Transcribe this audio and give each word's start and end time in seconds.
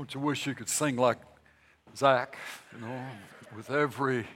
Don't 0.00 0.14
you 0.14 0.20
wish 0.20 0.46
you 0.46 0.54
could 0.54 0.70
sing 0.70 0.96
like 0.96 1.18
Zach, 1.94 2.38
you 2.74 2.80
know, 2.80 3.02
with 3.54 3.70
every 3.70 4.26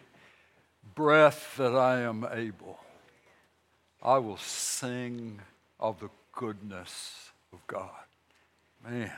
breath 0.94 1.54
that 1.56 1.74
I 1.74 2.00
am 2.00 2.26
able, 2.30 2.78
I 4.02 4.18
will 4.18 4.36
sing 4.36 5.40
of 5.80 6.00
the 6.00 6.10
goodness 6.32 7.30
of 7.50 7.66
God. 7.66 7.88
Man, 8.86 9.10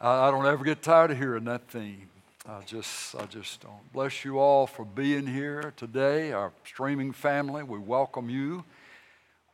I, 0.00 0.30
don't 0.30 0.46
ever 0.46 0.62
get 0.62 0.82
tired 0.82 1.10
of 1.10 1.18
hearing 1.18 1.46
that 1.46 1.68
theme. 1.68 2.08
I 2.48 2.60
just, 2.64 3.16
I 3.16 3.26
just 3.26 3.60
don't. 3.60 3.92
Bless 3.92 4.24
you 4.24 4.38
all 4.38 4.68
for 4.68 4.84
being 4.84 5.26
here 5.26 5.74
today, 5.76 6.30
our 6.30 6.52
streaming 6.64 7.10
family. 7.10 7.64
We 7.64 7.80
welcome 7.80 8.30
you 8.30 8.62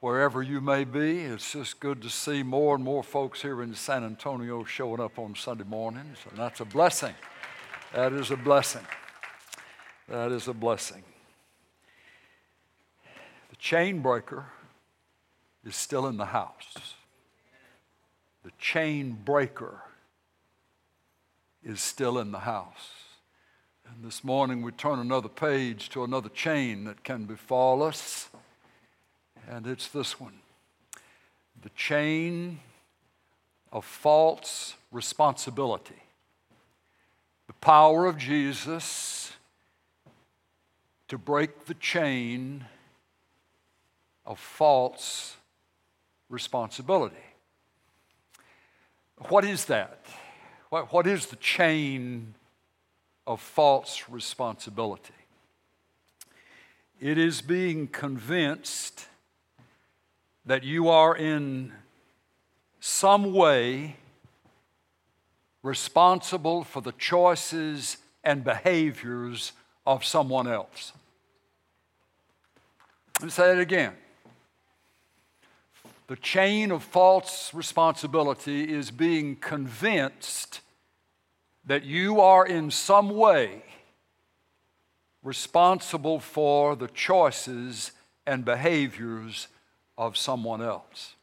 wherever 0.00 0.42
you 0.42 0.60
may 0.60 0.84
be. 0.84 1.20
It's 1.20 1.52
just 1.52 1.80
good 1.80 2.02
to 2.02 2.10
see 2.10 2.42
more 2.42 2.74
and 2.74 2.84
more 2.84 3.02
folks 3.02 3.42
here 3.42 3.62
in 3.62 3.74
San 3.74 4.04
Antonio 4.04 4.64
showing 4.64 5.00
up 5.00 5.18
on 5.18 5.34
Sunday 5.34 5.64
mornings, 5.64 6.18
and 6.28 6.38
that's 6.38 6.60
a 6.60 6.64
blessing. 6.64 7.14
That 7.94 8.12
is 8.12 8.30
a 8.30 8.36
blessing. 8.36 8.86
That 10.08 10.32
is 10.32 10.48
a 10.48 10.54
blessing. 10.54 11.02
The 13.50 13.56
chain 13.56 14.00
breaker 14.00 14.46
is 15.64 15.74
still 15.74 16.06
in 16.06 16.16
the 16.16 16.26
house. 16.26 16.94
The 18.44 18.52
chain 18.58 19.18
breaker 19.24 19.82
is 21.62 21.80
still 21.80 22.18
in 22.18 22.30
the 22.30 22.40
house. 22.40 22.92
And 23.86 24.04
this 24.04 24.22
morning 24.22 24.62
we 24.62 24.70
turn 24.70 24.98
another 24.98 25.28
page 25.28 25.88
to 25.90 26.04
another 26.04 26.28
chain 26.28 26.84
that 26.84 27.04
can 27.04 27.24
befall 27.24 27.82
us 27.82 28.27
and 29.48 29.66
it's 29.66 29.88
this 29.88 30.20
one 30.20 30.34
the 31.60 31.70
chain 31.70 32.60
of 33.72 33.84
false 33.84 34.74
responsibility. 34.92 36.00
The 37.48 37.52
power 37.54 38.06
of 38.06 38.16
Jesus 38.16 39.32
to 41.08 41.18
break 41.18 41.64
the 41.64 41.74
chain 41.74 42.66
of 44.24 44.38
false 44.38 45.36
responsibility. 46.28 47.16
What 49.28 49.44
is 49.44 49.64
that? 49.64 49.98
What, 50.68 50.92
what 50.92 51.06
is 51.08 51.26
the 51.26 51.36
chain 51.36 52.34
of 53.26 53.40
false 53.40 54.04
responsibility? 54.08 55.14
It 57.00 57.18
is 57.18 57.42
being 57.42 57.88
convinced 57.88 59.07
that 60.48 60.64
you 60.64 60.88
are 60.88 61.14
in 61.14 61.70
some 62.80 63.34
way 63.34 63.96
responsible 65.62 66.64
for 66.64 66.80
the 66.80 66.92
choices 66.92 67.98
and 68.24 68.42
behaviors 68.42 69.52
of 69.86 70.02
someone 70.02 70.48
else. 70.48 70.94
Let 73.18 73.24
me 73.24 73.30
say 73.30 73.52
it 73.52 73.58
again. 73.58 73.92
The 76.06 76.16
chain 76.16 76.70
of 76.70 76.82
false 76.82 77.52
responsibility 77.52 78.72
is 78.72 78.90
being 78.90 79.36
convinced 79.36 80.62
that 81.66 81.84
you 81.84 82.22
are 82.22 82.46
in 82.46 82.70
some 82.70 83.10
way 83.10 83.64
responsible 85.22 86.18
for 86.18 86.74
the 86.74 86.88
choices 86.88 87.92
and 88.26 88.46
behaviors 88.46 89.48
of 89.98 90.16
someone 90.16 90.62
else. 90.62 91.16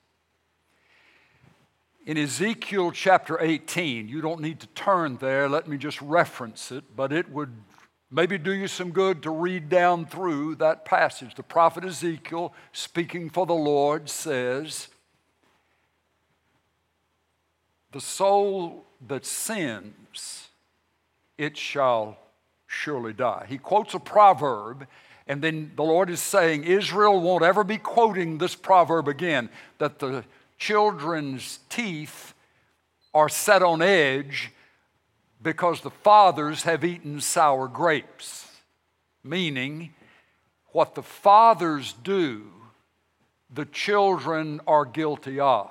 In 2.05 2.17
Ezekiel 2.17 2.91
chapter 2.91 3.41
18, 3.41 4.07
you 4.07 4.21
don't 4.21 4.41
need 4.41 4.59
to 4.59 4.67
turn 4.67 5.17
there, 5.17 5.49
let 5.49 5.67
me 5.67 5.77
just 5.77 5.99
reference 6.01 6.71
it, 6.71 6.83
but 6.95 7.11
it 7.11 7.31
would 7.31 7.49
maybe 8.11 8.37
do 8.37 8.51
you 8.51 8.67
some 8.67 8.91
good 8.91 9.23
to 9.23 9.31
read 9.31 9.69
down 9.69 10.05
through 10.05 10.55
that 10.55 10.85
passage. 10.85 11.33
The 11.33 11.41
prophet 11.41 11.83
Ezekiel, 11.83 12.53
speaking 12.73 13.31
for 13.31 13.47
the 13.47 13.55
Lord, 13.55 14.07
says, 14.09 14.89
The 17.91 18.01
soul 18.01 18.85
that 19.07 19.25
sins, 19.25 20.49
it 21.37 21.57
shall 21.57 22.19
surely 22.67 23.13
die. 23.13 23.45
He 23.49 23.57
quotes 23.57 23.93
a 23.93 23.99
proverb 23.99 24.85
and 25.27 25.41
then 25.41 25.71
the 25.75 25.83
Lord 25.83 26.09
is 26.09 26.19
saying, 26.19 26.63
Israel 26.63 27.19
won't 27.19 27.43
ever 27.43 27.63
be 27.63 27.77
quoting 27.77 28.37
this 28.37 28.55
proverb 28.55 29.07
again 29.07 29.49
that 29.79 29.99
the 29.99 30.23
children's 30.57 31.59
teeth 31.69 32.33
are 33.13 33.29
set 33.29 33.63
on 33.63 33.81
edge 33.81 34.51
because 35.41 35.81
the 35.81 35.89
fathers 35.89 36.63
have 36.63 36.83
eaten 36.83 37.21
sour 37.21 37.67
grapes. 37.67 38.47
Meaning, 39.23 39.93
what 40.67 40.93
the 40.93 41.03
fathers 41.03 41.93
do, 42.03 42.43
the 43.51 43.65
children 43.65 44.61
are 44.67 44.85
guilty 44.85 45.39
of. 45.39 45.69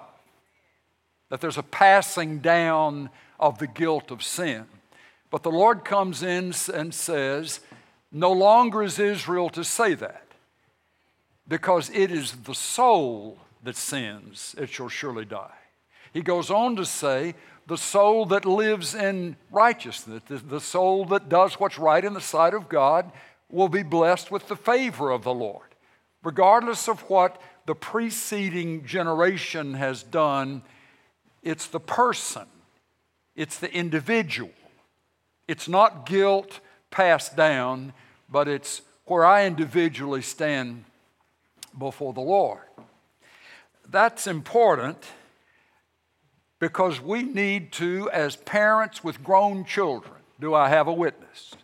That 1.29 1.41
there's 1.41 1.59
a 1.59 1.63
passing 1.63 2.41
down 2.41 3.11
of 3.39 3.59
the 3.59 3.67
guilt 3.67 4.11
of 4.11 4.23
sin. 4.23 4.67
But 5.31 5.43
the 5.43 5.51
Lord 5.51 5.85
comes 5.85 6.23
in 6.23 6.53
and 6.73 6.95
says, 6.95 7.61
no 8.15 8.33
longer 8.33 8.83
is 8.83 8.99
Israel 8.99 9.51
to 9.51 9.65
say 9.65 9.95
that 9.95 10.27
because 11.49 11.91
it 11.91 12.11
is 12.11 12.33
the 12.33 12.55
soul 12.55 13.39
that 13.65 13.77
sins, 13.77 14.55
it 14.57 14.71
shall 14.71 14.89
surely 14.89 15.25
die. 15.25 15.53
He 16.13 16.23
goes 16.23 16.51
on 16.51 16.77
to 16.77 16.85
say, 16.85 17.35
the 17.67 17.77
soul 17.77 18.27
that 18.27 18.45
lives 18.45 18.95
in 18.95 19.37
righteousness, 19.51 20.23
the 20.29 20.61
soul 20.61 21.07
that 21.07 21.29
does 21.29 21.55
what's 21.55 21.79
right 21.79 22.05
in 22.05 22.15
the 22.15 22.21
sight 22.21 22.55
of 22.55 22.69
God, 22.69 23.11
will 23.51 23.69
be 23.69 23.83
blessed 23.83 24.31
with 24.31 24.49
the 24.49 24.57
favor 24.57 25.11
of 25.11 25.25
the 25.25 25.35
Lord. 25.35 25.75
Regardless 26.23 26.89
of 26.89 27.01
what 27.11 27.41
the 27.67 27.75
preceding 27.75 28.85
generation 28.85 29.75
has 29.75 30.03
done, 30.03 30.63
it's 31.43 31.67
the 31.67 31.81
person, 31.81 32.47
it's 33.35 33.59
the 33.59 33.75
individual. 33.75 34.53
It's 35.49 35.69
not 35.69 36.07
guilt 36.07 36.61
passed 36.91 37.37
down, 37.37 37.93
but 38.35 38.49
it's 38.49 38.83
where 39.05 39.25
I 39.25 39.47
individually 39.47 40.21
stand 40.21 40.87
before 41.79 42.13
the 42.13 42.21
Lord. 42.21 42.67
That's 43.89 44.27
important 44.27 45.05
because 46.59 47.01
we 47.01 47.23
need 47.23 47.71
to, 47.75 48.11
as 48.13 48.35
parents 48.35 49.05
with 49.05 49.23
grown 49.23 49.65
children, 49.65 50.17
do 50.41 50.53
I 50.53 50.69
have 50.69 50.89
a 50.89 50.93
witness? 50.93 51.55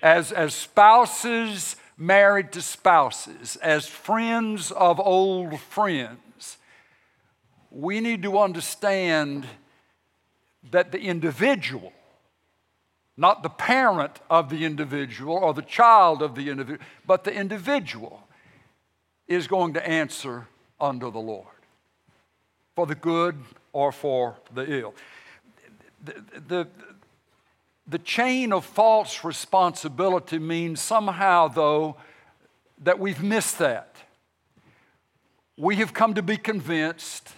As, 0.00 0.30
as 0.30 0.54
spouses 0.54 1.74
married 1.98 2.52
to 2.52 2.62
spouses, 2.62 3.56
as 3.56 3.88
friends 3.88 4.70
of 4.70 5.00
old 5.00 5.58
friends, 5.58 6.58
we 7.72 7.98
need 7.98 8.22
to 8.22 8.38
understand 8.38 9.46
that 10.70 10.92
the 10.92 11.00
individual 11.00 11.92
not 13.16 13.42
the 13.42 13.50
parent 13.50 14.20
of 14.30 14.48
the 14.48 14.64
individual 14.64 15.36
or 15.36 15.52
the 15.54 15.62
child 15.62 16.22
of 16.22 16.34
the 16.34 16.48
individual, 16.48 16.84
but 17.06 17.24
the 17.24 17.32
individual 17.32 18.26
is 19.28 19.46
going 19.46 19.74
to 19.74 19.88
answer 19.88 20.46
under 20.80 21.10
the 21.10 21.18
Lord 21.18 21.46
for 22.74 22.86
the 22.86 22.94
good 22.94 23.36
or 23.72 23.92
for 23.92 24.36
the 24.54 24.80
ill. 24.80 24.94
The, 26.04 26.14
the, 26.48 26.68
the 27.86 27.98
chain 27.98 28.52
of 28.52 28.64
false 28.64 29.24
responsibility 29.24 30.38
means 30.38 30.80
somehow, 30.80 31.48
though, 31.48 31.96
that 32.82 32.98
we've 32.98 33.22
missed 33.22 33.58
that. 33.58 33.96
We 35.56 35.76
have 35.76 35.92
come 35.92 36.14
to 36.14 36.22
be 36.22 36.36
convinced 36.36 37.30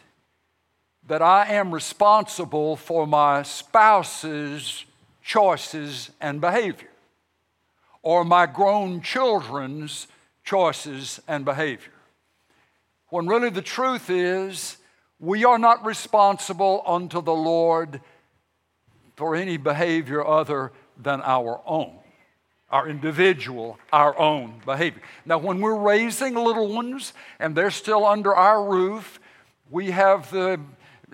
that 1.07 1.21
I 1.21 1.47
am 1.53 1.75
responsible 1.75 2.77
for 2.77 3.07
my 3.07 3.43
spouse's 3.43 4.85
choices 5.25 6.11
and 6.21 6.41
behavior, 6.41 6.91
or 8.03 8.25
my 8.25 8.47
grown 8.47 9.01
children's 9.01 10.07
choices 10.45 11.21
and 11.27 11.45
behavior. 11.45 11.93
When 13.09 13.27
really 13.27 13.49
the 13.49 13.63
truth 13.63 14.11
is, 14.11 14.77
we 15.19 15.45
are 15.45 15.59
not 15.59 15.85
responsible 15.87 16.83
unto 16.87 17.23
the 17.23 17.35
Lord 17.35 18.01
for 19.17 19.35
any 19.35 19.57
behavior 19.57 20.27
other 20.27 20.73
than 21.03 21.23
our 21.23 21.61
own, 21.65 21.95
our 22.71 22.87
individual, 22.87 23.79
our 23.93 24.19
own 24.19 24.61
behavior. 24.67 25.01
Now, 25.25 25.39
when 25.39 25.61
we're 25.61 25.79
raising 25.79 26.35
little 26.35 26.69
ones 26.69 27.15
and 27.39 27.57
they're 27.57 27.71
still 27.71 28.05
under 28.05 28.35
our 28.35 28.63
roof, 28.63 29.21
we 29.71 29.93
have 29.93 30.31
the 30.31 30.61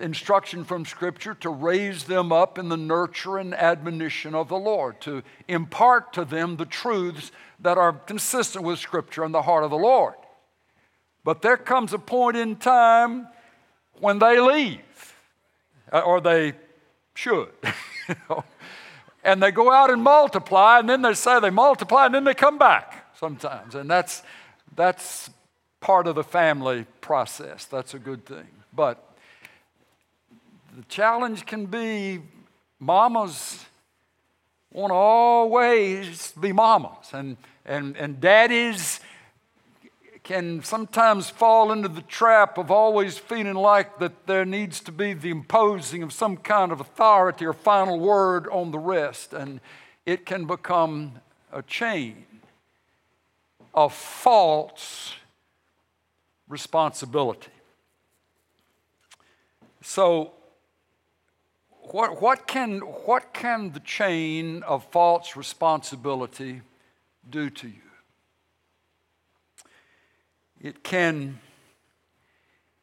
instruction 0.01 0.63
from 0.63 0.85
Scripture 0.85 1.33
to 1.35 1.49
raise 1.49 2.05
them 2.05 2.31
up 2.31 2.57
in 2.57 2.69
the 2.69 2.77
nurture 2.77 3.37
and 3.37 3.53
admonition 3.53 4.35
of 4.35 4.49
the 4.49 4.57
Lord, 4.57 4.99
to 5.01 5.23
impart 5.47 6.13
to 6.13 6.25
them 6.25 6.57
the 6.57 6.65
truths 6.65 7.31
that 7.59 7.77
are 7.77 7.93
consistent 7.93 8.65
with 8.65 8.79
Scripture 8.79 9.23
and 9.23 9.33
the 9.33 9.43
heart 9.43 9.63
of 9.63 9.69
the 9.69 9.77
Lord. 9.77 10.15
But 11.23 11.41
there 11.41 11.57
comes 11.57 11.93
a 11.93 11.99
point 11.99 12.35
in 12.35 12.55
time 12.55 13.27
when 13.99 14.19
they 14.19 14.39
leave, 14.39 15.15
uh, 15.91 15.99
or 15.99 16.19
they 16.19 16.53
should. 17.13 17.51
And 19.23 19.41
they 19.41 19.51
go 19.51 19.71
out 19.71 19.91
and 19.91 20.01
multiply, 20.01 20.79
and 20.79 20.89
then 20.89 21.01
they 21.01 21.13
say 21.13 21.39
they 21.39 21.49
multiply, 21.49 22.07
and 22.07 22.15
then 22.15 22.23
they 22.23 22.33
come 22.33 22.57
back 22.57 23.13
sometimes. 23.17 23.75
And 23.75 23.89
that's, 23.89 24.23
that's 24.75 25.29
part 25.79 26.07
of 26.07 26.15
the 26.15 26.23
family 26.23 26.85
process. 27.01 27.65
That's 27.65 27.93
a 27.93 27.99
good 27.99 28.25
thing. 28.25 28.47
But 28.73 29.03
the 30.75 30.83
challenge 30.87 31.45
can 31.45 31.65
be 31.65 32.21
mamas 32.79 33.65
want 34.73 34.91
to 34.91 34.95
always 34.95 36.31
be 36.39 36.53
mamas, 36.53 37.11
and, 37.13 37.35
and, 37.65 37.97
and 37.97 38.21
daddies 38.21 39.01
can 40.23 40.63
sometimes 40.63 41.29
fall 41.29 41.71
into 41.71 41.87
the 41.87 42.03
trap 42.03 42.57
of 42.57 42.71
always 42.71 43.17
feeling 43.17 43.55
like 43.55 43.99
that 43.99 44.27
there 44.27 44.45
needs 44.45 44.79
to 44.79 44.91
be 44.91 45.13
the 45.13 45.29
imposing 45.29 46.03
of 46.03 46.13
some 46.13 46.37
kind 46.37 46.71
of 46.71 46.79
authority 46.79 47.45
or 47.45 47.53
final 47.53 47.99
word 47.99 48.47
on 48.47 48.71
the 48.71 48.79
rest, 48.79 49.33
and 49.33 49.59
it 50.05 50.25
can 50.25 50.45
become 50.45 51.13
a 51.51 51.61
chain 51.63 52.25
of 53.73 53.93
false 53.93 55.15
responsibility. 56.47 57.51
So, 59.81 60.33
what, 61.89 62.21
what, 62.21 62.47
can, 62.47 62.79
what 62.79 63.33
can 63.33 63.71
the 63.71 63.79
chain 63.79 64.63
of 64.63 64.85
false 64.91 65.35
responsibility 65.35 66.61
do 67.29 67.49
to 67.49 67.67
you? 67.67 67.73
It 70.59 70.83
can, 70.83 71.39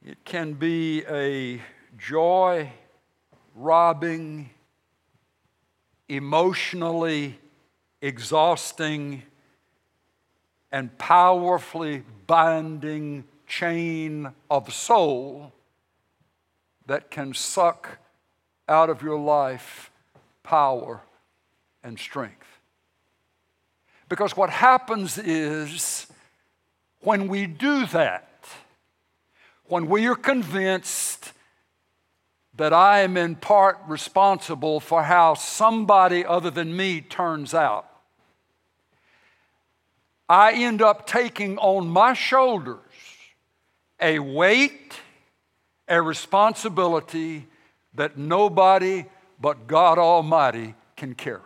it 0.04 0.24
can 0.24 0.54
be 0.54 1.04
a 1.06 1.60
joy 1.96 2.72
robbing, 3.54 4.50
emotionally 6.08 7.38
exhausting, 8.02 9.22
and 10.70 10.96
powerfully 10.98 12.02
binding 12.26 13.24
chain 13.46 14.30
of 14.50 14.72
soul 14.72 15.52
that 16.86 17.10
can 17.10 17.32
suck 17.32 17.98
out 18.68 18.90
of 18.90 19.02
your 19.02 19.18
life 19.18 19.90
power 20.42 21.00
and 21.82 21.98
strength. 21.98 22.46
Because 24.08 24.36
what 24.36 24.50
happens 24.50 25.18
is 25.18 26.06
when 27.00 27.28
we 27.28 27.46
do 27.46 27.86
that, 27.86 28.44
when 29.66 29.88
we 29.88 30.06
are 30.06 30.16
convinced 30.16 31.32
that 32.56 32.72
I 32.72 33.00
am 33.00 33.16
in 33.16 33.36
part 33.36 33.78
responsible 33.86 34.80
for 34.80 35.02
how 35.02 35.34
somebody 35.34 36.24
other 36.24 36.50
than 36.50 36.76
me 36.76 37.00
turns 37.00 37.54
out, 37.54 37.86
I 40.28 40.52
end 40.52 40.82
up 40.82 41.06
taking 41.06 41.56
on 41.58 41.88
my 41.88 42.14
shoulders 42.14 42.80
a 44.00 44.18
weight, 44.18 44.94
a 45.88 46.02
responsibility 46.02 47.46
that 47.98 48.16
nobody 48.16 49.04
but 49.40 49.66
God 49.66 49.98
Almighty 49.98 50.74
can 50.96 51.14
carry. 51.14 51.42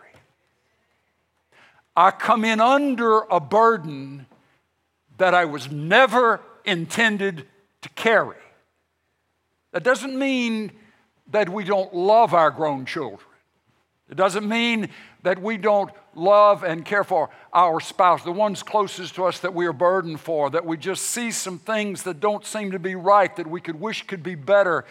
I 1.95 2.11
come 2.11 2.43
in 2.43 2.59
under 2.59 3.19
a 3.29 3.39
burden 3.39 4.25
that 5.17 5.33
I 5.35 5.45
was 5.45 5.69
never 5.69 6.41
intended 6.65 7.45
to 7.81 7.89
carry. 7.89 8.37
That 9.71 9.83
doesn't 9.83 10.17
mean 10.17 10.71
that 11.31 11.49
we 11.49 11.63
don't 11.63 11.93
love 11.93 12.33
our 12.33 12.49
grown 12.49 12.85
children. 12.85 13.19
It 14.09 14.17
doesn't 14.17 14.47
mean 14.47 14.89
that 15.23 15.41
we 15.41 15.57
don't 15.57 15.91
love 16.15 16.63
and 16.63 16.85
care 16.85 17.03
for 17.03 17.29
our 17.51 17.79
spouse, 17.79 18.23
the 18.23 18.31
ones 18.31 18.61
closest 18.61 19.15
to 19.15 19.25
us 19.25 19.39
that 19.39 19.53
we 19.53 19.65
are 19.65 19.73
burdened 19.73 20.19
for, 20.19 20.49
that 20.51 20.65
we 20.65 20.77
just 20.77 21.05
see 21.05 21.31
some 21.31 21.57
things 21.57 22.03
that 22.03 22.19
don't 22.19 22.45
seem 22.45 22.71
to 22.71 22.79
be 22.79 22.95
right, 22.95 23.35
that 23.37 23.47
we 23.47 23.61
could 23.61 23.79
wish 23.79 24.05
could 24.05 24.21
be 24.21 24.35
better, 24.35 24.85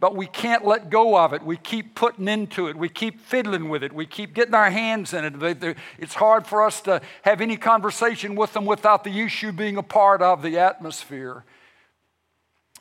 but 0.00 0.14
we 0.14 0.26
can't 0.26 0.64
let 0.64 0.90
go 0.90 1.18
of 1.18 1.32
it. 1.32 1.42
We 1.42 1.56
keep 1.56 1.94
putting 1.96 2.28
into 2.28 2.68
it. 2.68 2.76
We 2.76 2.88
keep 2.88 3.20
fiddling 3.20 3.68
with 3.68 3.82
it. 3.82 3.92
We 3.92 4.06
keep 4.06 4.32
getting 4.32 4.54
our 4.54 4.70
hands 4.70 5.12
in 5.12 5.24
it. 5.24 5.76
It's 5.98 6.14
hard 6.14 6.46
for 6.46 6.62
us 6.62 6.80
to 6.82 7.00
have 7.22 7.40
any 7.40 7.56
conversation 7.56 8.36
with 8.36 8.52
them 8.52 8.64
without 8.64 9.02
the 9.02 9.20
issue 9.20 9.50
being 9.50 9.76
a 9.76 9.82
part 9.82 10.22
of 10.22 10.42
the 10.42 10.58
atmosphere. 10.58 11.44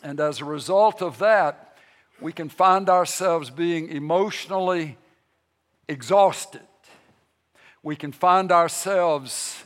And 0.04 0.20
as 0.20 0.42
a 0.42 0.46
result 0.46 1.02
of 1.02 1.18
that, 1.18 1.76
we 2.22 2.32
can 2.32 2.50
find 2.50 2.88
ourselves 2.88 3.50
being 3.50 3.90
emotionally 3.90 4.98
exhausted. 5.88 6.62
We 7.82 7.96
can 7.96 8.12
find 8.12 8.52
ourselves 8.52 9.64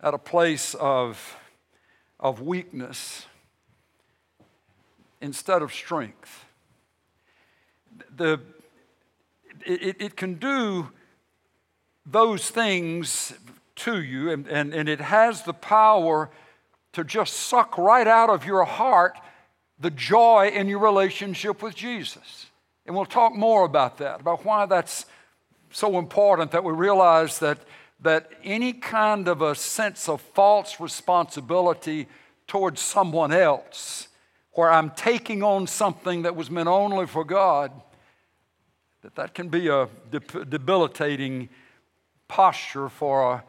at 0.00 0.14
a 0.14 0.18
place 0.18 0.74
of, 0.74 1.36
of 2.18 2.40
weakness 2.40 3.26
instead 5.20 5.62
of 5.62 5.72
strength 5.72 6.44
the, 8.18 8.40
it, 9.64 10.00
it 10.00 10.16
can 10.16 10.34
do 10.34 10.90
those 12.04 12.50
things 12.50 13.32
to 13.76 14.00
you, 14.00 14.30
and, 14.30 14.46
and, 14.48 14.74
and 14.74 14.88
it 14.88 15.00
has 15.00 15.42
the 15.42 15.52
power 15.52 16.30
to 16.92 17.04
just 17.04 17.34
suck 17.34 17.78
right 17.78 18.06
out 18.06 18.30
of 18.30 18.44
your 18.44 18.64
heart 18.64 19.16
the 19.78 19.90
joy 19.90 20.50
in 20.52 20.68
your 20.68 20.80
relationship 20.80 21.62
with 21.62 21.74
Jesus. 21.74 22.46
And 22.86 22.96
we'll 22.96 23.06
talk 23.06 23.34
more 23.34 23.64
about 23.64 23.98
that, 23.98 24.20
about 24.20 24.44
why 24.44 24.66
that's 24.66 25.06
so 25.70 25.98
important 25.98 26.50
that 26.52 26.64
we 26.64 26.72
realize 26.72 27.38
that, 27.38 27.58
that 28.00 28.32
any 28.42 28.72
kind 28.72 29.28
of 29.28 29.42
a 29.42 29.54
sense 29.54 30.08
of 30.08 30.20
false 30.20 30.80
responsibility 30.80 32.08
towards 32.46 32.80
someone 32.80 33.30
else, 33.30 34.08
where 34.52 34.70
I'm 34.70 34.90
taking 34.90 35.42
on 35.42 35.66
something 35.66 36.22
that 36.22 36.34
was 36.34 36.50
meant 36.50 36.68
only 36.68 37.06
for 37.06 37.24
God, 37.24 37.70
that 39.02 39.14
that 39.14 39.34
can 39.34 39.48
be 39.48 39.68
a 39.68 39.88
debilitating 40.10 41.48
posture 42.26 42.88
for 42.88 43.32
a, 43.32 43.44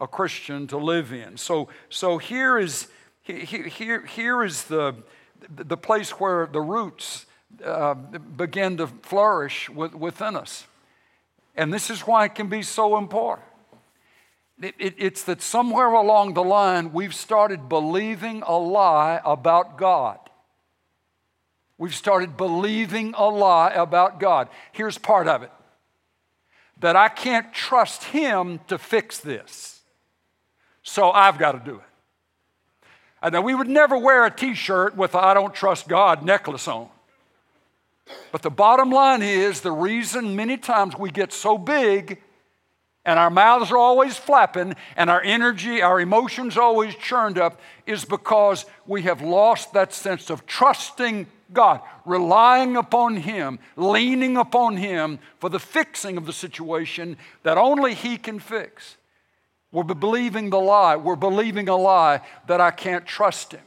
a 0.00 0.06
Christian 0.06 0.66
to 0.68 0.78
live 0.78 1.12
in. 1.12 1.36
So, 1.36 1.68
so 1.88 2.18
here 2.18 2.58
is 2.58 2.88
here, 3.24 4.04
here, 4.04 4.44
is 4.44 4.64
the, 4.64 4.94
the 5.48 5.78
place 5.78 6.10
where 6.10 6.46
the 6.46 6.60
roots 6.60 7.24
uh, 7.64 7.94
begin 7.94 8.76
to 8.76 8.86
flourish 8.86 9.70
with, 9.70 9.94
within 9.94 10.36
us. 10.36 10.66
And 11.56 11.72
this 11.72 11.88
is 11.88 12.00
why 12.02 12.26
it 12.26 12.34
can 12.34 12.48
be 12.48 12.62
so 12.62 12.98
important. 12.98 13.48
It, 14.60 14.74
it, 14.78 14.94
it's 14.98 15.24
that 15.24 15.40
somewhere 15.40 15.92
along 15.92 16.34
the 16.34 16.44
line, 16.44 16.92
we've 16.92 17.14
started 17.14 17.68
believing 17.68 18.42
a 18.46 18.58
lie 18.58 19.20
about 19.24 19.78
God. 19.78 20.18
We've 21.76 21.94
started 21.94 22.36
believing 22.36 23.14
a 23.16 23.28
lie 23.28 23.72
about 23.72 24.20
God. 24.20 24.48
Here's 24.72 24.98
part 24.98 25.26
of 25.28 25.42
it 25.42 25.50
that 26.80 26.96
I 26.96 27.08
can't 27.08 27.52
trust 27.54 28.04
Him 28.04 28.60
to 28.68 28.78
fix 28.78 29.18
this. 29.18 29.80
So 30.82 31.10
I've 31.10 31.38
got 31.38 31.52
to 31.52 31.58
do 31.58 31.76
it. 31.76 32.88
And 33.22 33.32
now 33.32 33.40
we 33.40 33.54
would 33.54 33.68
never 33.68 33.96
wear 33.96 34.26
a 34.26 34.30
t 34.30 34.54
shirt 34.54 34.96
with 34.96 35.14
I 35.14 35.32
don't 35.32 35.54
trust 35.54 35.88
God 35.88 36.22
necklace 36.22 36.68
on. 36.68 36.88
But 38.32 38.42
the 38.42 38.50
bottom 38.50 38.90
line 38.90 39.22
is 39.22 39.62
the 39.62 39.72
reason 39.72 40.36
many 40.36 40.58
times 40.58 40.94
we 40.98 41.10
get 41.10 41.32
so 41.32 41.56
big 41.56 42.20
and 43.06 43.18
our 43.18 43.30
mouths 43.30 43.70
are 43.70 43.78
always 43.78 44.16
flapping 44.16 44.74
and 44.96 45.08
our 45.08 45.22
energy, 45.22 45.80
our 45.80 46.00
emotions 46.00 46.56
always 46.58 46.94
churned 46.96 47.38
up 47.38 47.60
is 47.86 48.04
because 48.04 48.66
we 48.86 49.02
have 49.02 49.22
lost 49.22 49.72
that 49.72 49.94
sense 49.94 50.28
of 50.28 50.46
trusting 50.46 51.26
God, 51.52 51.80
relying 52.04 52.76
upon 52.76 53.16
Him, 53.16 53.58
leaning 53.76 54.36
upon 54.36 54.76
Him 54.76 55.18
for 55.38 55.50
the 55.50 55.60
fixing 55.60 56.16
of 56.16 56.26
the 56.26 56.32
situation 56.32 57.16
that 57.42 57.58
only 57.58 57.94
He 57.94 58.16
can 58.16 58.38
fix. 58.38 58.96
We're 59.72 59.82
believing 59.82 60.50
the 60.50 60.60
lie. 60.60 60.96
We're 60.96 61.16
believing 61.16 61.68
a 61.68 61.76
lie 61.76 62.20
that 62.46 62.60
I 62.60 62.70
can't 62.70 63.06
trust 63.06 63.52
Him. 63.52 63.62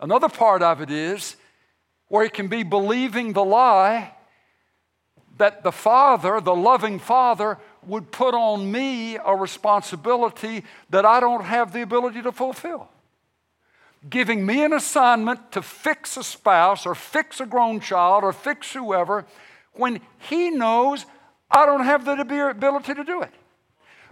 Another 0.00 0.28
part 0.28 0.62
of 0.62 0.80
it 0.80 0.90
is 0.90 1.36
where 2.08 2.24
it 2.24 2.34
can 2.34 2.48
be 2.48 2.62
believing 2.62 3.32
the 3.32 3.44
lie 3.44 4.12
that 5.38 5.62
the 5.64 5.72
Father, 5.72 6.40
the 6.40 6.54
loving 6.54 6.98
Father, 6.98 7.58
would 7.86 8.12
put 8.12 8.34
on 8.34 8.70
me 8.70 9.16
a 9.16 9.34
responsibility 9.34 10.64
that 10.90 11.04
I 11.04 11.20
don't 11.20 11.44
have 11.44 11.72
the 11.72 11.82
ability 11.82 12.22
to 12.22 12.32
fulfill 12.32 12.88
giving 14.08 14.44
me 14.44 14.64
an 14.64 14.72
assignment 14.72 15.52
to 15.52 15.62
fix 15.62 16.16
a 16.16 16.24
spouse 16.24 16.86
or 16.86 16.94
fix 16.94 17.40
a 17.40 17.46
grown 17.46 17.80
child 17.80 18.24
or 18.24 18.32
fix 18.32 18.72
whoever 18.72 19.24
when 19.72 20.00
He 20.18 20.50
knows 20.50 21.06
I 21.50 21.66
don't 21.66 21.84
have 21.84 22.04
the 22.04 22.48
ability 22.50 22.94
to 22.94 23.04
do 23.04 23.22
it. 23.22 23.32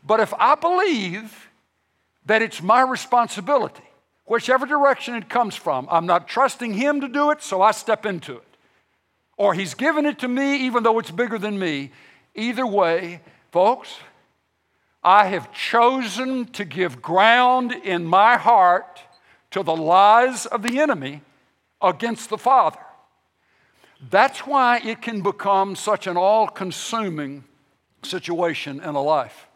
But 0.04 0.20
if 0.20 0.32
I 0.34 0.54
believe 0.54 1.50
that 2.26 2.42
it's 2.42 2.62
my 2.62 2.82
responsibility, 2.82 3.82
whichever 4.24 4.66
direction 4.66 5.14
it 5.14 5.28
comes 5.28 5.54
from, 5.54 5.88
I'm 5.90 6.06
not 6.06 6.28
trusting 6.28 6.74
Him 6.74 7.00
to 7.00 7.08
do 7.08 7.30
it, 7.30 7.42
so 7.42 7.62
I 7.62 7.72
step 7.72 8.06
into 8.06 8.36
it. 8.36 8.56
or 9.36 9.54
He's 9.54 9.74
given 9.74 10.06
it 10.06 10.18
to 10.20 10.28
me 10.28 10.66
even 10.66 10.82
though 10.82 10.98
it's 10.98 11.10
bigger 11.10 11.38
than 11.38 11.58
me. 11.58 11.90
Either 12.34 12.66
way, 12.66 13.20
folks, 13.50 13.96
I 15.04 15.26
have 15.26 15.52
chosen 15.52 16.46
to 16.52 16.64
give 16.64 17.02
ground 17.02 17.72
in 17.72 18.04
my 18.04 18.36
heart 18.36 19.00
to 19.52 19.62
the 19.62 19.76
lies 19.76 20.46
of 20.46 20.62
the 20.62 20.80
enemy 20.80 21.22
against 21.80 22.28
the 22.28 22.38
Father. 22.38 22.80
That's 24.10 24.46
why 24.46 24.80
it 24.84 25.00
can 25.00 25.22
become 25.22 25.76
such 25.76 26.06
an 26.06 26.16
all 26.16 26.48
consuming 26.48 27.44
situation 28.02 28.80
in 28.80 28.94
a 28.94 29.02
life. 29.02 29.46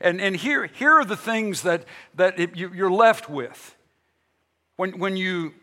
And, 0.00 0.20
and 0.20 0.36
here, 0.36 0.66
here 0.66 0.98
are 0.98 1.04
the 1.04 1.16
things 1.16 1.62
that, 1.62 1.84
that 2.14 2.38
it, 2.38 2.56
you, 2.56 2.72
you're 2.74 2.90
left 2.90 3.28
with. 3.28 3.76
When, 4.76 4.98
when, 4.98 5.16
you, 5.16 5.54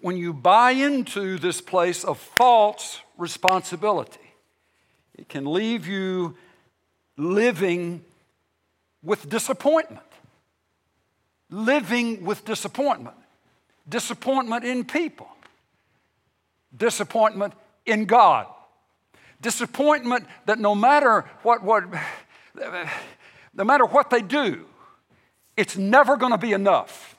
when 0.00 0.16
you 0.16 0.32
buy 0.32 0.72
into 0.72 1.38
this 1.38 1.60
place 1.60 2.04
of 2.04 2.18
false 2.18 3.00
responsibility, 3.16 4.20
it 5.16 5.28
can 5.28 5.52
leave 5.52 5.86
you 5.86 6.36
living 7.16 8.04
with 9.02 9.28
disappointment. 9.28 10.02
Living 11.54 12.24
with 12.24 12.44
disappointment. 12.44 13.14
Disappointment 13.88 14.64
in 14.64 14.84
people. 14.84 15.28
Disappointment 16.76 17.54
in 17.86 18.06
God. 18.06 18.48
Disappointment 19.40 20.26
that 20.46 20.58
no 20.58 20.74
matter 20.74 21.24
what, 21.44 21.62
what 21.62 21.84
no 23.54 23.62
matter 23.62 23.86
what 23.86 24.10
they 24.10 24.20
do, 24.20 24.66
it's 25.56 25.76
never 25.76 26.16
going 26.16 26.32
to 26.32 26.38
be 26.38 26.52
enough. 26.52 27.16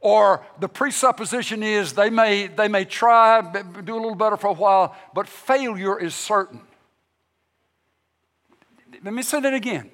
Or 0.00 0.44
the 0.58 0.68
presupposition 0.68 1.62
is 1.62 1.92
they 1.92 2.10
may, 2.10 2.48
they 2.48 2.66
may 2.66 2.84
try, 2.84 3.40
do 3.84 3.94
a 3.94 4.00
little 4.00 4.16
better 4.16 4.36
for 4.36 4.48
a 4.48 4.52
while, 4.52 4.96
but 5.14 5.28
failure 5.28 5.96
is 5.96 6.12
certain. 6.12 6.60
Let 9.04 9.14
me 9.14 9.22
say 9.22 9.38
that 9.38 9.54
again. 9.54 9.92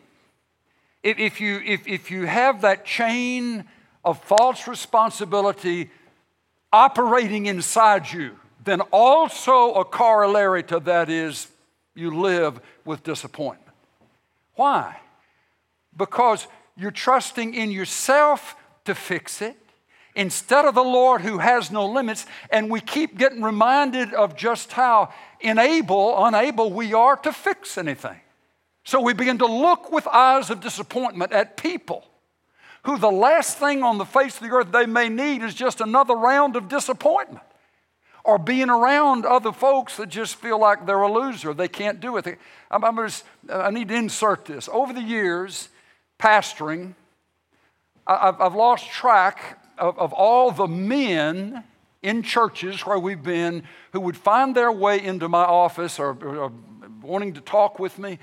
If, 1.03 1.41
you, 1.41 1.61
if, 1.65 1.87
if 1.89 2.11
you 2.11 2.27
have 2.27 2.61
that 2.61 2.85
chain 2.85 3.65
of 4.05 4.23
false 4.23 4.69
responsibility 4.69 5.91
operating 6.73 7.47
inside 7.47 8.11
you, 8.13 8.37
then 8.65 8.81
also 8.93 9.75
a 9.75 9.85
corollary 9.85 10.63
to 10.65 10.81
that 10.81 11.11
is 11.11 11.49
you 11.95 12.17
live 12.17 12.61
with 12.85 13.03
disappointment. 13.03 13.77
Why? 14.55 14.97
Because 15.97 16.47
you're 16.77 16.91
trusting 16.91 17.55
in 17.55 17.71
yourself 17.71 18.57
to 18.85 18.95
fix 18.95 19.43
it 19.43 19.57
instead 20.15 20.65
of 20.65 20.75
the 20.75 20.83
Lord 20.83 21.23
who 21.23 21.39
has 21.39 21.71
no 21.71 21.87
limits. 21.87 22.27
And 22.51 22.71
we 22.71 22.81
keep 22.81 23.19
getting 23.19 23.43
reminded 23.43 24.15
of 24.15 24.37
just 24.37 24.73
how 24.73 25.13
unable, 25.43 26.25
unable 26.25 26.73
we 26.73 26.95
are 26.95 27.17
to 27.19 27.33
fix 27.33 27.77
anything. 27.77 28.21
So 28.85 29.01
we 29.01 29.13
begin 29.13 29.39
to 29.39 29.47
look 29.47 29.93
with 29.93 30.07
eyes 30.07 30.51
of 30.51 30.61
disappointment 30.61 31.33
at 31.33 31.57
people 31.57 32.05
who 32.85 32.99
the 32.99 33.11
last 33.11 33.59
thing 33.59 33.83
on 33.83 33.99
the 33.99 34.05
face 34.05 34.37
of 34.37 34.43
the 34.43 34.51
earth 34.55 34.73
they 34.73 34.87
may 34.87 35.09
need 35.09 35.43
is 35.43 35.55
just 35.55 35.81
another 35.81 36.15
round 36.15 36.57
of 36.57 36.69
disappointment 36.69 37.45
or 38.25 38.39
being 38.39 38.71
around 38.71 39.25
other 39.25 39.53
folks 39.53 39.97
that 39.97 40.09
just 40.09 40.37
feel 40.37 40.59
like 40.59 40.87
they're 40.87 41.03
a 41.03 41.13
loser. 41.13 41.55
They 41.55 41.69
can't 41.69 42.01
do 42.01 42.17
it. 42.17 42.39
I'm, 42.71 42.85
I'm 42.85 42.97
just, 42.97 43.25
I 43.49 43.71
need 43.71 43.89
to 43.89 43.95
insert 43.95 44.45
this. 44.45 44.69
Over 44.73 44.93
the 44.93 45.03
years, 45.03 45.69
pastoring, 46.19 46.95
I've, 48.07 48.41
I've 48.41 48.55
lost 48.55 48.91
track 48.91 49.61
of, 49.79 49.99
of 49.99 50.13
all 50.13 50.51
the 50.51 50.69
men 50.69 51.65
in 52.03 52.23
churches 52.23 52.85
where 52.85 52.99
we've 52.99 53.23
been 53.23 53.63
who 53.93 54.01
would 54.01 54.17
find 54.17 54.55
their 54.55 54.73
way 54.73 55.03
into 55.03 55.29
my 55.29 55.45
office 55.45 55.99
or, 55.99 56.17
or 56.25 56.53
wanting 57.01 57.33
to 57.35 57.41
talk 57.41 57.79
with 57.79 57.99
me. 57.99 58.19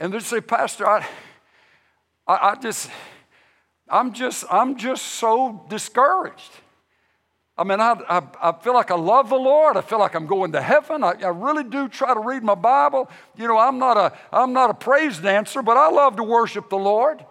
And 0.00 0.14
they'd 0.14 0.22
say, 0.22 0.40
Pastor, 0.40 0.88
I, 0.88 1.06
I, 2.26 2.50
I 2.50 2.54
just, 2.56 2.90
I'm 3.86 4.14
just, 4.14 4.44
I'm 4.50 4.76
just 4.76 5.04
so 5.04 5.66
discouraged. 5.68 6.50
I 7.58 7.64
mean, 7.64 7.78
I, 7.78 8.00
I, 8.08 8.22
I, 8.40 8.52
feel 8.52 8.72
like 8.72 8.90
I 8.90 8.94
love 8.94 9.28
the 9.28 9.36
Lord. 9.36 9.76
I 9.76 9.82
feel 9.82 9.98
like 9.98 10.14
I'm 10.14 10.26
going 10.26 10.52
to 10.52 10.62
heaven. 10.62 11.04
I, 11.04 11.12
I, 11.22 11.28
really 11.28 11.64
do 11.64 11.88
try 11.88 12.14
to 12.14 12.20
read 12.20 12.42
my 12.42 12.54
Bible. 12.54 13.10
You 13.36 13.46
know, 13.48 13.58
I'm 13.58 13.78
not, 13.78 13.98
a, 13.98 14.16
I'm 14.32 14.54
not 14.54 14.70
a 14.70 14.74
praise 14.74 15.18
dancer, 15.18 15.60
but 15.60 15.76
I 15.76 15.90
love 15.90 16.16
to 16.16 16.24
worship 16.24 16.70
the 16.70 16.78
Lord. 16.78 17.22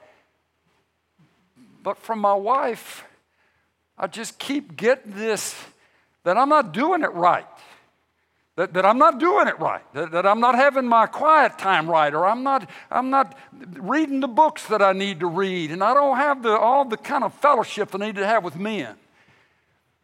But 1.82 1.98
from 1.98 2.20
my 2.20 2.36
wife, 2.36 3.04
I 3.98 4.06
just 4.06 4.38
keep 4.38 4.78
getting 4.78 5.14
this 5.14 5.56
that 6.24 6.38
I'm 6.38 6.50
not 6.50 6.74
doing 6.74 7.02
it 7.02 7.14
right. 7.14 7.48
That, 8.60 8.74
that 8.74 8.86
I'm 8.86 8.98
not 8.98 9.22
doing 9.22 9.48
it 9.48 9.58
right, 9.58 9.82
that, 9.94 10.12
that 10.12 10.26
I'm 10.26 10.42
not 10.42 10.54
having 10.54 10.86
my 10.86 11.06
quiet 11.06 11.58
time 11.58 11.90
right, 11.90 12.14
or 12.14 12.26
I'm 12.26 12.44
not, 12.44 12.70
I'm 12.92 13.10
not 13.10 13.38
reading 13.54 14.20
the 14.20 14.28
books 14.28 14.68
that 14.68 14.82
I 14.82 14.92
need 14.92 15.22
to 15.22 15.28
read, 15.28 15.72
and 15.72 15.82
I 15.82 15.94
don't 15.94 16.18
have 16.18 16.44
the, 16.44 16.50
all 16.60 16.84
the 16.84 16.98
kind 16.98 17.24
of 17.24 17.34
fellowship 17.36 17.96
I 17.96 18.00
need 18.00 18.16
to 18.16 18.28
have 18.28 18.44
with 18.44 18.58
men. 18.58 18.98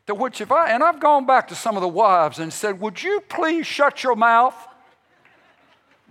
To 0.07 0.15
which, 0.15 0.39
if 0.39 0.53
I, 0.53 0.69
and 0.69 0.85
I've 0.85 1.01
gone 1.01 1.25
back 1.25 1.49
to 1.49 1.55
some 1.55 1.75
of 1.75 1.81
the 1.81 1.89
wives 1.89 2.39
and 2.39 2.53
said, 2.53 2.79
Would 2.79 3.03
you 3.03 3.19
please 3.27 3.67
shut 3.67 4.05
your 4.05 4.15
mouth? 4.15 4.55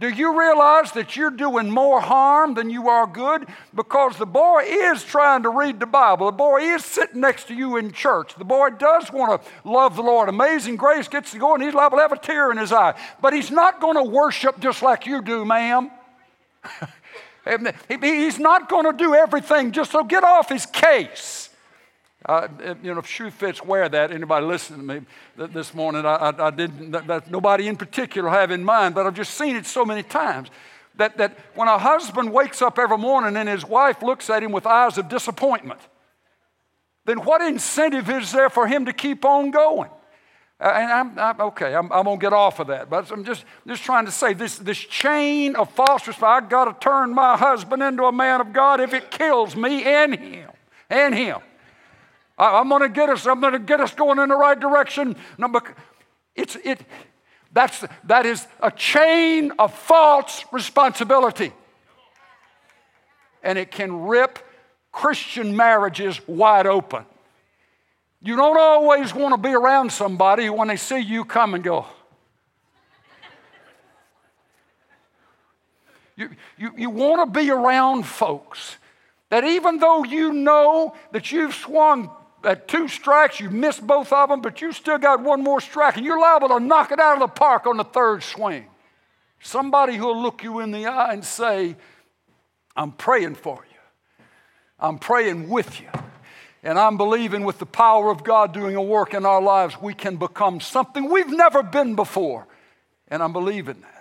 Do 0.00 0.08
you 0.08 0.36
realize 0.38 0.90
that 0.92 1.16
you're 1.16 1.30
doing 1.30 1.70
more 1.70 2.00
harm 2.00 2.54
than 2.54 2.68
you 2.68 2.88
are 2.88 3.06
good? 3.06 3.46
Because 3.72 4.16
the 4.16 4.26
boy 4.26 4.64
is 4.66 5.04
trying 5.04 5.44
to 5.44 5.50
read 5.50 5.78
the 5.78 5.86
Bible. 5.86 6.26
The 6.26 6.32
boy 6.32 6.62
is 6.62 6.84
sitting 6.84 7.20
next 7.20 7.46
to 7.48 7.54
you 7.54 7.76
in 7.76 7.92
church. 7.92 8.34
The 8.34 8.44
boy 8.44 8.70
does 8.70 9.12
want 9.12 9.40
to 9.40 9.68
love 9.68 9.94
the 9.94 10.02
Lord. 10.02 10.28
Amazing 10.28 10.76
grace 10.76 11.06
gets 11.06 11.30
to 11.30 11.38
go, 11.38 11.54
and 11.54 11.62
he's 11.62 11.74
liable 11.74 11.98
to 11.98 12.02
have 12.02 12.12
a 12.12 12.18
tear 12.18 12.50
in 12.50 12.56
his 12.56 12.72
eye. 12.72 12.98
But 13.22 13.34
he's 13.34 13.52
not 13.52 13.80
going 13.80 13.96
to 13.96 14.02
worship 14.02 14.58
just 14.58 14.82
like 14.82 15.06
you 15.06 15.22
do, 15.22 15.44
ma'am. 15.44 15.92
he's 18.00 18.40
not 18.40 18.68
going 18.68 18.86
to 18.86 18.92
do 18.92 19.14
everything 19.14 19.70
just 19.70 19.92
so 19.92 20.02
get 20.02 20.24
off 20.24 20.48
his 20.48 20.66
case. 20.66 21.43
Uh, 22.26 22.48
you 22.82 22.94
know, 22.94 23.00
if 23.00 23.06
shoe 23.06 23.30
fits, 23.30 23.62
wear 23.62 23.88
that. 23.88 24.10
Anybody 24.10 24.46
listening 24.46 24.86
to 24.86 25.00
me 25.00 25.06
this 25.52 25.74
morning? 25.74 26.06
I, 26.06 26.14
I, 26.14 26.46
I 26.46 26.50
didn't, 26.50 26.92
that, 26.92 27.06
that 27.06 27.30
nobody 27.30 27.68
in 27.68 27.76
particular 27.76 28.30
have 28.30 28.50
in 28.50 28.64
mind, 28.64 28.94
but 28.94 29.06
I've 29.06 29.14
just 29.14 29.34
seen 29.34 29.56
it 29.56 29.66
so 29.66 29.84
many 29.84 30.02
times. 30.02 30.48
That, 30.96 31.18
that 31.18 31.36
when 31.54 31.68
a 31.68 31.76
husband 31.76 32.32
wakes 32.32 32.62
up 32.62 32.78
every 32.78 32.96
morning 32.96 33.36
and 33.36 33.48
his 33.48 33.64
wife 33.64 34.02
looks 34.02 34.30
at 34.30 34.42
him 34.42 34.52
with 34.52 34.64
eyes 34.64 34.96
of 34.96 35.08
disappointment, 35.08 35.80
then 37.04 37.18
what 37.24 37.42
incentive 37.42 38.08
is 38.08 38.32
there 38.32 38.48
for 38.48 38.66
him 38.66 38.86
to 38.86 38.92
keep 38.92 39.24
on 39.24 39.50
going? 39.50 39.90
Uh, 40.60 40.72
and 40.74 40.92
I'm, 40.92 41.18
I'm, 41.18 41.40
okay, 41.48 41.74
I'm, 41.74 41.92
I'm 41.92 42.04
to 42.04 42.16
get 42.16 42.32
off 42.32 42.60
of 42.60 42.68
that. 42.68 42.88
But 42.88 43.10
I'm 43.10 43.24
just, 43.24 43.44
just 43.66 43.82
trying 43.82 44.06
to 44.06 44.12
say 44.12 44.32
this, 44.32 44.56
this 44.56 44.78
chain 44.78 45.56
of 45.56 45.70
false 45.72 46.06
response, 46.06 46.44
I've 46.44 46.48
got 46.48 46.64
to 46.66 46.88
turn 46.88 47.12
my 47.12 47.36
husband 47.36 47.82
into 47.82 48.04
a 48.04 48.12
man 48.12 48.40
of 48.40 48.52
God 48.54 48.80
if 48.80 48.94
it 48.94 49.10
kills 49.10 49.56
me 49.56 49.82
and 49.84 50.14
him. 50.14 50.50
And 50.88 51.14
him. 51.14 51.40
I'm 52.36 52.68
going 52.68 52.82
to 52.82 52.88
get 52.88 53.08
us. 53.08 53.26
I'm 53.26 53.40
going 53.40 53.52
to 53.52 53.58
get 53.58 53.80
us 53.80 53.94
going 53.94 54.18
in 54.18 54.28
the 54.28 54.36
right 54.36 54.58
direction. 54.58 55.16
It's 56.34 56.56
it. 56.56 56.80
That's 57.52 57.84
that 58.04 58.26
is 58.26 58.46
a 58.60 58.70
chain 58.70 59.52
of 59.58 59.72
false 59.72 60.44
responsibility, 60.50 61.52
and 63.42 63.56
it 63.56 63.70
can 63.70 64.06
rip 64.06 64.40
Christian 64.90 65.56
marriages 65.56 66.20
wide 66.26 66.66
open. 66.66 67.04
You 68.20 68.36
don't 68.36 68.58
always 68.58 69.14
want 69.14 69.34
to 69.34 69.38
be 69.38 69.54
around 69.54 69.92
somebody 69.92 70.48
when 70.50 70.68
they 70.68 70.76
see 70.76 70.98
you 70.98 71.24
come 71.24 71.54
and 71.54 71.62
go. 71.62 71.86
You, 76.16 76.30
you, 76.56 76.70
you 76.76 76.90
want 76.90 77.34
to 77.34 77.40
be 77.40 77.50
around 77.50 78.04
folks 78.04 78.76
that 79.30 79.44
even 79.44 79.78
though 79.78 80.04
you 80.04 80.32
know 80.32 80.94
that 81.12 81.32
you've 81.32 81.54
swung 81.54 82.10
at 82.44 82.68
two 82.68 82.88
strikes, 82.88 83.40
you 83.40 83.50
missed 83.50 83.86
both 83.86 84.12
of 84.12 84.28
them, 84.28 84.40
but 84.40 84.60
you 84.60 84.72
still 84.72 84.98
got 84.98 85.22
one 85.22 85.42
more 85.42 85.60
strike, 85.60 85.96
and 85.96 86.04
you're 86.04 86.20
liable 86.20 86.48
to 86.48 86.60
knock 86.60 86.92
it 86.92 87.00
out 87.00 87.14
of 87.14 87.20
the 87.20 87.28
park 87.28 87.66
on 87.66 87.76
the 87.76 87.84
third 87.84 88.22
swing. 88.22 88.66
Somebody 89.40 89.96
who'll 89.96 90.20
look 90.20 90.42
you 90.42 90.60
in 90.60 90.70
the 90.70 90.86
eye 90.86 91.12
and 91.12 91.24
say, 91.24 91.76
I'm 92.76 92.92
praying 92.92 93.36
for 93.36 93.64
you. 93.70 94.24
I'm 94.78 94.98
praying 94.98 95.48
with 95.48 95.80
you. 95.80 95.88
And 96.62 96.78
I'm 96.78 96.96
believing 96.96 97.44
with 97.44 97.58
the 97.58 97.66
power 97.66 98.10
of 98.10 98.24
God 98.24 98.54
doing 98.54 98.74
a 98.74 98.82
work 98.82 99.12
in 99.12 99.26
our 99.26 99.42
lives, 99.42 99.80
we 99.80 99.92
can 99.92 100.16
become 100.16 100.60
something 100.60 101.10
we've 101.10 101.28
never 101.28 101.62
been 101.62 101.94
before. 101.94 102.46
And 103.08 103.22
I'm 103.22 103.34
believing 103.34 103.82
that. 103.82 103.93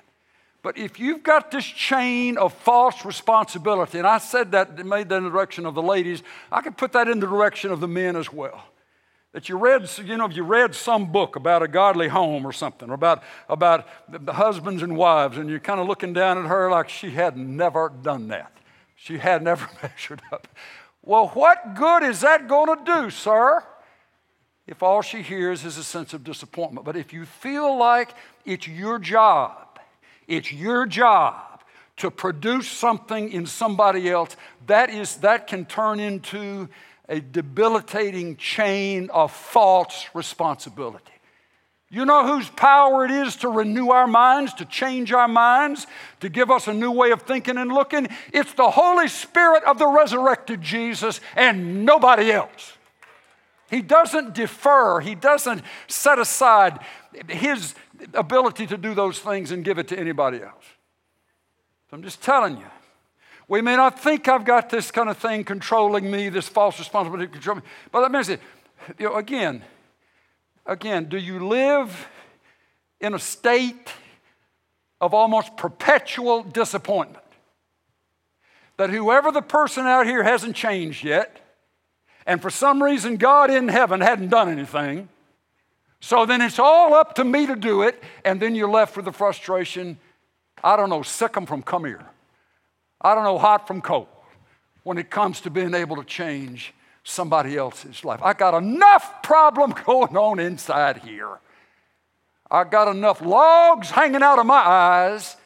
But 0.63 0.77
if 0.77 0.97
you've 0.97 1.23
got 1.23 1.51
this 1.51 1.65
chain 1.65 2.37
of 2.37 2.53
false 2.53 3.03
responsibility, 3.03 3.97
and 3.97 4.07
I 4.07 4.17
said 4.17 4.53
that, 4.53 4.83
made 4.85 5.09
that 5.09 5.17
in 5.17 5.25
the 5.25 5.29
direction 5.29 5.65
of 5.65 5.75
the 5.75 5.81
ladies, 5.81 6.23
I 6.51 6.61
could 6.61 6.77
put 6.77 6.93
that 6.93 7.09
in 7.09 7.19
the 7.19 7.27
direction 7.27 7.71
of 7.71 7.81
the 7.81 7.87
men 7.87 8.15
as 8.15 8.31
well. 8.31 8.63
That 9.33 9.49
you 9.49 9.57
read, 9.57 9.89
you 10.05 10.15
know, 10.15 10.29
you 10.29 10.43
read 10.43 10.73
some 10.73 11.11
book 11.11 11.35
about 11.35 11.63
a 11.63 11.67
godly 11.67 12.07
home 12.07 12.45
or 12.47 12.53
something, 12.53 12.89
or 12.89 12.93
about, 12.93 13.23
about 13.49 13.87
the 14.09 14.33
husbands 14.33 14.81
and 14.81 14.95
wives, 14.95 15.37
and 15.37 15.49
you're 15.49 15.59
kind 15.59 15.81
of 15.81 15.87
looking 15.87 16.13
down 16.13 16.37
at 16.37 16.45
her 16.45 16.71
like 16.71 16.87
she 16.87 17.11
had 17.11 17.35
never 17.35 17.91
done 18.01 18.29
that. 18.29 18.55
She 18.95 19.17
had 19.17 19.43
never 19.43 19.67
measured 19.83 20.21
up. 20.31 20.47
Well, 21.01 21.27
what 21.29 21.75
good 21.75 22.03
is 22.03 22.21
that 22.21 22.47
going 22.47 22.77
to 22.77 22.85
do, 22.85 23.09
sir? 23.09 23.63
if 24.65 24.81
all 24.81 25.01
she 25.01 25.21
hears 25.21 25.65
is 25.65 25.77
a 25.77 25.83
sense 25.83 26.13
of 26.13 26.23
disappointment. 26.23 26.85
But 26.85 26.95
if 26.95 27.11
you 27.11 27.25
feel 27.25 27.77
like 27.77 28.15
it's 28.45 28.67
your 28.67 28.97
job, 28.97 29.62
it's 30.27 30.51
your 30.51 30.85
job 30.85 31.61
to 31.97 32.09
produce 32.09 32.67
something 32.67 33.31
in 33.31 33.45
somebody 33.45 34.09
else, 34.09 34.35
that, 34.67 34.89
is, 34.89 35.17
that 35.17 35.47
can 35.47 35.65
turn 35.65 35.99
into 35.99 36.67
a 37.07 37.19
debilitating 37.19 38.35
chain 38.37 39.09
of 39.11 39.31
false 39.31 40.07
responsibility. 40.13 41.11
You 41.89 42.05
know 42.05 42.25
whose 42.25 42.49
power 42.49 43.05
it 43.05 43.11
is 43.11 43.35
to 43.37 43.49
renew 43.49 43.91
our 43.91 44.07
minds, 44.07 44.55
to 44.55 44.65
change 44.65 45.11
our 45.11 45.27
minds, 45.27 45.85
to 46.21 46.29
give 46.29 46.49
us 46.49 46.67
a 46.67 46.73
new 46.73 46.89
way 46.89 47.11
of 47.11 47.21
thinking 47.21 47.57
and 47.57 47.71
looking? 47.71 48.07
It's 48.31 48.53
the 48.53 48.71
Holy 48.71 49.07
Spirit 49.07 49.63
of 49.63 49.77
the 49.77 49.85
resurrected 49.85 50.59
Jesus 50.59 51.21
and 51.35 51.85
nobody 51.85 52.31
else. 52.31 52.73
He 53.69 53.83
doesn't 53.83 54.33
defer, 54.33 55.01
He 55.01 55.13
doesn't 55.13 55.61
set 55.87 56.17
aside 56.17 56.79
His 57.27 57.75
ability 58.13 58.67
to 58.67 58.77
do 58.77 58.93
those 58.93 59.19
things 59.19 59.51
and 59.51 59.63
give 59.63 59.77
it 59.77 59.87
to 59.89 59.99
anybody 59.99 60.41
else. 60.41 60.65
So 61.89 61.97
I'm 61.97 62.03
just 62.03 62.21
telling 62.21 62.57
you. 62.57 62.65
We 63.47 63.61
may 63.61 63.75
not 63.75 63.99
think 63.99 64.27
I've 64.27 64.45
got 64.45 64.69
this 64.69 64.89
kind 64.89 65.09
of 65.09 65.17
thing 65.17 65.43
controlling 65.43 66.09
me, 66.09 66.29
this 66.29 66.47
false 66.47 66.79
responsibility 66.79 67.31
controlling 67.31 67.63
me. 67.63 67.69
But 67.91 68.01
let 68.01 68.11
me 68.11 68.23
say, 68.23 68.39
you 68.97 69.09
know, 69.09 69.15
again, 69.15 69.63
again, 70.65 71.05
do 71.05 71.17
you 71.17 71.45
live 71.45 72.07
in 72.99 73.13
a 73.13 73.19
state 73.19 73.91
of 75.01 75.13
almost 75.13 75.57
perpetual 75.57 76.43
disappointment? 76.43 77.23
That 78.77 78.89
whoever 78.89 79.31
the 79.31 79.41
person 79.41 79.85
out 79.85 80.07
here 80.07 80.23
hasn't 80.23 80.55
changed 80.55 81.03
yet, 81.03 81.39
and 82.25 82.41
for 82.41 82.49
some 82.49 82.81
reason 82.81 83.17
God 83.17 83.51
in 83.51 83.67
heaven 83.67 83.99
hadn't 83.99 84.29
done 84.29 84.49
anything, 84.49 85.09
so 86.03 86.25
then 86.25 86.41
it's 86.41 86.59
all 86.59 86.93
up 86.93 87.15
to 87.15 87.23
me 87.23 87.47
to 87.47 87.55
do 87.55 87.83
it, 87.83 88.03
and 88.25 88.41
then 88.41 88.55
you're 88.55 88.69
left 88.69 88.97
with 88.97 89.05
the 89.05 89.13
frustration 89.13 89.97
I 90.61 90.75
don't 90.75 90.89
know, 90.89 91.01
sick 91.01 91.33
them 91.33 91.45
from 91.45 91.61
come 91.61 91.85
here. 91.85 92.05
I 93.01 93.15
don't 93.15 93.23
know, 93.23 93.37
hot 93.37 93.67
from 93.67 93.81
cold 93.81 94.07
when 94.83 94.97
it 94.97 95.09
comes 95.09 95.39
to 95.41 95.49
being 95.49 95.73
able 95.73 95.95
to 95.95 96.03
change 96.03 96.73
somebody 97.05 97.55
else's 97.55 98.03
life. 98.03 98.21
I 98.21 98.33
got 98.33 98.53
enough 98.53 99.23
problem 99.23 99.73
going 99.85 100.17
on 100.17 100.39
inside 100.39 100.97
here. 100.97 101.39
I 102.51 102.65
got 102.65 102.89
enough 102.89 103.21
logs 103.21 103.89
hanging 103.89 104.23
out 104.23 104.39
of 104.39 104.45
my 104.45 104.55
eyes 104.55 105.37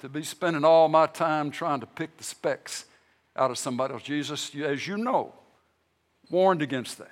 to 0.00 0.08
be 0.08 0.24
spending 0.24 0.64
all 0.64 0.88
my 0.88 1.06
time 1.06 1.52
trying 1.52 1.80
to 1.80 1.86
pick 1.86 2.16
the 2.16 2.24
specks 2.24 2.84
out 3.36 3.52
of 3.52 3.58
somebody 3.58 3.94
else. 3.94 4.02
Jesus, 4.02 4.52
as 4.56 4.88
you 4.88 4.98
know, 4.98 5.32
warned 6.30 6.62
against 6.62 6.98
that. 6.98 7.10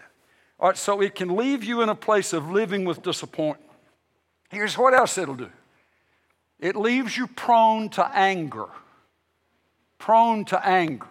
All 0.60 0.68
right, 0.68 0.76
so 0.76 1.00
it 1.00 1.14
can 1.14 1.36
leave 1.36 1.64
you 1.64 1.82
in 1.82 1.88
a 1.88 1.94
place 1.94 2.32
of 2.32 2.50
living 2.50 2.84
with 2.84 3.02
disappointment. 3.02 3.70
Here's 4.50 4.78
what 4.78 4.94
else 4.94 5.18
it'll 5.18 5.34
do 5.34 5.50
it 6.60 6.76
leaves 6.76 7.16
you 7.16 7.26
prone 7.26 7.88
to 7.90 8.06
anger. 8.16 8.68
Prone 9.98 10.44
to 10.46 10.66
anger. 10.66 11.06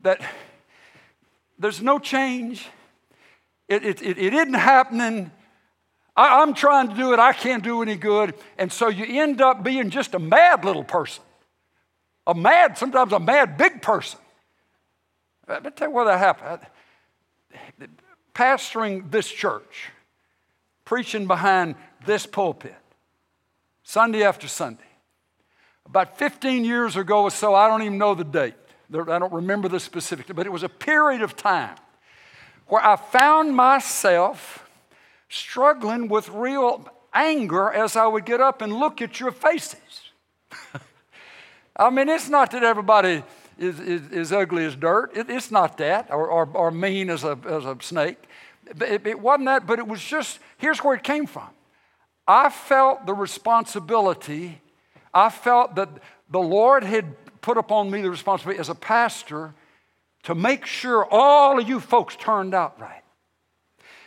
That 0.00 0.20
there's 1.58 1.82
no 1.82 1.98
change. 1.98 2.66
It, 3.68 3.84
it, 3.84 4.02
it, 4.02 4.18
it 4.18 4.32
isn't 4.32 4.54
happening. 4.54 5.30
I, 6.16 6.42
I'm 6.42 6.54
trying 6.54 6.88
to 6.88 6.94
do 6.94 7.12
it. 7.12 7.18
I 7.18 7.32
can't 7.32 7.62
do 7.62 7.82
any 7.82 7.96
good. 7.96 8.34
And 8.56 8.72
so 8.72 8.88
you 8.88 9.20
end 9.20 9.40
up 9.40 9.62
being 9.62 9.90
just 9.90 10.14
a 10.14 10.18
mad 10.18 10.64
little 10.64 10.84
person. 10.84 11.22
A 12.26 12.34
mad, 12.34 12.78
sometimes 12.78 13.12
a 13.12 13.20
mad 13.20 13.56
big 13.56 13.82
person. 13.82 14.18
Let 15.46 15.64
me 15.64 15.70
tell 15.70 15.88
you 15.88 15.94
where 15.94 16.04
that 16.06 16.18
happened. 16.18 16.66
Pastoring 18.38 19.10
this 19.10 19.28
church, 19.28 19.90
preaching 20.84 21.26
behind 21.26 21.74
this 22.06 22.24
pulpit, 22.24 22.76
Sunday 23.82 24.22
after 24.22 24.46
Sunday. 24.46 24.84
About 25.84 26.16
15 26.16 26.64
years 26.64 26.94
ago 26.94 27.24
or 27.24 27.32
so, 27.32 27.56
I 27.56 27.66
don't 27.66 27.82
even 27.82 27.98
know 27.98 28.14
the 28.14 28.22
date. 28.22 28.54
I 28.94 29.18
don't 29.18 29.32
remember 29.32 29.66
the 29.66 29.80
specific, 29.80 30.36
but 30.36 30.46
it 30.46 30.52
was 30.52 30.62
a 30.62 30.68
period 30.68 31.20
of 31.20 31.34
time 31.34 31.74
where 32.68 32.80
I 32.80 32.94
found 32.94 33.56
myself 33.56 34.70
struggling 35.28 36.06
with 36.06 36.28
real 36.28 36.88
anger 37.12 37.72
as 37.72 37.96
I 37.96 38.06
would 38.06 38.24
get 38.24 38.40
up 38.40 38.62
and 38.62 38.72
look 38.72 39.02
at 39.02 39.18
your 39.18 39.32
faces. 39.32 40.12
I 41.76 41.90
mean, 41.90 42.08
it's 42.08 42.28
not 42.28 42.52
that 42.52 42.62
everybody 42.62 43.24
is, 43.58 43.80
is, 43.80 44.10
is 44.10 44.32
ugly 44.32 44.64
as 44.64 44.76
dirt, 44.76 45.16
it, 45.16 45.28
it's 45.28 45.50
not 45.50 45.78
that, 45.78 46.08
or, 46.10 46.28
or, 46.28 46.48
or, 46.54 46.70
mean 46.70 47.10
as 47.10 47.24
a, 47.24 47.36
as 47.46 47.64
a 47.64 47.76
snake. 47.80 48.22
It, 48.80 49.20
wasn't 49.20 49.46
that, 49.46 49.66
but 49.66 49.78
it 49.78 49.86
was 49.86 50.02
just 50.02 50.38
here's 50.58 50.78
where 50.78 50.94
it 50.94 51.02
came 51.02 51.26
from. 51.26 51.48
I 52.26 52.50
felt 52.50 53.06
the 53.06 53.14
responsibility, 53.14 54.60
I 55.14 55.30
felt 55.30 55.76
that 55.76 55.88
the 56.30 56.40
Lord 56.40 56.84
had 56.84 57.16
put 57.40 57.56
upon 57.56 57.90
me 57.90 58.02
the 58.02 58.10
responsibility 58.10 58.60
as 58.60 58.68
a 58.68 58.74
pastor 58.74 59.54
to 60.24 60.34
make 60.34 60.66
sure 60.66 61.06
all 61.10 61.58
of 61.58 61.68
you 61.68 61.80
folks 61.80 62.16
turned 62.16 62.54
out 62.54 62.78
right. 62.78 63.02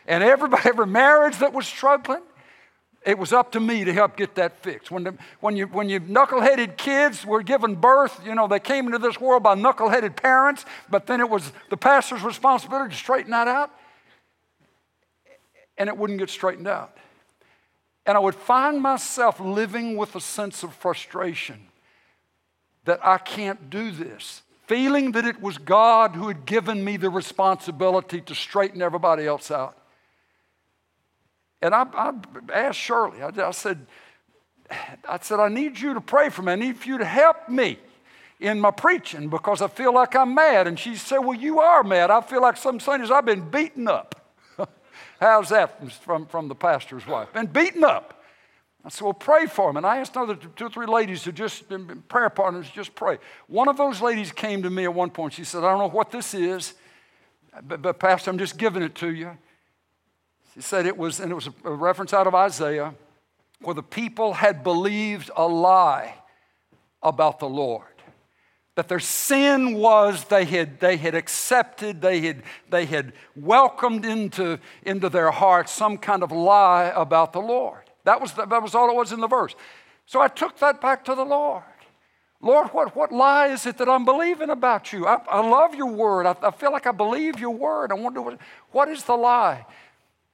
And 0.08 0.24
everybody, 0.24 0.70
every 0.70 0.88
marriage 0.88 1.38
that 1.40 1.54
was 1.54 1.66
struggling, 1.66 2.22
it 3.04 3.18
was 3.18 3.34
up 3.34 3.54
to 3.54 3.60
me 3.60 3.84
to 3.84 3.94
help 3.94 4.16
get 4.16 4.36
that 4.36 4.62
fixed. 4.62 4.92
When, 4.92 5.04
the, 5.04 5.16
when, 5.40 5.58
you, 5.58 5.66
when 5.66 5.90
you 5.90 6.00
knuckleheaded 6.00 6.78
kids 6.78 7.26
were 7.26 7.42
given 7.42 7.76
birth, 7.76 8.22
you 8.24 8.36
know, 8.36 8.48
they 8.48 8.60
came 8.60 8.86
into 8.86 9.00
this 9.00 9.20
world 9.20 9.42
by 9.42 9.56
knuckleheaded 9.56 10.16
parents, 10.16 10.66
but 10.90 11.08
then 11.08 11.20
it 11.20 11.30
was 11.30 11.52
the 11.70 11.78
pastor's 11.78 12.22
responsibility 12.22 12.92
to 12.92 12.96
straighten 12.96 13.32
that 13.32 13.48
out. 13.48 13.72
And 15.82 15.90
it 15.90 15.98
wouldn't 15.98 16.20
get 16.20 16.30
straightened 16.30 16.68
out. 16.68 16.96
And 18.06 18.16
I 18.16 18.20
would 18.20 18.36
find 18.36 18.80
myself 18.80 19.40
living 19.40 19.98
with 19.98 20.16
a 20.16 20.22
sense 20.22 20.62
of 20.62 20.76
frustration 20.76 21.70
that 22.86 23.04
I 23.04 23.18
can't 23.18 23.72
do 23.72 23.90
this, 23.90 24.44
feeling 24.68 25.14
that 25.14 25.26
it 25.26 25.42
was 25.42 25.58
God 25.58 26.12
who 26.12 26.28
had 26.28 26.46
given 26.46 26.86
me 26.86 26.98
the 26.98 27.10
responsibility 27.10 28.22
to 28.22 28.36
straighten 28.36 28.84
everybody 28.84 29.26
else 29.26 29.50
out. 29.50 29.76
And 31.64 31.74
I, 31.74 31.88
I 31.96 32.14
asked 32.54 32.78
Shirley, 32.78 33.24
I, 33.24 33.30
I, 33.48 33.50
said, 33.50 33.88
I 35.10 35.18
said, 35.20 35.40
I 35.40 35.48
need 35.48 35.80
you 35.80 35.96
to 35.96 36.02
pray 36.02 36.30
for 36.30 36.44
me. 36.44 36.52
I 36.52 36.58
need 36.58 36.86
you 36.86 37.00
to 37.00 37.06
help 37.06 37.50
me 37.50 37.80
in 38.40 38.60
my 38.60 38.70
preaching 38.70 39.30
because 39.30 39.64
I 39.64 39.68
feel 39.68 39.96
like 39.96 40.16
I'm 40.16 40.36
mad. 40.36 40.68
And 40.68 40.78
she 40.78 40.96
said, 40.96 41.18
Well, 41.18 41.40
you 41.40 41.60
are 41.60 41.82
mad. 41.82 42.12
I 42.12 42.22
feel 42.22 42.44
like 42.44 42.58
some 42.58 42.80
Sundays 42.80 43.10
I've 43.10 43.26
been 43.26 43.50
beaten 43.50 43.88
up. 43.88 44.21
How's 45.22 45.50
that 45.50 45.80
from, 46.02 46.26
from 46.26 46.48
the 46.48 46.56
pastor's 46.56 47.06
wife? 47.06 47.32
Been 47.32 47.46
beaten 47.46 47.84
up. 47.84 48.24
I 48.84 48.90
said, 48.90 49.04
well, 49.04 49.14
pray 49.14 49.46
for 49.46 49.70
him. 49.70 49.78
And 49.78 49.86
I 49.86 49.98
asked 49.98 50.16
another 50.16 50.36
two 50.36 50.66
or 50.66 50.70
three 50.70 50.88
ladies 50.88 51.24
who 51.24 51.32
just 51.32 51.66
prayer 52.08 52.32
partners, 52.32 52.68
just 52.68 52.96
pray. 52.96 53.20
One 53.46 53.68
of 53.68 53.78
those 53.78 54.02
ladies 54.02 54.32
came 54.32 54.64
to 54.64 54.70
me 54.72 54.86
at 54.86 54.94
one 54.94 55.12
point. 55.12 55.34
She 55.34 55.44
said, 55.44 55.60
I 55.64 55.70
don't 55.70 55.78
know 55.78 55.90
what 55.90 56.10
this 56.10 56.34
is, 56.34 56.74
but, 57.68 57.84
but 57.84 58.00
Pastor, 58.00 58.32
I'm 58.32 58.40
just 58.40 58.58
giving 58.58 58.82
it 58.82 58.96
to 58.96 59.14
you. 59.14 59.38
She 60.56 60.62
said 60.62 60.88
it 60.88 60.98
was, 60.98 61.20
and 61.20 61.32
it 61.32 61.36
was 61.36 61.48
a 61.64 61.72
reference 61.72 62.14
out 62.14 62.26
of 62.26 62.34
Isaiah, 62.34 62.96
where 63.62 63.76
the 63.76 63.84
people 63.84 64.34
had 64.34 64.64
believed 64.64 65.30
a 65.38 65.48
lie 65.48 66.16
about 67.04 67.38
the 67.40 67.48
Lord 67.48 67.86
that 68.76 68.88
their 68.88 69.00
sin 69.00 69.76
was 69.76 70.26
they 70.26 70.46
had, 70.46 70.80
they 70.80 70.96
had 70.98 71.14
accepted, 71.14 72.02
they 72.02 72.22
had, 72.22 72.44
they 72.70 72.86
had 72.86 73.14
welcomed 73.36 74.06
into, 74.06 74.60
into 74.84 75.10
their 75.10 75.32
hearts 75.32 75.72
some 75.72 75.98
kind 75.98 76.24
of 76.24 76.32
lie 76.32 76.92
about 76.96 77.34
the 77.34 77.42
Lord. 77.42 77.84
That 78.06 78.22
was, 78.22 78.34
the, 78.34 78.46
that 78.46 78.64
was 78.64 78.74
all 78.74 78.90
it 78.90 78.96
was 78.96 79.12
in 79.12 79.20
the 79.20 79.28
verse. 79.28 79.56
So 80.06 80.22
I 80.22 80.30
took 80.30 80.58
that 80.60 80.80
back 80.80 81.04
to 81.06 81.16
the 81.16 81.26
Lord. 81.26 81.64
Lord, 82.40 82.70
what, 82.70 82.96
what 82.96 83.12
lie 83.12 83.48
is 83.48 83.66
it 83.66 83.78
that 83.78 83.90
I'm 83.90 84.06
believing 84.06 84.50
about 84.50 84.92
you? 84.92 85.06
I, 85.06 85.22
I 85.30 85.48
love 85.48 85.76
your 85.76 85.92
word. 85.92 86.26
I, 86.26 86.36
I, 86.42 86.52
feel 86.52 86.72
like 86.72 86.88
I 86.88 86.92
believe 86.92 87.40
your 87.40 87.52
word. 87.52 87.92
I 87.92 87.96
wonder 87.96 88.22
what, 88.22 88.40
what 88.72 88.90
is 88.90 89.04
the 89.04 89.16
lie? 89.16 89.66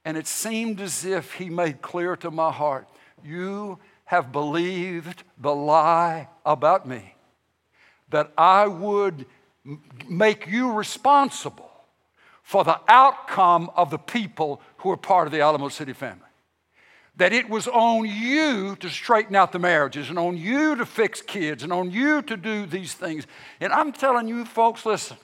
And 0.04 0.16
it 0.16 0.26
seemed 0.26 0.80
as 0.80 1.04
if 1.04 1.34
he 1.34 1.50
made 1.50 1.82
clear 1.82 2.16
to 2.16 2.30
my 2.30 2.50
heart, 2.50 2.88
You 3.22 3.78
have 4.04 4.32
believed 4.32 5.24
the 5.36 5.54
lie 5.54 6.28
about 6.46 6.88
me 6.88 7.14
that 8.10 8.32
I 8.36 8.66
would 8.66 9.26
make 10.08 10.46
you 10.46 10.72
responsible 10.72 11.70
for 12.42 12.64
the 12.64 12.80
outcome 12.88 13.70
of 13.76 13.90
the 13.90 13.98
people 13.98 14.62
who 14.78 14.90
are 14.90 14.96
part 14.96 15.26
of 15.26 15.32
the 15.32 15.40
Alamo 15.40 15.68
City 15.68 15.92
family. 15.92 16.22
That 17.16 17.32
it 17.32 17.50
was 17.50 17.68
on 17.68 18.06
you 18.06 18.76
to 18.76 18.88
straighten 18.88 19.36
out 19.36 19.52
the 19.52 19.58
marriages 19.58 20.08
and 20.08 20.18
on 20.18 20.36
you 20.36 20.76
to 20.76 20.86
fix 20.86 21.20
kids 21.20 21.62
and 21.62 21.72
on 21.72 21.90
you 21.90 22.22
to 22.22 22.36
do 22.36 22.64
these 22.64 22.94
things. 22.94 23.26
And 23.60 23.72
I'm 23.72 23.92
telling 23.92 24.28
you, 24.28 24.44
folks, 24.44 24.86
listen, 24.86 25.18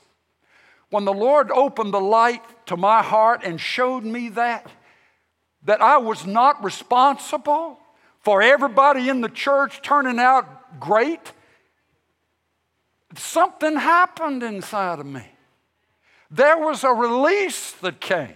when 0.91 1.05
the 1.05 1.15
Lord 1.15 1.51
opened 1.51 1.95
the 1.95 2.01
light 2.01 2.43
to 2.67 2.77
my 2.77 3.03
heart 3.03 3.41
and 3.43 3.61
showed 3.61 4.05
me 4.05 4.29
that, 4.31 4.71
that 5.63 5.81
I 5.81 5.97
was 5.97 6.27
not 6.27 6.63
responsible 6.63 7.79
for 8.21 8.43
everybody 8.43 9.09
in 9.09 9.21
the 9.21 9.29
church 9.29 9.81
turning 9.83 10.19
out 10.19 10.79
great 10.79 11.33
something 13.19 13.77
happened 13.77 14.43
inside 14.43 14.99
of 15.01 15.07
me. 15.07 15.27
There 16.31 16.59
was 16.59 16.85
a 16.85 16.91
release 16.91 17.73
that 17.83 18.01
came. 18.01 18.35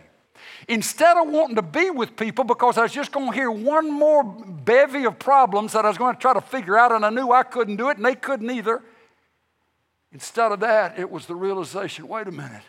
instead 0.69 1.17
of 1.17 1.29
wanting 1.29 1.57
to 1.57 1.63
be 1.63 1.91
with 1.91 2.17
people 2.17 2.45
because 2.45 2.77
I 2.79 2.83
was 2.83 2.93
just 2.93 3.11
going 3.11 3.31
to 3.31 3.33
hear 3.33 3.51
one 3.51 3.91
more 3.91 4.23
bevy 4.23 5.05
of 5.05 5.19
problems 5.19 5.73
that 5.73 5.85
I 5.85 5.89
was 5.89 5.99
going 5.99 6.15
to 6.15 6.21
try 6.21 6.35
to 6.35 6.41
figure 6.41 6.79
out, 6.79 6.93
and 6.93 7.05
I 7.05 7.11
knew 7.11 7.33
I 7.33 7.43
couldn't 7.43 7.77
do 7.77 7.89
it 7.89 7.97
and 7.97 8.05
they 8.05 8.15
couldn't 8.15 8.51
either. 8.51 8.83
Instead 10.13 10.53
of 10.53 10.61
that, 10.61 10.99
it 10.99 11.11
was 11.11 11.27
the 11.27 11.35
realization 11.35 12.07
wait 12.07 12.29
a 12.29 12.33
minute. 12.33 12.63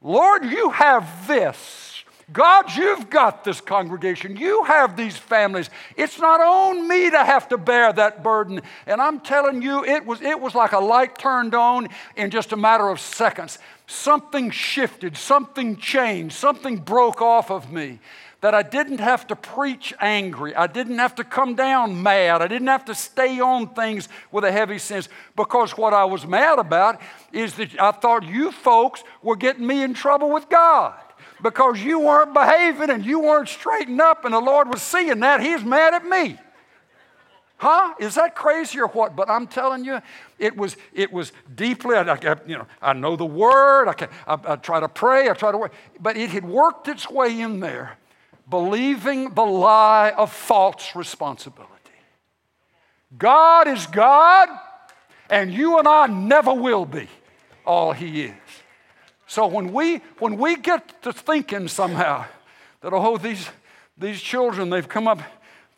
Lord, 0.00 0.44
you 0.44 0.70
have 0.70 1.26
this. 1.26 1.91
God, 2.32 2.74
you've 2.76 3.10
got 3.10 3.44
this 3.44 3.60
congregation. 3.60 4.36
You 4.36 4.64
have 4.64 4.96
these 4.96 5.16
families. 5.16 5.68
It's 5.96 6.18
not 6.18 6.40
on 6.40 6.88
me 6.88 7.10
to 7.10 7.24
have 7.24 7.48
to 7.48 7.58
bear 7.58 7.92
that 7.92 8.22
burden. 8.22 8.62
And 8.86 9.00
I'm 9.00 9.20
telling 9.20 9.60
you, 9.60 9.84
it 9.84 10.06
was, 10.06 10.22
it 10.22 10.40
was 10.40 10.54
like 10.54 10.72
a 10.72 10.78
light 10.78 11.18
turned 11.18 11.54
on 11.54 11.88
in 12.16 12.30
just 12.30 12.52
a 12.52 12.56
matter 12.56 12.88
of 12.88 13.00
seconds. 13.00 13.58
Something 13.86 14.50
shifted, 14.50 15.16
something 15.16 15.76
changed, 15.76 16.34
something 16.34 16.76
broke 16.76 17.20
off 17.20 17.50
of 17.50 17.70
me 17.72 17.98
that 18.40 18.54
I 18.54 18.62
didn't 18.62 18.98
have 18.98 19.26
to 19.28 19.36
preach 19.36 19.94
angry. 20.00 20.54
I 20.54 20.66
didn't 20.66 20.98
have 20.98 21.14
to 21.16 21.24
come 21.24 21.54
down 21.54 22.02
mad. 22.02 22.42
I 22.42 22.48
didn't 22.48 22.68
have 22.68 22.84
to 22.86 22.94
stay 22.94 23.38
on 23.38 23.68
things 23.74 24.08
with 24.32 24.44
a 24.44 24.50
heavy 24.50 24.78
sense 24.78 25.08
because 25.36 25.76
what 25.76 25.94
I 25.94 26.04
was 26.04 26.26
mad 26.26 26.58
about 26.58 27.00
is 27.32 27.54
that 27.54 27.80
I 27.80 27.92
thought 27.92 28.24
you 28.24 28.50
folks 28.50 29.04
were 29.22 29.36
getting 29.36 29.64
me 29.64 29.82
in 29.82 29.94
trouble 29.94 30.30
with 30.30 30.48
God 30.48 30.94
because 31.42 31.82
you 31.82 32.00
weren't 32.00 32.32
behaving 32.32 32.90
and 32.90 33.04
you 33.04 33.20
weren't 33.20 33.48
straightened 33.48 34.00
up, 34.00 34.24
and 34.24 34.32
the 34.32 34.40
Lord 34.40 34.68
was 34.68 34.80
seeing 34.80 35.20
that. 35.20 35.40
He's 35.40 35.64
mad 35.64 35.94
at 35.94 36.06
me. 36.06 36.38
Huh? 37.56 37.94
Is 38.00 38.16
that 38.16 38.34
crazy 38.34 38.80
or 38.80 38.88
what? 38.88 39.14
But 39.14 39.30
I'm 39.30 39.46
telling 39.46 39.84
you, 39.84 40.00
it 40.38 40.56
was, 40.56 40.76
it 40.92 41.12
was 41.12 41.32
deeply, 41.54 41.94
I, 41.94 42.02
I, 42.02 42.36
you 42.44 42.58
know, 42.58 42.66
I 42.80 42.92
know 42.92 43.14
the 43.14 43.24
word, 43.24 43.88
I, 43.88 43.92
can, 43.92 44.08
I, 44.26 44.36
I 44.44 44.56
try 44.56 44.80
to 44.80 44.88
pray, 44.88 45.28
I 45.28 45.34
try 45.34 45.52
to 45.52 45.58
work, 45.58 45.72
but 46.00 46.16
it 46.16 46.30
had 46.30 46.44
worked 46.44 46.88
its 46.88 47.08
way 47.08 47.40
in 47.40 47.60
there 47.60 47.98
believing 48.50 49.32
the 49.34 49.44
lie 49.44 50.10
of 50.10 50.32
false 50.32 50.96
responsibility. 50.96 51.70
God 53.16 53.68
is 53.68 53.86
God, 53.86 54.48
and 55.30 55.52
you 55.52 55.78
and 55.78 55.86
I 55.86 56.06
never 56.06 56.52
will 56.52 56.84
be 56.84 57.08
all 57.64 57.92
He 57.92 58.24
is. 58.24 58.34
So 59.32 59.46
when 59.46 59.72
we, 59.72 60.02
when 60.18 60.36
we 60.36 60.56
get 60.56 61.02
to 61.04 61.10
thinking 61.10 61.66
somehow 61.66 62.26
that, 62.82 62.92
oh, 62.92 63.16
these, 63.16 63.48
these 63.96 64.20
children, 64.20 64.68
they've 64.68 64.86
come 64.86 65.08
up 65.08 65.22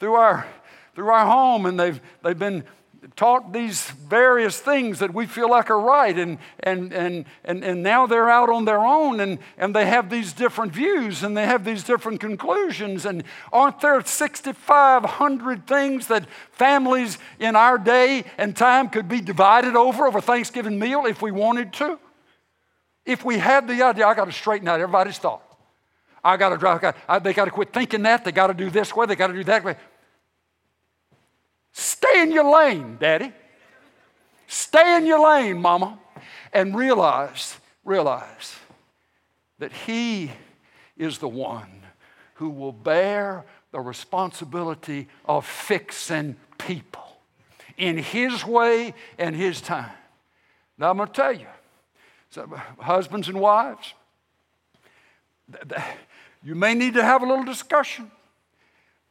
through 0.01 0.14
our, 0.14 0.45
through 0.97 1.07
our 1.11 1.25
home 1.25 1.64
and 1.64 1.79
they've, 1.79 2.01
they've 2.25 2.37
been 2.37 2.64
taught 3.14 3.53
these 3.53 3.93
various 3.93 4.59
things 4.59 4.99
that 4.99 5.14
we 5.14 5.27
feel 5.27 5.49
like 5.49 5.71
are 5.71 5.79
right, 5.79 6.19
and, 6.19 6.38
and, 6.64 6.93
and, 6.93 7.27
and, 7.45 7.62
and 7.62 7.81
now 7.81 8.09
they're 8.09 8.29
out 8.29 8.51
on 8.51 8.64
their 8.64 8.81
own 8.81 9.21
and, 9.21 9.38
and 9.57 9.73
they 9.73 9.87
have 9.87 10.11
these 10.11 10.33
different 10.33 10.73
views 10.73 11.23
and 11.23 11.37
they 11.37 11.47
have 11.47 11.64
these 11.64 11.85
different 11.85 12.19
conclusions. 12.19 13.07
And 13.07 13.23
aren't 13.53 13.81
there 13.81 14.05
6,500 14.05 15.67
things 15.69 16.09
that 16.09 16.27
families 16.51 17.19
in 17.38 17.55
our 17.55 17.79
day 17.79 18.25
and 18.37 18.57
time 18.57 18.88
could 18.88 19.09
be 19.09 19.21
divided 19.21 19.77
over 19.77 20.09
over 20.09 20.21
Thanksgiving 20.21 20.77
meal 20.77 21.07
if 21.07 21.23
we 21.23 21.31
wanted 21.31 21.73
to? 21.75 22.01
If 23.05 23.25
we 23.25 23.38
had 23.38 23.69
the 23.69 23.83
idea, 23.83 24.07
I 24.07 24.14
got 24.14 24.25
to 24.27 24.33
straighten 24.33 24.69
out 24.69 24.81
everybody's 24.81 25.19
thought. 25.19 25.43
I 26.23 26.37
got 26.38 26.51
to 26.51 26.57
drive, 26.57 26.81
they 27.23 27.35
got 27.35 27.45
to 27.45 27.51
quit 27.51 27.73
thinking 27.73 28.03
that, 28.03 28.25
they 28.25 28.33
got 28.33 28.47
to 28.47 28.55
do 28.55 28.71
this 28.71 28.97
way, 28.97 29.05
they 29.05 29.14
got 29.14 29.27
to 29.27 29.35
do 29.35 29.45
that 29.45 29.62
way. 29.62 29.77
Stay 31.73 32.23
in 32.23 32.33
your 32.33 32.51
lane, 32.51 32.97
daddy. 32.99 33.33
Stay 34.47 34.97
in 34.97 35.07
your 35.07 35.19
lane, 35.19 35.61
mama. 35.61 35.99
And 36.53 36.75
realize, 36.75 37.59
realize 37.85 38.55
that 39.59 39.73
He 39.73 40.31
is 40.97 41.19
the 41.19 41.29
one 41.29 41.83
who 42.35 42.49
will 42.49 42.73
bear 42.73 43.45
the 43.73 43.81
responsibility 43.81 45.09
of 45.27 45.45
fixing 45.45 46.37
people 46.59 47.19
in 47.77 47.99
His 47.99 48.47
way 48.47 48.95
and 49.19 49.35
His 49.35 49.61
time. 49.61 49.90
Now, 50.79 50.90
I'm 50.90 50.97
going 50.97 51.09
to 51.09 51.14
tell 51.14 51.33
you, 51.33 51.49
so 52.35 52.51
husbands 52.81 53.29
and 53.29 53.38
wives, 53.38 53.94
you 56.42 56.57
may 56.57 56.75
need 56.75 56.94
to 56.94 57.03
have 57.05 57.23
a 57.23 57.27
little 57.27 57.44
discussion 57.44 58.11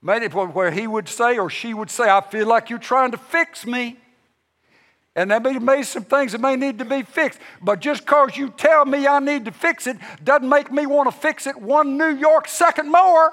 it 0.06 0.34
where 0.34 0.72
he 0.72 0.86
would 0.86 1.08
say 1.08 1.38
or 1.38 1.50
she 1.50 1.74
would 1.74 1.90
say, 1.90 2.10
I 2.10 2.20
feel 2.20 2.46
like 2.48 2.70
you're 2.70 2.80
trying 2.80 3.12
to 3.12 3.18
fix 3.18 3.66
me. 3.66 3.98
And 5.16 5.32
there 5.32 5.40
may 5.40 5.78
be 5.78 5.84
some 5.84 6.04
things 6.04 6.34
that 6.34 6.42
may 6.42 6.58
need 6.58 6.80
to 6.80 6.86
be 6.86 7.04
fixed. 7.04 7.40
But 7.62 7.80
just 7.80 8.04
because 8.04 8.36
you 8.36 8.50
tell 8.50 8.84
me 8.84 9.08
I 9.08 9.20
need 9.20 9.46
to 9.46 9.54
fix 9.54 9.88
it 9.88 9.96
doesn't 10.22 10.50
make 10.50 10.70
me 10.70 10.86
want 10.86 11.10
to 11.10 11.18
fix 11.18 11.48
it 11.48 11.56
one 11.56 11.98
New 11.98 12.14
York 12.18 12.50
second 12.50 12.92
more. 12.92 13.32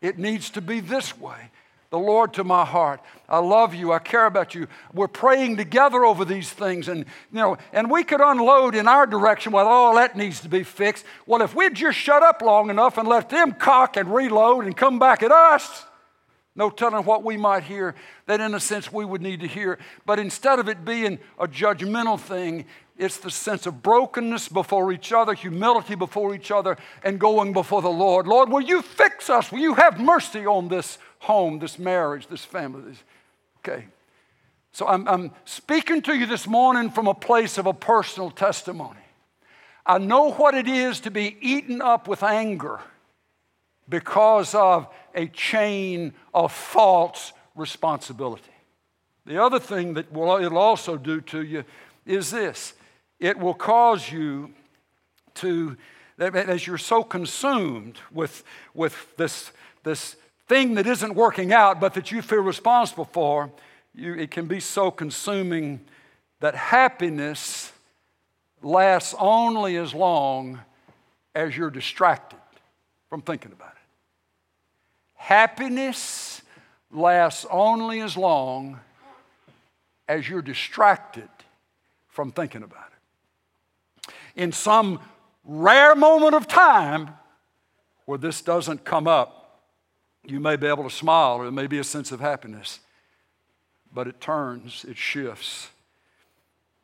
It 0.00 0.18
needs 0.18 0.50
to 0.50 0.60
be 0.60 0.78
this 0.78 1.18
way 1.18 1.50
the 1.90 1.98
Lord 1.98 2.32
to 2.34 2.44
my 2.44 2.64
heart. 2.64 3.00
I 3.28 3.38
love 3.38 3.74
you. 3.74 3.92
I 3.92 3.98
care 3.98 4.26
about 4.26 4.54
you. 4.54 4.68
We're 4.94 5.08
praying 5.08 5.56
together 5.56 6.04
over 6.04 6.24
these 6.24 6.48
things. 6.48 6.88
And, 6.88 7.00
you 7.00 7.38
know, 7.38 7.58
and 7.72 7.90
we 7.90 8.04
could 8.04 8.20
unload 8.20 8.76
in 8.76 8.86
our 8.86 9.06
direction, 9.06 9.52
well, 9.52 9.66
all 9.66 9.96
that 9.96 10.16
needs 10.16 10.40
to 10.40 10.48
be 10.48 10.62
fixed. 10.62 11.04
Well, 11.26 11.42
if 11.42 11.54
we'd 11.54 11.74
just 11.74 11.98
shut 11.98 12.22
up 12.22 12.42
long 12.42 12.70
enough 12.70 12.96
and 12.96 13.08
let 13.08 13.28
them 13.28 13.52
cock 13.52 13.96
and 13.96 14.14
reload 14.14 14.66
and 14.66 14.76
come 14.76 15.00
back 15.00 15.22
at 15.24 15.32
us, 15.32 15.84
no 16.54 16.70
telling 16.70 17.04
what 17.04 17.24
we 17.24 17.36
might 17.36 17.64
hear 17.64 17.94
that 18.26 18.40
in 18.40 18.54
a 18.54 18.60
sense 18.60 18.92
we 18.92 19.04
would 19.04 19.22
need 19.22 19.40
to 19.40 19.46
hear. 19.48 19.78
But 20.06 20.18
instead 20.18 20.58
of 20.58 20.68
it 20.68 20.84
being 20.84 21.18
a 21.38 21.48
judgmental 21.48 22.20
thing, 22.20 22.66
it's 23.00 23.16
the 23.18 23.30
sense 23.30 23.66
of 23.66 23.82
brokenness 23.82 24.48
before 24.48 24.92
each 24.92 25.12
other, 25.12 25.34
humility 25.34 25.94
before 25.94 26.34
each 26.34 26.50
other, 26.50 26.76
and 27.02 27.18
going 27.18 27.52
before 27.52 27.82
the 27.82 27.88
Lord. 27.88 28.26
Lord, 28.26 28.50
will 28.50 28.60
you 28.60 28.82
fix 28.82 29.30
us? 29.30 29.50
Will 29.50 29.58
you 29.58 29.74
have 29.74 29.98
mercy 29.98 30.46
on 30.46 30.68
this 30.68 30.98
home, 31.20 31.58
this 31.58 31.78
marriage, 31.78 32.26
this 32.26 32.44
family. 32.44 32.94
Okay. 33.58 33.86
So 34.72 34.86
I'm, 34.86 35.06
I'm 35.06 35.30
speaking 35.44 36.02
to 36.02 36.14
you 36.16 36.26
this 36.26 36.46
morning 36.46 36.90
from 36.90 37.06
a 37.06 37.14
place 37.14 37.58
of 37.58 37.66
a 37.66 37.74
personal 37.74 38.30
testimony. 38.30 39.00
I 39.86 39.98
know 39.98 40.32
what 40.32 40.54
it 40.54 40.68
is 40.68 41.00
to 41.00 41.10
be 41.10 41.36
eaten 41.40 41.82
up 41.82 42.08
with 42.08 42.22
anger 42.22 42.80
because 43.88 44.54
of 44.54 44.88
a 45.14 45.26
chain 45.26 46.14
of 46.32 46.52
false 46.52 47.32
responsibility. 47.54 48.44
The 49.26 49.42
other 49.42 49.58
thing 49.58 49.94
that 49.94 50.12
will, 50.12 50.36
it'll 50.42 50.58
also 50.58 50.96
do 50.96 51.20
to 51.22 51.42
you 51.42 51.64
is 52.06 52.30
this 52.30 52.74
it 53.20 53.38
will 53.38 53.54
cause 53.54 54.10
you 54.10 54.52
to, 55.34 55.76
as 56.18 56.66
you're 56.66 56.78
so 56.78 57.02
consumed 57.04 57.98
with, 58.10 58.42
with 58.74 59.16
this, 59.16 59.52
this 59.84 60.16
thing 60.48 60.74
that 60.74 60.86
isn't 60.86 61.14
working 61.14 61.52
out, 61.52 61.80
but 61.80 61.94
that 61.94 62.10
you 62.10 62.22
feel 62.22 62.40
responsible 62.40 63.04
for, 63.04 63.50
you, 63.94 64.14
it 64.14 64.30
can 64.30 64.46
be 64.46 64.58
so 64.58 64.90
consuming 64.90 65.80
that 66.40 66.54
happiness 66.54 67.72
lasts 68.62 69.14
only 69.18 69.76
as 69.76 69.94
long 69.94 70.60
as 71.34 71.56
you're 71.56 71.70
distracted 71.70 72.38
from 73.08 73.22
thinking 73.22 73.52
about 73.52 73.72
it. 73.72 73.76
Happiness 75.14 76.42
lasts 76.90 77.46
only 77.50 78.00
as 78.00 78.16
long 78.16 78.80
as 80.08 80.28
you're 80.28 80.42
distracted 80.42 81.28
from 82.08 82.32
thinking 82.32 82.62
about 82.62 82.88
it. 82.88 82.89
In 84.36 84.52
some 84.52 85.00
rare 85.44 85.94
moment 85.94 86.34
of 86.34 86.46
time 86.46 87.10
where 88.04 88.18
this 88.18 88.42
doesn't 88.42 88.84
come 88.84 89.06
up, 89.06 89.60
you 90.24 90.40
may 90.40 90.56
be 90.56 90.66
able 90.66 90.84
to 90.84 90.90
smile, 90.90 91.36
or 91.36 91.44
there 91.44 91.52
may 91.52 91.66
be 91.66 91.78
a 91.78 91.84
sense 91.84 92.12
of 92.12 92.20
happiness, 92.20 92.80
but 93.92 94.06
it 94.06 94.20
turns, 94.20 94.84
it 94.88 94.96
shifts, 94.96 95.68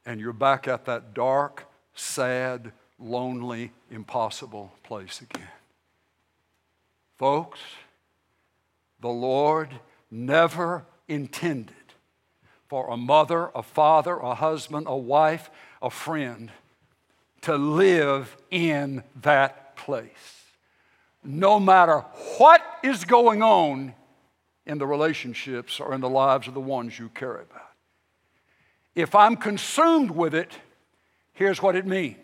and 0.04 0.20
you're 0.20 0.32
back 0.32 0.66
at 0.66 0.84
that 0.86 1.14
dark, 1.14 1.68
sad, 1.94 2.72
lonely, 2.98 3.72
impossible 3.90 4.72
place 4.82 5.20
again. 5.20 5.48
Folks, 7.18 7.60
the 9.00 9.08
Lord 9.08 9.70
never 10.10 10.84
intended 11.08 11.74
for 12.68 12.90
a 12.90 12.96
mother, 12.96 13.50
a 13.54 13.62
father, 13.62 14.16
a 14.16 14.34
husband, 14.34 14.86
a 14.88 14.96
wife, 14.96 15.50
a 15.82 15.90
friend 15.90 16.50
to 17.46 17.56
live 17.56 18.36
in 18.50 19.04
that 19.22 19.76
place 19.76 20.36
no 21.22 21.60
matter 21.60 22.00
what 22.38 22.60
is 22.82 23.04
going 23.04 23.40
on 23.40 23.94
in 24.64 24.78
the 24.78 24.86
relationships 24.86 25.78
or 25.78 25.94
in 25.94 26.00
the 26.00 26.08
lives 26.08 26.48
of 26.48 26.54
the 26.54 26.60
ones 26.60 26.98
you 26.98 27.08
care 27.10 27.36
about. 27.36 27.70
If 28.96 29.14
I'm 29.14 29.36
consumed 29.36 30.10
with 30.10 30.34
it, 30.34 30.50
here's 31.34 31.62
what 31.62 31.76
it 31.76 31.86
means 31.86 32.16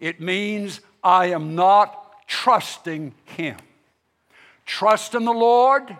it 0.00 0.20
means 0.20 0.80
I 1.04 1.26
am 1.26 1.54
not 1.54 2.26
trusting 2.26 3.14
Him. 3.24 3.56
Trust 4.66 5.14
in 5.14 5.24
the 5.24 5.32
Lord 5.32 5.96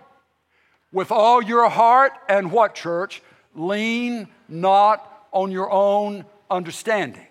with 0.92 1.12
all 1.12 1.40
your 1.40 1.68
heart, 1.68 2.12
and 2.28 2.50
what, 2.50 2.74
church? 2.74 3.22
Lean 3.54 4.26
not 4.48 5.28
on 5.30 5.52
your 5.52 5.70
own 5.70 6.24
understanding. 6.50 7.26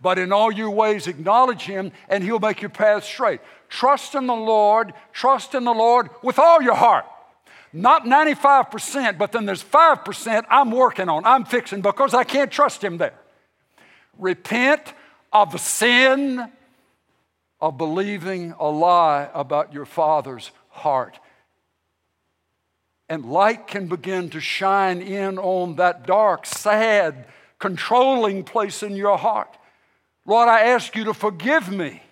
But 0.00 0.18
in 0.18 0.32
all 0.32 0.52
your 0.52 0.70
ways, 0.70 1.06
acknowledge 1.06 1.62
him, 1.62 1.92
and 2.08 2.22
he'll 2.22 2.38
make 2.38 2.60
your 2.60 2.70
path 2.70 3.04
straight. 3.04 3.40
Trust 3.68 4.14
in 4.14 4.26
the 4.26 4.34
Lord, 4.34 4.92
trust 5.12 5.54
in 5.54 5.64
the 5.64 5.72
Lord 5.72 6.10
with 6.22 6.38
all 6.38 6.60
your 6.62 6.74
heart. 6.74 7.06
Not 7.72 8.04
95%, 8.04 9.18
but 9.18 9.32
then 9.32 9.46
there's 9.46 9.64
5% 9.64 10.44
I'm 10.48 10.70
working 10.70 11.08
on, 11.08 11.24
I'm 11.24 11.44
fixing 11.44 11.80
because 11.80 12.14
I 12.14 12.22
can't 12.22 12.50
trust 12.50 12.84
him 12.84 12.98
there. 12.98 13.18
Repent 14.18 14.92
of 15.32 15.50
the 15.50 15.58
sin 15.58 16.52
of 17.60 17.76
believing 17.76 18.54
a 18.60 18.68
lie 18.68 19.28
about 19.34 19.72
your 19.72 19.86
father's 19.86 20.52
heart. 20.68 21.18
And 23.08 23.24
light 23.24 23.66
can 23.66 23.88
begin 23.88 24.30
to 24.30 24.40
shine 24.40 25.02
in 25.02 25.38
on 25.38 25.76
that 25.76 26.06
dark, 26.06 26.46
sad, 26.46 27.26
controlling 27.58 28.44
place 28.44 28.82
in 28.82 28.94
your 28.94 29.18
heart. 29.18 29.56
Lord, 30.26 30.48
I 30.48 30.68
ask 30.68 30.94
you 30.96 31.04
to 31.04 31.14
forgive 31.14 31.70
me. 31.70 32.02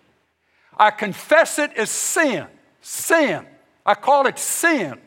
I 0.77 0.91
confess 0.91 1.59
it 1.59 1.73
as 1.75 1.91
sin. 1.91 2.47
Sin. 2.81 3.47
I 3.85 3.95
call 3.95 4.27
it 4.27 4.39
sin, 4.39 5.01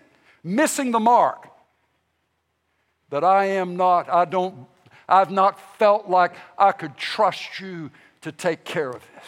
missing 0.44 0.92
the 0.92 1.00
mark. 1.00 1.50
That 3.10 3.24
I 3.24 3.46
am 3.46 3.78
not, 3.78 4.10
I 4.10 4.26
don't, 4.26 4.68
I've 5.08 5.32
not 5.32 5.60
felt 5.78 6.10
like 6.10 6.34
I 6.58 6.72
could 6.72 6.98
trust 6.98 7.60
you 7.60 7.92
to 8.22 8.32
take 8.32 8.64
care 8.66 8.90
of 8.90 9.02
this. 9.16 9.28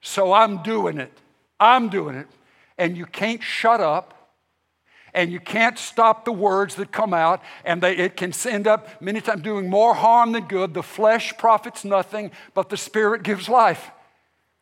So 0.00 0.32
I'm 0.32 0.62
doing 0.62 0.98
it. 0.98 1.12
I'm 1.58 1.88
doing 1.88 2.16
it. 2.16 2.28
And 2.76 2.96
you 2.96 3.06
can't 3.06 3.42
shut 3.42 3.80
up 3.80 4.21
and 5.14 5.30
you 5.30 5.40
can't 5.40 5.78
stop 5.78 6.24
the 6.24 6.32
words 6.32 6.76
that 6.76 6.90
come 6.90 7.12
out, 7.12 7.42
and 7.64 7.82
they, 7.82 7.96
it 7.96 8.16
can 8.16 8.32
end 8.46 8.66
up 8.66 9.00
many 9.00 9.20
times 9.20 9.42
doing 9.42 9.68
more 9.68 9.94
harm 9.94 10.32
than 10.32 10.44
good. 10.44 10.74
The 10.74 10.82
flesh 10.82 11.36
profits 11.36 11.84
nothing, 11.84 12.30
but 12.54 12.68
the 12.68 12.76
spirit 12.76 13.22
gives 13.22 13.48
life. 13.48 13.90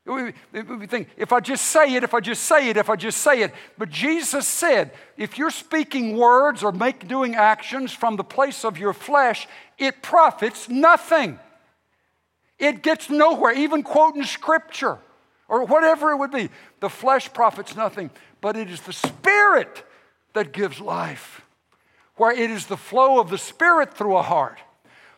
We, 0.07 0.33
we 0.53 0.87
think, 0.87 1.09
if 1.17 1.33
I 1.33 1.41
just 1.41 1.67
say 1.67 1.95
it, 1.95 2.03
if 2.03 2.15
I 2.15 2.21
just 2.21 2.43
say 2.43 2.69
it, 2.69 2.77
if 2.77 2.91
I 2.91 2.97
just 2.97 3.19
say 3.19 3.43
it. 3.43 3.53
But 3.79 3.91
Jesus 3.91 4.49
said, 4.49 4.93
if 5.17 5.39
you're 5.39 5.51
speaking 5.51 6.17
words 6.17 6.65
or 6.65 6.73
make, 6.73 7.07
doing 7.07 7.37
actions 7.37 7.93
from 7.93 8.17
the 8.17 8.25
place 8.25 8.65
of 8.65 8.77
your 8.77 8.93
flesh, 8.93 9.47
it 9.79 10.03
profits 10.03 10.69
nothing. 10.69 11.39
It 12.59 12.83
gets 12.83 13.09
nowhere, 13.09 13.53
even 13.53 13.83
quoting 13.83 14.25
scripture 14.25 14.99
or 15.49 15.65
whatever 15.65 16.11
it 16.11 16.17
would 16.17 16.33
be. 16.33 16.49
The 16.81 16.91
flesh 16.91 17.33
profits 17.33 17.77
nothing, 17.77 18.11
but 18.41 18.57
it 18.57 18.71
is 18.71 18.81
the 18.81 18.93
spirit 18.93 19.85
that 20.35 20.53
gives 20.53 20.81
life, 20.81 21.43
where 22.17 22.33
it 22.33 22.51
is 22.51 22.67
the 22.67 22.77
flow 22.77 23.21
of 23.21 23.31
the 23.31 23.39
spirit 23.39 23.95
through 23.95 24.17
a 24.17 24.23
heart. 24.23 24.59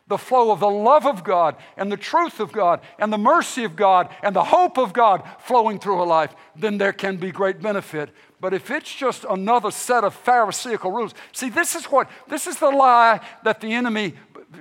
The 0.05 0.17
flow 0.17 0.51
of 0.51 0.59
the 0.59 0.69
love 0.69 1.07
of 1.07 1.23
God 1.23 1.55
and 1.77 1.89
the 1.89 1.97
truth 1.97 2.41
of 2.41 2.51
God 2.51 2.81
and 2.99 3.11
the 3.11 3.17
mercy 3.17 3.63
of 3.63 3.77
God 3.77 4.13
and 4.21 4.35
the 4.35 4.43
hope 4.43 4.77
of 4.77 4.91
God 4.91 5.23
flowing 5.39 5.79
through 5.79 6.01
a 6.01 6.03
life, 6.03 6.35
then 6.57 6.77
there 6.77 6.91
can 6.91 7.15
be 7.15 7.31
great 7.31 7.61
benefit. 7.61 8.09
But 8.41 8.53
if 8.53 8.69
it's 8.69 8.93
just 8.93 9.23
another 9.29 9.71
set 9.71 10.03
of 10.03 10.13
Pharisaical 10.13 10.91
rules, 10.91 11.13
see, 11.31 11.49
this 11.49 11.73
is 11.73 11.85
what, 11.85 12.09
this 12.27 12.47
is 12.47 12.59
the 12.59 12.69
lie 12.69 13.21
that 13.45 13.61
the 13.61 13.73
enemy 13.73 14.15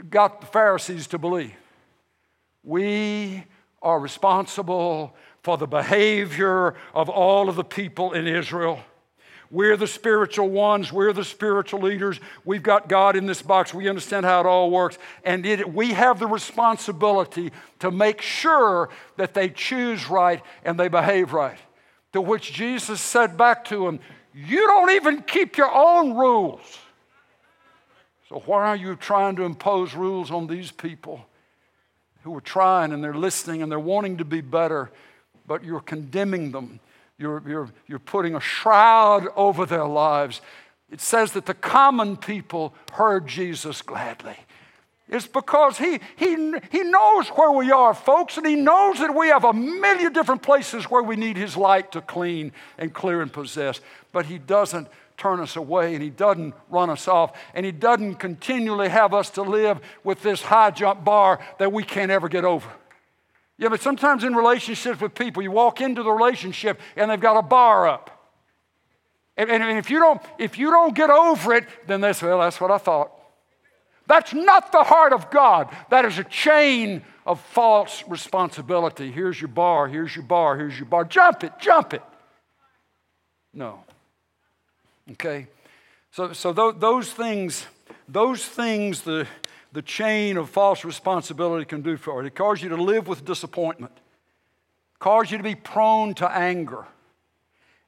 got 0.08 0.40
the 0.40 0.46
Pharisees 0.46 1.08
to 1.08 1.18
believe. 1.18 1.54
We 2.62 3.44
are 3.82 3.98
responsible 3.98 5.16
for 5.42 5.58
the 5.58 5.66
behavior 5.66 6.76
of 6.94 7.08
all 7.08 7.48
of 7.48 7.56
the 7.56 7.64
people 7.64 8.12
in 8.12 8.28
Israel. 8.28 8.78
We're 9.52 9.76
the 9.76 9.86
spiritual 9.86 10.48
ones. 10.48 10.92
We're 10.92 11.12
the 11.12 11.24
spiritual 11.24 11.80
leaders. 11.80 12.18
We've 12.44 12.62
got 12.62 12.88
God 12.88 13.14
in 13.14 13.26
this 13.26 13.40
box. 13.40 13.72
We 13.72 13.88
understand 13.88 14.26
how 14.26 14.40
it 14.40 14.46
all 14.46 14.70
works. 14.70 14.98
And 15.24 15.46
it, 15.46 15.72
we 15.72 15.92
have 15.92 16.18
the 16.18 16.26
responsibility 16.26 17.52
to 17.78 17.92
make 17.92 18.20
sure 18.20 18.88
that 19.16 19.34
they 19.34 19.50
choose 19.50 20.08
right 20.08 20.42
and 20.64 20.80
they 20.80 20.88
behave 20.88 21.32
right. 21.32 21.58
To 22.14 22.20
which 22.20 22.52
Jesus 22.52 23.00
said 23.00 23.36
back 23.36 23.64
to 23.66 23.86
him, 23.86 24.00
You 24.34 24.66
don't 24.66 24.90
even 24.90 25.22
keep 25.22 25.56
your 25.56 25.72
own 25.72 26.14
rules. 26.14 26.78
So 28.28 28.42
why 28.46 28.66
are 28.66 28.76
you 28.76 28.96
trying 28.96 29.36
to 29.36 29.44
impose 29.44 29.94
rules 29.94 30.32
on 30.32 30.48
these 30.48 30.72
people? 30.72 31.24
who 32.22 32.36
are 32.36 32.40
trying 32.40 32.92
and 32.92 33.02
they're 33.02 33.14
listening 33.14 33.62
and 33.62 33.70
they're 33.70 33.78
wanting 33.78 34.18
to 34.18 34.24
be 34.24 34.40
better, 34.40 34.90
but 35.46 35.64
you're 35.64 35.80
condemning 35.80 36.52
them. 36.52 36.80
You're, 37.22 37.42
you're, 37.46 37.68
you're 37.86 37.98
putting 38.00 38.34
a 38.34 38.40
shroud 38.40 39.28
over 39.36 39.64
their 39.64 39.86
lives. 39.86 40.40
It 40.90 41.00
says 41.00 41.32
that 41.32 41.46
the 41.46 41.54
common 41.54 42.16
people 42.16 42.74
heard 42.94 43.28
Jesus 43.28 43.80
gladly. 43.80 44.36
It's 45.08 45.28
because 45.28 45.78
he, 45.78 46.00
he, 46.16 46.52
he 46.72 46.82
knows 46.82 47.28
where 47.28 47.52
we 47.52 47.70
are, 47.70 47.94
folks, 47.94 48.38
and 48.38 48.46
he 48.46 48.56
knows 48.56 48.98
that 48.98 49.14
we 49.14 49.28
have 49.28 49.44
a 49.44 49.52
million 49.52 50.12
different 50.12 50.42
places 50.42 50.90
where 50.90 51.02
we 51.02 51.14
need 51.14 51.36
his 51.36 51.56
light 51.56 51.92
to 51.92 52.00
clean 52.00 52.50
and 52.76 52.92
clear 52.92 53.22
and 53.22 53.32
possess. 53.32 53.80
But 54.10 54.26
he 54.26 54.38
doesn't 54.38 54.88
turn 55.16 55.38
us 55.38 55.54
away 55.54 55.94
and 55.94 56.02
He 56.02 56.10
doesn't 56.10 56.52
run 56.68 56.90
us 56.90 57.06
off 57.06 57.38
and 57.54 57.64
He 57.64 57.70
doesn't 57.70 58.16
continually 58.16 58.88
have 58.88 59.14
us 59.14 59.30
to 59.30 59.42
live 59.42 59.78
with 60.02 60.20
this 60.22 60.42
high 60.42 60.72
jump 60.72 61.04
bar 61.04 61.38
that 61.58 61.72
we 61.72 61.84
can't 61.84 62.10
ever 62.10 62.28
get 62.28 62.44
over. 62.44 62.68
Yeah, 63.62 63.68
but 63.68 63.80
sometimes 63.80 64.24
in 64.24 64.34
relationships 64.34 65.00
with 65.00 65.14
people, 65.14 65.40
you 65.40 65.52
walk 65.52 65.80
into 65.80 66.02
the 66.02 66.10
relationship 66.10 66.80
and 66.96 67.08
they've 67.08 67.20
got 67.20 67.36
a 67.36 67.42
bar 67.42 67.86
up. 67.86 68.10
And, 69.36 69.48
and 69.50 69.78
if, 69.78 69.88
you 69.88 70.00
don't, 70.00 70.20
if 70.36 70.58
you 70.58 70.72
don't 70.72 70.96
get 70.96 71.10
over 71.10 71.54
it, 71.54 71.68
then 71.86 72.00
they 72.00 72.12
say, 72.12 72.26
well, 72.26 72.40
that's 72.40 72.60
what 72.60 72.72
I 72.72 72.78
thought. 72.78 73.12
That's 74.08 74.34
not 74.34 74.72
the 74.72 74.82
heart 74.82 75.12
of 75.12 75.30
God. 75.30 75.68
That 75.90 76.04
is 76.04 76.18
a 76.18 76.24
chain 76.24 77.02
of 77.24 77.40
false 77.40 78.02
responsibility. 78.08 79.12
Here's 79.12 79.40
your 79.40 79.46
bar, 79.46 79.86
here's 79.86 80.16
your 80.16 80.24
bar, 80.24 80.58
here's 80.58 80.76
your 80.76 80.86
bar. 80.86 81.04
Jump 81.04 81.44
it, 81.44 81.52
jump 81.60 81.94
it. 81.94 82.02
No. 83.54 83.84
Okay? 85.12 85.46
So, 86.10 86.32
so 86.32 86.52
th- 86.52 86.80
those 86.80 87.12
things, 87.12 87.64
those 88.08 88.44
things 88.44 89.02
the, 89.02 89.28
the 89.72 89.82
chain 89.82 90.36
of 90.36 90.50
false 90.50 90.84
responsibility 90.84 91.64
can 91.64 91.82
do 91.82 91.96
for 91.96 92.22
it. 92.22 92.26
It 92.26 92.34
causes 92.34 92.62
you 92.62 92.68
to 92.70 92.82
live 92.82 93.08
with 93.08 93.24
disappointment, 93.24 93.92
cause 94.98 95.30
you 95.30 95.38
to 95.38 95.44
be 95.44 95.54
prone 95.54 96.14
to 96.14 96.30
anger, 96.30 96.86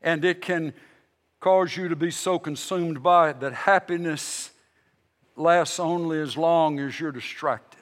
and 0.02 0.24
it 0.24 0.40
can 0.40 0.72
cause 1.40 1.76
you 1.76 1.88
to 1.88 1.96
be 1.96 2.10
so 2.10 2.38
consumed 2.38 3.02
by 3.02 3.30
it 3.30 3.40
that 3.40 3.52
happiness 3.52 4.50
lasts 5.36 5.78
only 5.78 6.18
as 6.20 6.36
long 6.36 6.78
as 6.80 6.98
you're 6.98 7.12
distracted. 7.12 7.80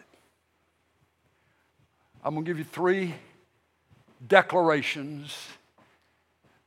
I'm 2.24 2.34
going 2.34 2.44
to 2.44 2.50
give 2.50 2.58
you 2.58 2.64
three 2.64 3.14
declarations 4.26 5.36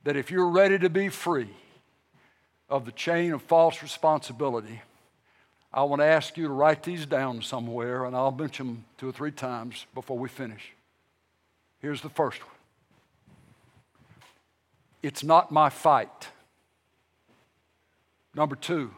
that 0.04 0.16
if 0.16 0.30
you're 0.30 0.48
ready 0.48 0.78
to 0.78 0.88
be 0.88 1.08
free, 1.08 1.50
of 2.68 2.84
the 2.84 2.92
chain 2.92 3.32
of 3.32 3.42
false 3.42 3.82
responsibility, 3.82 4.82
I 5.76 5.82
want 5.82 6.00
to 6.00 6.06
ask 6.06 6.38
you 6.38 6.46
to 6.46 6.52
write 6.54 6.82
these 6.82 7.04
down 7.04 7.42
somewhere, 7.42 8.06
and 8.06 8.16
I'll 8.16 8.32
mention 8.32 8.66
them 8.66 8.84
two 8.96 9.10
or 9.10 9.12
three 9.12 9.30
times 9.30 9.84
before 9.94 10.18
we 10.18 10.26
finish. 10.26 10.72
Here's 11.80 12.00
the 12.00 12.08
first 12.08 12.40
one 12.40 12.56
It's 15.02 15.22
not 15.22 15.52
my 15.52 15.68
fight. 15.68 16.28
Number 18.34 18.56
two, 18.56 18.90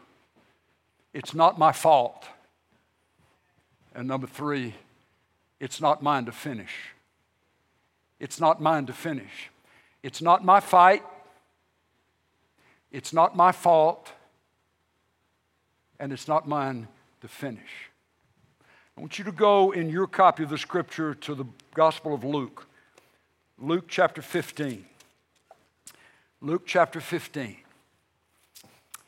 it's 1.13 1.33
not 1.33 1.59
my 1.59 1.73
fault. 1.73 2.25
And 3.93 4.07
number 4.07 4.27
three, 4.27 4.75
it's 5.59 5.81
not 5.81 6.01
mine 6.01 6.25
to 6.25 6.31
finish. 6.31 6.93
It's 8.21 8.39
not 8.39 8.61
mine 8.61 8.85
to 8.85 8.93
finish. 8.93 9.49
It's 10.01 10.21
not 10.21 10.45
my 10.45 10.61
fight. 10.61 11.03
It's 12.91 13.11
not 13.11 13.35
my 13.35 13.51
fault, 13.51 14.11
and 15.99 16.11
it's 16.11 16.27
not 16.27 16.47
mine 16.47 16.87
to 17.21 17.27
finish. 17.27 17.89
I 18.97 19.01
want 19.01 19.17
you 19.17 19.25
to 19.25 19.31
go 19.31 19.71
in 19.71 19.89
your 19.89 20.07
copy 20.07 20.43
of 20.43 20.49
the 20.49 20.57
scripture 20.57 21.13
to 21.15 21.35
the 21.35 21.45
Gospel 21.73 22.13
of 22.13 22.23
Luke, 22.23 22.67
Luke 23.57 23.85
chapter 23.87 24.21
15. 24.21 24.85
Luke 26.41 26.63
chapter 26.65 27.01
15. 27.01 27.57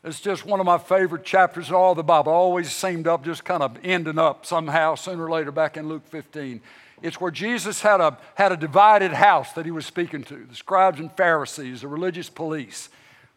It's 0.04 0.20
just 0.20 0.44
one 0.44 0.60
of 0.60 0.66
my 0.66 0.78
favorite 0.78 1.24
chapters 1.24 1.68
in 1.68 1.74
all 1.74 1.94
the 1.94 2.02
Bible. 2.02 2.32
Always 2.32 2.72
seemed 2.72 3.06
up, 3.06 3.24
just 3.24 3.44
kind 3.44 3.62
of 3.62 3.78
ending 3.84 4.18
up 4.18 4.44
somehow 4.44 4.96
sooner 4.96 5.24
or 5.24 5.30
later 5.30 5.52
back 5.52 5.76
in 5.76 5.88
Luke 5.88 6.06
15. 6.08 6.60
It's 7.02 7.20
where 7.20 7.30
Jesus 7.30 7.80
had 7.80 8.00
a, 8.00 8.18
had 8.34 8.52
a 8.52 8.56
divided 8.56 9.12
house 9.12 9.52
that 9.52 9.64
he 9.64 9.70
was 9.70 9.86
speaking 9.86 10.24
to 10.24 10.44
the 10.44 10.54
scribes 10.54 11.00
and 11.00 11.10
Pharisees, 11.12 11.80
the 11.80 11.88
religious 11.88 12.28
police 12.28 12.88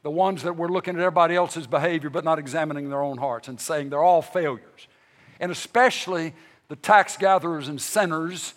the 0.06 0.12
ones 0.12 0.44
that 0.44 0.56
were 0.56 0.70
looking 0.70 0.94
at 0.94 1.00
everybody 1.00 1.36
else's 1.36 1.66
behavior 1.66 2.12
but 2.12 2.24
not 2.24 2.38
examining 2.38 2.90
their 2.90 3.02
own 3.02 3.18
hearts 3.18 3.48
and 3.48 3.60
saying 3.60 3.90
they're 3.90 4.04
all 4.04 4.22
failures. 4.22 4.88
And 5.40 5.52
especially 5.52 6.36
the 6.68 6.76
tax 6.76 7.18
gatherers 7.18 7.70
and 7.70 7.82
sinners 7.82 8.54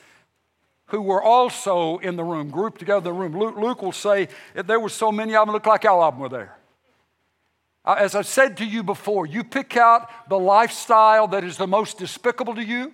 who 0.88 1.00
were 1.00 1.22
also 1.22 1.96
in 1.98 2.16
the 2.16 2.22
room, 2.22 2.50
grouped 2.50 2.78
together 2.78 2.98
in 2.98 3.04
the 3.04 3.12
room. 3.14 3.38
Luke, 3.38 3.56
Luke 3.56 3.80
will 3.80 3.92
say 3.92 4.28
there 4.54 4.78
were 4.78 4.90
so 4.90 5.10
many 5.10 5.34
of 5.34 5.46
them, 5.46 5.54
looked 5.54 5.66
like 5.66 5.86
all 5.86 6.02
of 6.02 6.12
them 6.12 6.20
were 6.20 6.28
there. 6.28 6.58
Uh, 7.82 7.96
as 7.98 8.14
I 8.14 8.20
said 8.20 8.58
to 8.58 8.66
you 8.66 8.82
before, 8.82 9.24
you 9.24 9.42
pick 9.42 9.74
out 9.74 10.28
the 10.28 10.38
lifestyle 10.38 11.28
that 11.28 11.44
is 11.44 11.56
the 11.56 11.66
most 11.66 11.96
despicable 11.96 12.56
to 12.56 12.62
you, 12.62 12.92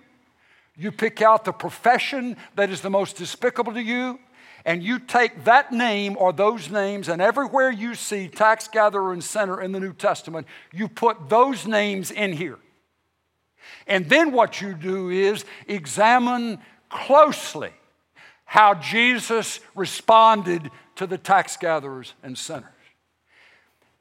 You 0.77 0.93
pick 0.93 1.21
out 1.21 1.43
the 1.43 1.51
profession 1.51 2.37
that 2.55 2.69
is 2.69 2.79
the 2.79 2.89
most 2.89 3.17
despicable 3.17 3.73
to 3.73 3.83
you, 3.83 4.17
and 4.65 4.81
you 4.81 4.97
take 4.97 5.43
that 5.43 5.71
name 5.71 6.17
or 6.19 6.33
those 6.33 6.71
names, 6.71 7.07
and 7.07 7.21
everywhere 7.21 7.69
you 7.69 7.93
see 7.93 8.27
tax 8.27 8.67
gatherer 8.67 9.13
and 9.13 9.23
sinner 9.23 9.61
in 9.61 9.71
the 9.71 9.79
New 9.79 9.93
Testament, 9.93 10.47
you 10.73 10.87
put 10.87 11.29
those 11.29 11.67
names 11.67 12.09
in 12.09 12.33
here. 12.33 12.57
And 13.85 14.09
then 14.09 14.31
what 14.31 14.61
you 14.61 14.73
do 14.73 15.09
is 15.09 15.45
examine 15.67 16.59
closely 16.89 17.71
how 18.45 18.73
Jesus 18.73 19.59
responded 19.75 20.71
to 20.95 21.05
the 21.05 21.17
tax 21.17 21.57
gatherers 21.57 22.13
and 22.23 22.37
sinners. 22.37 22.69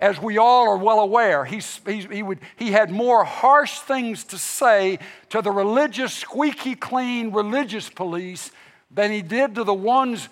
As 0.00 0.20
we 0.20 0.38
all 0.38 0.68
are 0.68 0.76
well 0.76 1.00
aware, 1.00 1.44
he, 1.44 1.60
he, 1.86 2.00
he, 2.00 2.22
would, 2.22 2.40
he 2.56 2.72
had 2.72 2.90
more 2.90 3.24
harsh 3.24 3.78
things 3.80 4.24
to 4.24 4.38
say 4.38 4.98
to 5.30 5.40
the 5.40 5.50
religious, 5.50 6.12
squeaky 6.14 6.74
clean 6.74 7.32
religious 7.32 7.88
police 7.88 8.50
than 8.90 9.10
he 9.10 9.22
did 9.22 9.54
to 9.54 9.64
the 9.64 9.74
ones 9.74 10.28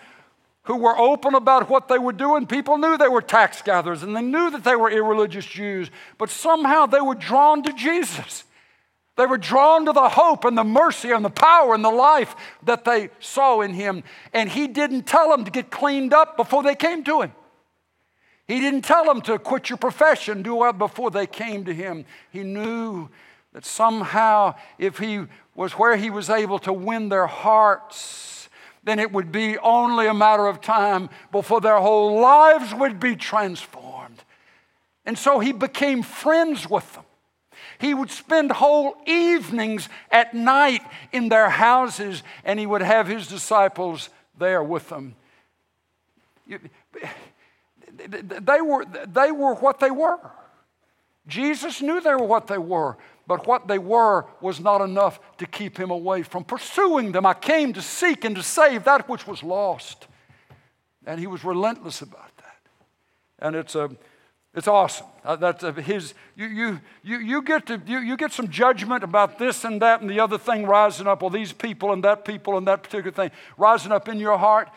who 0.64 0.77
were 0.77 0.96
open 0.96 1.35
about 1.35 1.68
what 1.68 1.88
they 1.88 1.98
were 1.98 2.12
doing. 2.12 2.46
People 2.46 2.79
knew 2.79 2.96
they 2.96 3.09
were 3.09 3.22
tax 3.22 3.62
gatherers 3.62 4.03
and 4.03 4.16
they 4.16 4.22
knew 4.22 4.51
that 4.51 4.64
they 4.64 4.77
were 4.77 4.90
irreligious 4.90 5.46
Jews, 5.46 5.90
but 6.18 6.31
somehow 6.31 6.87
they 6.87 7.01
were 7.01 7.14
drawn 7.14 7.62
to 7.64 7.72
Jesus. 7.72 8.44
They 9.16 9.27
were 9.27 9.38
drawn 9.38 9.85
to 9.87 9.92
the 9.92 10.09
hope 10.09 10.44
and 10.44 10.57
the 10.57 10.64
mercy 10.64 11.11
and 11.11 11.25
the 11.25 11.31
power 11.31 11.75
and 11.75 11.85
the 11.85 11.90
life 11.90 12.35
that 12.62 12.85
they 12.85 13.11
saw 13.20 13.61
in 13.61 13.75
him. 13.75 14.05
And 14.33 14.48
he 14.48 14.68
didn't 14.68 15.03
tell 15.03 15.29
them 15.31 15.44
to 15.44 15.51
get 15.51 15.70
cleaned 15.70 16.14
up 16.14 16.37
before 16.37 16.62
they 16.62 16.75
came 16.75 17.05
to 17.05 17.22
him. 17.22 17.33
He 18.48 18.61
didn't 18.61 18.83
tell 18.83 19.05
them 19.05 19.20
to 19.22 19.38
quit 19.38 19.68
your 19.68 19.77
profession, 19.77 20.42
do 20.42 20.57
well 20.57 20.72
before 20.72 21.11
they 21.11 21.27
came 21.27 21.64
to 21.64 21.75
him. 21.75 22.07
He 22.31 22.42
knew 22.42 23.09
that 23.53 23.66
somehow, 23.66 24.55
if 24.79 24.98
he 24.98 25.27
was 25.55 25.72
where 25.72 25.96
he 25.96 26.09
was 26.09 26.31
able 26.31 26.59
to 26.61 26.72
win 26.72 27.09
their 27.09 27.27
hearts, 27.27 28.41
then 28.85 28.99
it 28.99 29.12
would 29.12 29.31
be 29.31 29.59
only 29.59 30.07
a 30.07 30.14
matter 30.14 30.47
of 30.47 30.61
time 30.61 31.09
before 31.31 31.61
their 31.61 31.79
whole 31.79 32.21
lives 32.21 32.75
would 32.75 32.99
be 32.99 33.16
transformed. 33.16 34.23
And 35.05 35.18
so 35.18 35.38
he 35.38 35.53
became 35.53 36.03
friends 36.03 36.68
with 36.68 36.92
them. 36.95 37.05
He 37.79 37.95
would 37.95 38.11
spend 38.11 38.53
whole 38.53 38.97
evenings 39.07 39.88
at 40.11 40.35
night 40.35 40.83
in 41.11 41.29
their 41.29 41.49
houses, 41.49 42.23
and 42.45 42.59
he 42.59 42.66
would 42.66 42.83
have 42.83 43.09
his 43.09 43.27
disciples 43.27 44.09
there 44.38 44.62
with 44.62 44.88
them. 44.88 45.16
They 46.47 46.61
were, 48.61 48.85
they 48.85 49.33
were 49.33 49.55
what 49.55 49.81
they 49.81 49.90
were. 49.90 50.18
Jesus 51.27 51.83
knew 51.83 52.01
they 52.01 52.14
were 52.14 52.27
what 52.27 52.47
they 52.47 52.59
were, 52.59 52.97
but 53.33 53.47
what 53.47 53.66
they 53.66 53.79
were 53.79 54.27
was 54.42 54.61
not 54.61 54.83
enough 54.83 55.18
to 55.38 55.47
keep 55.47 55.79
him 55.79 55.90
away 55.90 56.23
from 56.23 56.45
pursuing 56.45 57.12
them. 57.12 57.25
I 57.25 57.33
came 57.33 57.73
to 57.73 57.81
seek 57.81 58.27
and 58.27 58.37
to 58.37 58.42
save 58.42 58.85
that 58.85 59.09
which 59.09 59.27
was 59.27 59.42
lost. 59.42 60.07
And 61.07 61.18
he 61.18 61.27
was 61.27 61.42
relentless 61.42 62.03
about 62.03 62.37
that. 62.37 62.59
And 63.38 63.57
it's 63.57 63.75
a 63.75 63.90
it's 64.55 64.68
awesome. 64.68 65.07
Uh, 65.25 65.37
that's 65.37 65.64
uh, 65.64 65.73
his. 65.73 66.12
You, 66.37 66.47
you, 66.47 66.81
you, 67.03 67.18
you, 67.21 67.40
get 67.40 67.64
to, 67.68 67.81
you, 67.87 68.01
you 68.01 68.18
get 68.18 68.33
some 68.33 68.49
judgment 68.49 69.03
about 69.03 69.38
this 69.38 69.64
and 69.64 69.81
that 69.81 70.03
and 70.03 70.11
the 70.11 70.21
other 70.21 70.37
thing 70.37 70.66
rising 70.66 71.07
up, 71.07 71.23
or 71.23 71.31
these 71.31 71.55
people 71.55 71.90
and 71.90 72.05
that 72.05 72.27
people 72.27 72.59
and 72.59 72.66
that 72.66 72.83
particular 72.83 73.12
thing 73.12 73.31
rising 73.57 73.92
up 73.92 74.11
in 74.11 74.21
your 74.21 74.37
heart. 74.37 74.68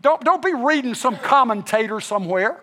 Don't, 0.00 0.24
don't 0.24 0.42
be 0.42 0.52
reading 0.52 0.94
some 0.94 1.16
commentator 1.16 2.00
somewhere 2.00 2.60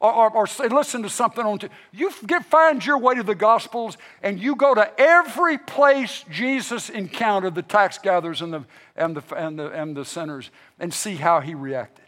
or, 0.00 0.12
or, 0.12 0.30
or 0.30 0.46
say, 0.46 0.68
listen 0.68 1.02
to 1.02 1.10
something 1.10 1.44
on. 1.44 1.60
You 1.92 2.10
get, 2.26 2.46
find 2.46 2.84
your 2.84 2.98
way 2.98 3.14
to 3.16 3.22
the 3.22 3.34
Gospels 3.34 3.98
and 4.22 4.40
you 4.40 4.56
go 4.56 4.74
to 4.74 4.90
every 4.98 5.58
place 5.58 6.24
Jesus 6.30 6.88
encountered 6.88 7.54
the 7.54 7.62
tax 7.62 7.98
gatherers 7.98 8.40
and 8.40 8.52
the, 8.52 8.64
and 8.96 9.16
the, 9.16 9.34
and 9.36 9.58
the, 9.58 9.70
and 9.70 9.96
the 9.96 10.04
sinners 10.04 10.50
and 10.78 10.92
see 10.92 11.16
how 11.16 11.40
he 11.40 11.54
reacted. 11.54 12.06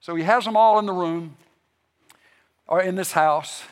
So 0.00 0.16
he 0.16 0.24
has 0.24 0.44
them 0.44 0.56
all 0.56 0.78
in 0.78 0.86
the 0.86 0.92
room 0.92 1.36
or 2.66 2.82
in 2.82 2.96
this 2.96 3.12
house, 3.12 3.62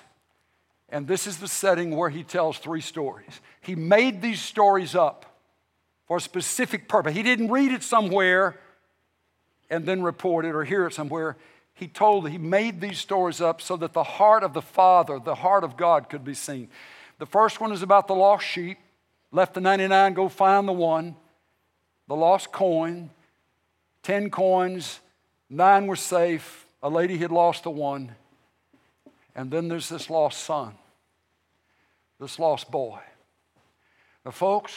and 0.89 1.07
this 1.07 1.27
is 1.27 1.39
the 1.39 1.49
setting 1.49 1.97
where 1.97 2.11
he 2.11 2.23
tells 2.23 2.59
three 2.59 2.81
stories. 2.81 3.41
He 3.61 3.75
made 3.75 4.23
these 4.23 4.41
stories 4.41 4.95
up 4.95 5.25
for 6.07 6.17
a 6.17 6.21
specific 6.21 6.89
purpose. 6.89 7.15
He 7.15 7.23
didn't 7.23 7.51
read 7.51 7.73
it 7.73 7.83
somewhere 7.83 8.59
and 9.71 9.85
then 9.85 10.03
report 10.03 10.45
it 10.45 10.55
or 10.55 10.65
hear 10.65 10.87
it 10.87 10.95
somewhere. 10.95 11.37
He 11.79 11.87
told, 11.87 12.29
he 12.29 12.39
made 12.39 12.81
these 12.81 12.99
stories 12.99 13.41
up 13.41 13.63
so 13.63 13.77
that 13.77 13.93
the 13.93 14.03
heart 14.03 14.43
of 14.43 14.53
the 14.53 14.61
Father, 14.61 15.21
the 15.21 15.37
heart 15.37 15.63
of 15.63 15.77
God, 15.77 16.09
could 16.09 16.25
be 16.25 16.35
seen. 16.35 16.69
The 17.21 17.27
first 17.27 17.61
one 17.61 17.71
is 17.71 17.83
about 17.83 18.09
the 18.09 18.17
lost 18.17 18.45
sheep. 18.45 18.79
Left 19.31 19.55
the 19.55 19.61
99, 19.61 20.15
go 20.15 20.29
find 20.29 20.67
the 20.67 20.73
one. 20.73 21.15
The 22.09 22.17
lost 22.17 22.51
coin, 22.51 23.11
10 24.03 24.31
coins, 24.31 24.99
nine 25.49 25.87
were 25.87 25.95
safe. 25.95 26.67
A 26.83 26.91
lady 26.91 27.17
had 27.17 27.31
lost 27.31 27.63
the 27.63 27.71
one. 27.71 28.11
And 29.37 29.49
then 29.49 29.69
there's 29.69 29.89
this 29.89 30.11
lost 30.11 30.43
son, 30.43 30.75
this 32.19 32.41
lost 32.41 32.73
boy. 32.73 32.99
Now, 34.25 34.33
folks, 34.33 34.75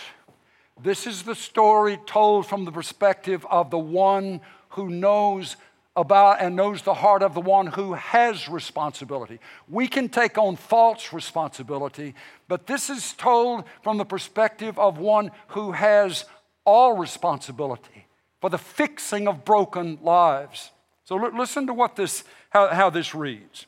this 0.79 1.07
is 1.07 1.23
the 1.23 1.33
story 1.33 1.97
told 2.05 2.45
from 2.45 2.65
the 2.65 2.71
perspective 2.71 3.43
of 3.49 3.71
the 3.71 3.79
one 3.79 4.41
who 4.69 4.89
knows 4.89 5.55
about 5.95 6.41
and 6.41 6.55
knows 6.55 6.81
the 6.81 6.93
heart 6.93 7.21
of 7.21 7.33
the 7.33 7.41
one 7.41 7.67
who 7.67 7.93
has 7.93 8.47
responsibility. 8.47 9.39
We 9.67 9.87
can 9.87 10.07
take 10.07 10.37
on 10.37 10.55
false 10.55 11.11
responsibility, 11.11 12.15
but 12.47 12.67
this 12.67 12.89
is 12.89 13.13
told 13.13 13.65
from 13.83 13.97
the 13.97 14.05
perspective 14.05 14.79
of 14.79 14.97
one 14.97 15.31
who 15.49 15.73
has 15.73 16.25
all 16.65 16.97
responsibility 16.97 18.07
for 18.39 18.49
the 18.49 18.57
fixing 18.57 19.27
of 19.27 19.43
broken 19.43 19.99
lives. 20.01 20.71
So 21.03 21.15
listen 21.15 21.67
to 21.67 21.73
what 21.73 21.95
this 21.95 22.23
how, 22.51 22.67
how 22.67 22.89
this 22.89 23.15
reads. 23.15 23.65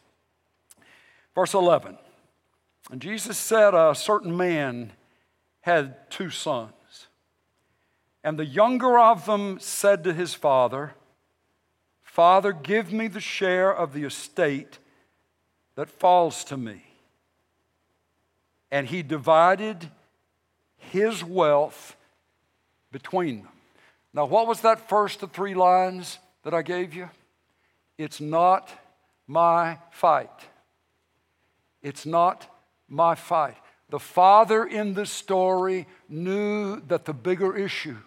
Verse 1.36 1.54
11 1.54 1.98
And 2.92 3.02
Jesus 3.02 3.38
said, 3.38 3.74
A 3.74 3.96
certain 3.96 4.36
man 4.38 4.94
had 5.62 6.10
two 6.10 6.30
sons. 6.30 6.72
And 8.24 8.40
the 8.40 8.46
younger 8.46 8.98
of 8.98 9.26
them 9.26 9.60
said 9.60 10.04
to 10.06 10.14
his 10.14 10.34
father, 10.34 10.94
Father, 12.14 12.54
give 12.54 12.94
me 12.94 13.08
the 13.08 13.20
share 13.20 13.74
of 13.76 13.92
the 13.92 14.04
estate 14.04 14.78
that 15.74 15.90
falls 15.90 16.44
to 16.44 16.56
me. 16.56 16.84
And 18.70 18.86
he 18.86 19.02
divided 19.02 19.90
his 20.78 21.24
wealth 21.24 21.96
between 22.92 23.38
them. 23.38 23.52
Now, 24.14 24.26
what 24.26 24.46
was 24.46 24.62
that 24.62 24.88
first 24.88 25.24
of 25.24 25.32
three 25.32 25.56
lines 25.56 26.20
that 26.44 26.54
I 26.54 26.62
gave 26.62 26.94
you? 26.94 27.10
It's 27.98 28.22
not 28.22 28.70
my 29.26 29.80
fight. 29.90 30.30
It's 31.82 32.06
not 32.06 32.48
my 32.88 33.16
fight. 33.16 33.58
The 33.90 33.98
father 33.98 34.64
in 34.64 34.94
the 34.94 35.08
story 35.08 35.88
knew 36.08 36.80
that 36.82 37.06
the 37.06 37.14
bigger 37.14 37.58
issue 37.58 37.98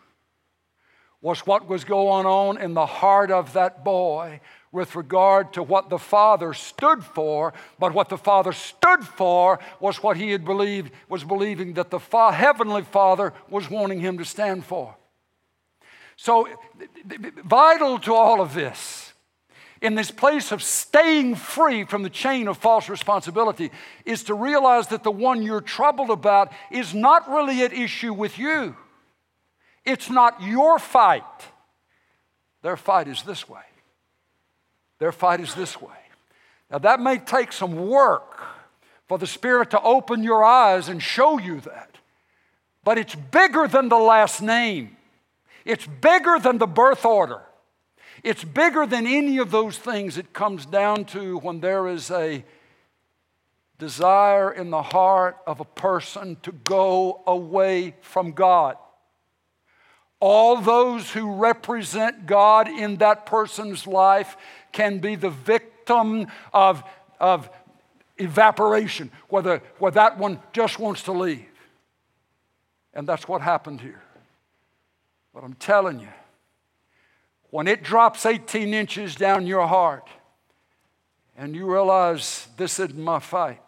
was 1.27 1.45
what 1.45 1.69
was 1.69 1.83
going 1.83 2.25
on 2.25 2.57
in 2.57 2.73
the 2.73 2.87
heart 2.87 3.33
of 3.33 3.53
that 3.53 3.83
boy 3.83 4.41
with 4.71 4.95
regard 4.95 5.53
to 5.53 5.61
what 5.61 5.91
the 5.91 5.99
father 5.99 6.55
stood 6.55 7.03
for, 7.03 7.53
but 7.81 7.93
what 7.93 8.09
the 8.09 8.17
father 8.17 8.53
stood 8.53 9.05
for 9.05 9.59
was 9.81 10.01
what 10.05 10.17
he 10.17 10.31
had 10.31 10.45
believed, 10.45 10.93
was 11.09 11.25
believing 11.25 11.75
that 11.75 11.91
the 11.91 11.99
fa- 11.99 12.31
heavenly 12.31 12.83
father 12.83 13.33
was 13.51 13.69
wanting 13.69 13.99
him 13.99 14.17
to 14.19 14.25
stand 14.25 14.65
for. 14.65 14.95
So, 16.15 16.49
vital 17.45 17.99
to 17.99 18.15
all 18.15 18.41
of 18.41 18.55
this 18.55 19.13
in 19.83 19.97
this 19.97 20.13
place 20.13 20.53
of 20.53 20.63
staying 20.63 21.35
free 21.35 21.83
from 21.83 22.05
the 22.05 22.11
chain 22.11 22.47
of 22.47 22.57
false 22.57 22.89
responsibility 22.89 23.73
is 24.05 24.23
to 24.23 24.35
realize 24.35 24.87
that 24.89 25.03
the 25.03 25.11
one 25.11 25.43
you're 25.43 25.61
troubled 25.61 26.11
about 26.11 26.53
is 26.71 26.95
not 26.95 27.29
really 27.29 27.63
at 27.63 27.73
issue 27.73 28.13
with 28.13 28.39
you. 28.39 28.77
It's 29.87 30.11
not 30.11 30.43
your 30.43 30.79
fight. 30.79 31.23
Their 32.63 32.77
fight 32.77 33.07
is 33.07 33.23
this 33.23 33.49
way. 33.49 33.63
Their 34.99 35.13
fight 35.13 35.41
is 35.41 35.55
this 35.55 35.81
way. 35.81 35.95
Now, 36.71 36.79
that 36.79 37.01
may 37.01 37.19
take 37.19 37.53
some 37.53 37.89
work 37.89 38.43
for 39.07 39.19
the 39.19 39.27
Spirit 39.27 39.71
to 39.71 39.81
open 39.81 40.25
your 40.25 40.45
eyes 40.45 40.89
and 40.89 41.01
show 41.01 41.39
you 41.39 41.61
that. 41.61 41.91
But 42.83 42.99
it's 42.99 43.15
bigger 43.15 43.69
than 43.69 43.89
the 43.89 43.99
last 43.99 44.43
name, 44.43 44.97
it's 45.65 45.87
bigger 45.87 46.39
than 46.41 46.59
the 46.59 46.67
birth 46.67 47.05
order. 47.05 47.43
It's 48.23 48.43
bigger 48.43 48.87
than 48.87 49.07
any 49.07 49.39
of 49.39 49.53
those 49.53 49.79
things 49.79 50.19
it 50.19 50.33
comes 50.33 50.67
down 50.67 51.05
to 51.07 51.39
when 51.39 51.61
there 51.61 51.87
is 51.87 52.11
a 52.11 52.45
desire 53.79 54.51
in 54.51 54.71
the 54.71 54.83
heart 54.83 55.37
of 55.47 55.61
a 55.61 55.65
person 55.65 56.37
to 56.43 56.51
go 56.51 57.23
away 57.27 57.95
from 58.01 58.33
God. 58.33 58.79
All 60.21 60.57
those 60.57 61.11
who 61.11 61.35
represent 61.35 62.27
God 62.27 62.69
in 62.69 62.97
that 62.97 63.27
person's 63.27 63.87
life 63.87 64.37
can 64.73 64.99
be 64.99 65.15
the 65.15 65.31
victim 65.31 66.27
of, 66.53 66.83
of 67.21 67.51
evaporation, 68.17 69.11
where, 69.29 69.43
the, 69.43 69.63
where 69.79 69.93
that 69.93 70.19
one 70.19 70.41
just 70.53 70.79
wants 70.79 71.03
to 71.03 71.13
leave. 71.13 71.47
And 72.95 73.07
that's 73.07 73.29
what 73.29 73.43
happened 73.43 73.83
here. 73.83 74.03
But 75.35 75.45
I'm 75.45 75.55
telling 75.55 76.01
you, 76.01 76.09
when 77.51 77.69
it 77.69 77.83
drops 77.83 78.25
18 78.25 78.73
inches 78.73 79.15
down 79.15 79.47
your 79.47 79.67
heart 79.67 80.09
and 81.37 81.55
you 81.55 81.71
realize 81.71 82.49
this 82.57 82.81
isn't 82.81 82.99
my 82.99 83.19
fight, 83.19 83.66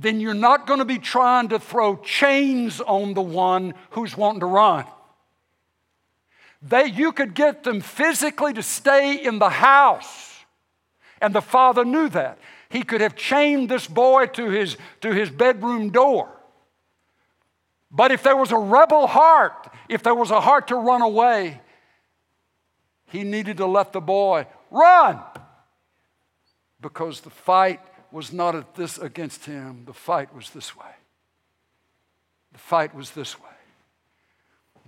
then 0.00 0.18
you're 0.18 0.32
not 0.32 0.66
going 0.66 0.78
to 0.78 0.86
be 0.86 0.98
trying 0.98 1.48
to 1.48 1.58
throw 1.58 1.96
chains 1.96 2.80
on 2.80 3.12
the 3.12 3.20
one 3.20 3.74
who's 3.90 4.16
wanting 4.16 4.40
to 4.40 4.46
run. 4.46 4.86
They, 6.62 6.86
you 6.86 7.12
could 7.12 7.34
get 7.34 7.64
them 7.64 7.82
physically 7.82 8.54
to 8.54 8.62
stay 8.62 9.22
in 9.22 9.38
the 9.38 9.50
house. 9.50 10.38
And 11.20 11.34
the 11.34 11.42
father 11.42 11.84
knew 11.84 12.08
that. 12.10 12.38
He 12.70 12.82
could 12.82 13.02
have 13.02 13.14
chained 13.14 13.68
this 13.68 13.86
boy 13.86 14.26
to 14.26 14.48
his, 14.48 14.78
to 15.02 15.12
his 15.12 15.28
bedroom 15.28 15.90
door. 15.90 16.30
But 17.90 18.10
if 18.10 18.22
there 18.22 18.36
was 18.36 18.52
a 18.52 18.58
rebel 18.58 19.06
heart, 19.06 19.70
if 19.88 20.02
there 20.02 20.14
was 20.14 20.30
a 20.30 20.40
heart 20.40 20.68
to 20.68 20.76
run 20.76 21.02
away, 21.02 21.60
he 23.06 23.22
needed 23.22 23.58
to 23.58 23.66
let 23.66 23.92
the 23.92 24.00
boy 24.00 24.46
run 24.70 25.20
because 26.80 27.20
the 27.20 27.30
fight 27.30 27.80
was 28.12 28.32
not 28.32 28.54
at 28.54 28.74
this 28.74 28.98
against 28.98 29.44
him, 29.44 29.84
the 29.86 29.92
fight 29.92 30.34
was 30.34 30.50
this 30.50 30.76
way. 30.76 30.92
The 32.52 32.58
fight 32.58 32.94
was 32.94 33.12
this 33.12 33.38
way. 33.40 33.46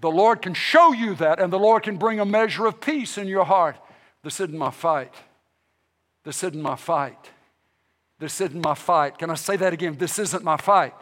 The 0.01 0.11
Lord 0.11 0.43
can 0.43 0.55
show 0.55 0.93
you 0.93 1.15
that, 1.17 1.39
and 1.39 1.53
the 1.53 1.59
Lord 1.59 1.85
can 1.85 1.97
bring 1.97 2.19
a 2.19 2.25
measure 2.25 2.67
of 2.67 2.81
peace 2.81 3.17
in 3.17 3.29
your 3.29 3.45
heart. 3.45 3.77
This 4.25 4.41
isn't 4.41 4.57
my 4.57 4.71
fight. 4.71 5.15
This 6.25 6.43
isn't 6.43 6.61
my 6.61 6.77
fight. 6.77 7.31
This 8.19 8.41
isn't 8.41 8.61
my 8.61 8.75
fight. 8.75 9.19
Can 9.19 9.31
I 9.31 9.35
say 9.35 9.57
that 9.57 9.73
again? 9.73 9.97
This 9.97 10.19
isn't 10.19 10.43
my 10.43 10.57
fight. 10.57 10.95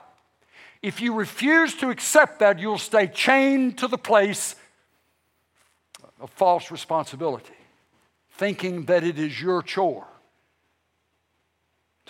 If 0.82 1.00
you 1.00 1.14
refuse 1.14 1.74
to 1.76 1.90
accept 1.90 2.40
that, 2.40 2.58
you'll 2.58 2.78
stay 2.78 3.06
chained 3.06 3.78
to 3.78 3.88
the 3.88 3.98
place 3.98 4.54
of 6.20 6.30
false 6.30 6.70
responsibility, 6.70 7.54
thinking 8.32 8.84
that 8.86 9.04
it 9.04 9.18
is 9.18 9.40
your 9.40 9.62
chore 9.62 10.09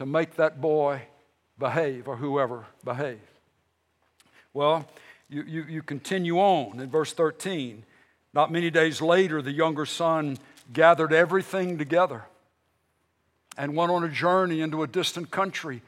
to 0.00 0.06
make 0.06 0.36
that 0.36 0.62
boy 0.62 1.02
behave 1.58 2.08
or 2.08 2.16
whoever 2.16 2.64
behave. 2.82 3.20
Well, 4.54 4.88
you, 5.28 5.42
you, 5.42 5.62
you 5.64 5.82
continue 5.82 6.38
on 6.38 6.80
in 6.80 6.88
verse 6.88 7.12
13. 7.12 7.84
Not 8.32 8.50
many 8.50 8.70
days 8.70 9.02
later, 9.02 9.42
the 9.42 9.52
younger 9.52 9.84
son 9.84 10.38
gathered 10.72 11.12
everything 11.12 11.76
together 11.76 12.24
and 13.58 13.76
went 13.76 13.92
on 13.92 14.02
a 14.02 14.08
journey 14.08 14.62
into 14.62 14.82
a 14.82 14.86
distant 14.86 15.30
country. 15.30 15.82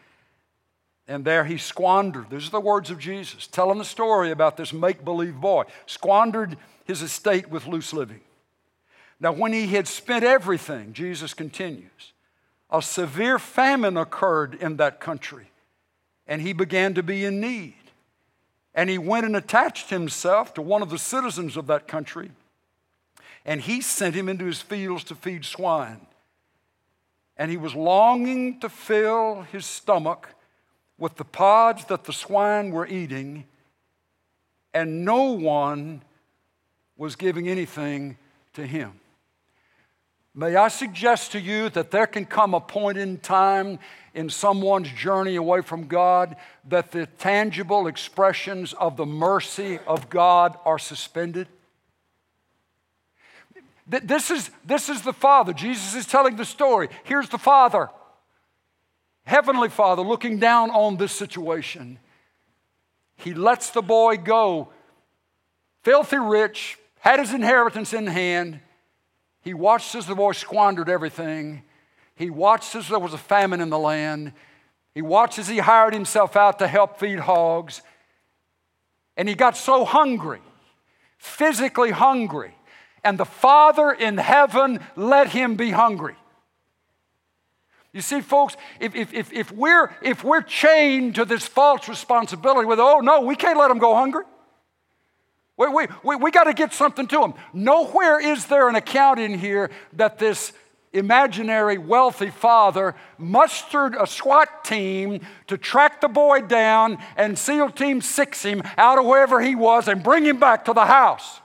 And 1.08 1.24
there 1.24 1.46
he 1.46 1.56
squandered. 1.56 2.28
These 2.28 2.48
are 2.48 2.50
the 2.50 2.60
words 2.60 2.90
of 2.90 2.98
Jesus, 2.98 3.46
telling 3.46 3.78
the 3.78 3.84
story 3.84 4.30
about 4.30 4.58
this 4.58 4.74
make 4.74 5.06
believe 5.06 5.40
boy. 5.40 5.64
Squandered 5.86 6.58
his 6.84 7.00
estate 7.00 7.48
with 7.48 7.66
loose 7.66 7.94
living. 7.94 8.20
Now, 9.18 9.32
when 9.32 9.54
he 9.54 9.68
had 9.68 9.88
spent 9.88 10.22
everything, 10.22 10.92
Jesus 10.92 11.32
continues, 11.32 12.11
a 12.72 12.80
severe 12.80 13.38
famine 13.38 13.98
occurred 13.98 14.54
in 14.54 14.78
that 14.78 14.98
country, 14.98 15.50
and 16.26 16.40
he 16.40 16.54
began 16.54 16.94
to 16.94 17.02
be 17.02 17.24
in 17.24 17.38
need. 17.38 17.74
And 18.74 18.88
he 18.88 18.96
went 18.96 19.26
and 19.26 19.36
attached 19.36 19.90
himself 19.90 20.54
to 20.54 20.62
one 20.62 20.80
of 20.80 20.88
the 20.88 20.98
citizens 20.98 21.58
of 21.58 21.66
that 21.66 21.86
country, 21.86 22.30
and 23.44 23.60
he 23.60 23.82
sent 23.82 24.14
him 24.14 24.30
into 24.30 24.46
his 24.46 24.62
fields 24.62 25.04
to 25.04 25.14
feed 25.14 25.44
swine. 25.44 26.06
And 27.36 27.50
he 27.50 27.58
was 27.58 27.74
longing 27.74 28.60
to 28.60 28.70
fill 28.70 29.42
his 29.42 29.66
stomach 29.66 30.30
with 30.96 31.16
the 31.16 31.24
pods 31.24 31.84
that 31.86 32.04
the 32.04 32.12
swine 32.12 32.70
were 32.70 32.86
eating, 32.86 33.44
and 34.72 35.04
no 35.04 35.32
one 35.32 36.02
was 36.96 37.16
giving 37.16 37.48
anything 37.48 38.16
to 38.54 38.66
him. 38.66 39.01
May 40.34 40.56
I 40.56 40.68
suggest 40.68 41.32
to 41.32 41.40
you 41.40 41.68
that 41.70 41.90
there 41.90 42.06
can 42.06 42.24
come 42.24 42.54
a 42.54 42.60
point 42.60 42.96
in 42.96 43.18
time 43.18 43.78
in 44.14 44.30
someone's 44.30 44.90
journey 44.90 45.36
away 45.36 45.60
from 45.60 45.86
God 45.86 46.36
that 46.68 46.90
the 46.90 47.06
tangible 47.06 47.86
expressions 47.86 48.72
of 48.72 48.96
the 48.96 49.04
mercy 49.04 49.78
of 49.86 50.08
God 50.08 50.56
are 50.64 50.78
suspended? 50.78 51.48
This 53.86 54.30
is, 54.30 54.50
this 54.64 54.88
is 54.88 55.02
the 55.02 55.12
Father. 55.12 55.52
Jesus 55.52 55.94
is 55.94 56.06
telling 56.06 56.36
the 56.36 56.46
story. 56.46 56.88
Here's 57.04 57.28
the 57.28 57.36
Father, 57.36 57.90
Heavenly 59.24 59.68
Father, 59.68 60.02
looking 60.02 60.38
down 60.38 60.70
on 60.70 60.96
this 60.96 61.12
situation. 61.12 61.98
He 63.16 63.34
lets 63.34 63.70
the 63.70 63.82
boy 63.82 64.16
go, 64.16 64.70
filthy 65.82 66.16
rich, 66.16 66.78
had 67.00 67.20
his 67.20 67.34
inheritance 67.34 67.92
in 67.92 68.06
hand 68.06 68.60
he 69.42 69.54
watched 69.54 69.94
as 69.94 70.06
the 70.06 70.14
boy 70.14 70.32
squandered 70.32 70.88
everything. 70.88 71.62
He 72.14 72.30
watched 72.30 72.74
as 72.76 72.88
there 72.88 72.98
was 72.98 73.12
a 73.12 73.18
famine 73.18 73.60
in 73.60 73.70
the 73.70 73.78
land. 73.78 74.32
He 74.94 75.02
watched 75.02 75.38
as 75.38 75.48
he 75.48 75.58
hired 75.58 75.92
himself 75.92 76.36
out 76.36 76.60
to 76.60 76.68
help 76.68 76.98
feed 76.98 77.18
hogs. 77.18 77.82
And 79.16 79.28
he 79.28 79.34
got 79.34 79.56
so 79.56 79.84
hungry, 79.84 80.40
physically 81.18 81.90
hungry. 81.90 82.54
And 83.02 83.18
the 83.18 83.24
Father 83.24 83.90
in 83.90 84.16
heaven 84.16 84.78
let 84.94 85.30
him 85.30 85.56
be 85.56 85.70
hungry. 85.70 86.14
You 87.92 88.00
see, 88.00 88.20
folks, 88.20 88.56
if, 88.80 88.94
if, 88.94 89.12
if, 89.12 89.32
if, 89.32 89.52
we're, 89.52 89.94
if 90.00 90.24
we're 90.24 90.40
chained 90.40 91.16
to 91.16 91.24
this 91.24 91.46
false 91.46 91.88
responsibility 91.88 92.66
with, 92.66 92.78
oh 92.80 93.00
no, 93.00 93.22
we 93.22 93.36
can't 93.36 93.58
let 93.58 93.70
him 93.70 93.78
go 93.78 93.94
hungry. 93.94 94.24
We, 95.62 95.68
we, 95.68 95.86
we, 96.02 96.16
we 96.16 96.30
got 96.30 96.44
to 96.44 96.54
get 96.54 96.72
something 96.72 97.06
to 97.06 97.18
them. 97.18 97.34
Nowhere 97.52 98.18
is 98.18 98.46
there 98.46 98.68
an 98.68 98.74
account 98.74 99.20
in 99.20 99.38
here 99.38 99.70
that 99.92 100.18
this 100.18 100.52
imaginary 100.92 101.78
wealthy 101.78 102.30
father 102.30 102.94
mustered 103.16 103.94
a 103.94 104.06
SWAT 104.06 104.64
team 104.64 105.20
to 105.46 105.56
track 105.56 106.00
the 106.00 106.08
boy 106.08 106.40
down 106.40 106.98
and 107.16 107.38
SEAL 107.38 107.70
Team 107.70 108.00
Six 108.00 108.42
him 108.42 108.62
out 108.76 108.98
of 108.98 109.06
wherever 109.06 109.40
he 109.40 109.54
was 109.54 109.86
and 109.86 110.02
bring 110.02 110.24
him 110.24 110.38
back 110.38 110.64
to 110.64 110.72
the 110.72 110.84
house. 110.86 111.40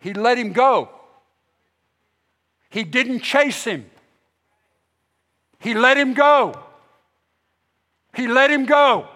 He 0.00 0.14
let 0.14 0.38
him 0.38 0.52
go. 0.52 0.88
He 2.70 2.82
didn't 2.82 3.20
chase 3.20 3.64
him. 3.64 3.86
He 5.60 5.74
let 5.74 5.96
him 5.96 6.14
go. 6.14 6.54
He 8.14 8.26
let 8.26 8.50
him 8.50 8.64
go. 8.64 9.08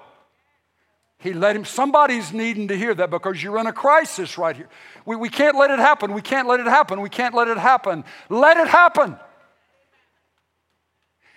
He 1.21 1.35
let 1.35 1.55
him, 1.55 1.67
somebody's 1.67 2.33
needing 2.33 2.69
to 2.69 2.77
hear 2.77 2.95
that 2.95 3.11
because 3.11 3.43
you're 3.43 3.59
in 3.59 3.67
a 3.67 3.75
crisis 3.75 4.39
right 4.39 4.57
here. 4.57 4.69
We, 5.05 5.17
we 5.17 5.29
can't 5.29 5.55
let 5.55 5.71
it 5.71 5.79
happen. 5.79 6.15
We 6.15 6.23
can't 6.23 6.49
let 6.49 6.61
it 6.61 6.67
happen. 6.67 7.03
We 7.03 7.11
can't 7.11 7.35
let 7.35 7.47
it 7.47 7.59
happen. 7.59 8.05
Let 8.31 8.57
it 8.57 8.69
happen. 8.69 9.19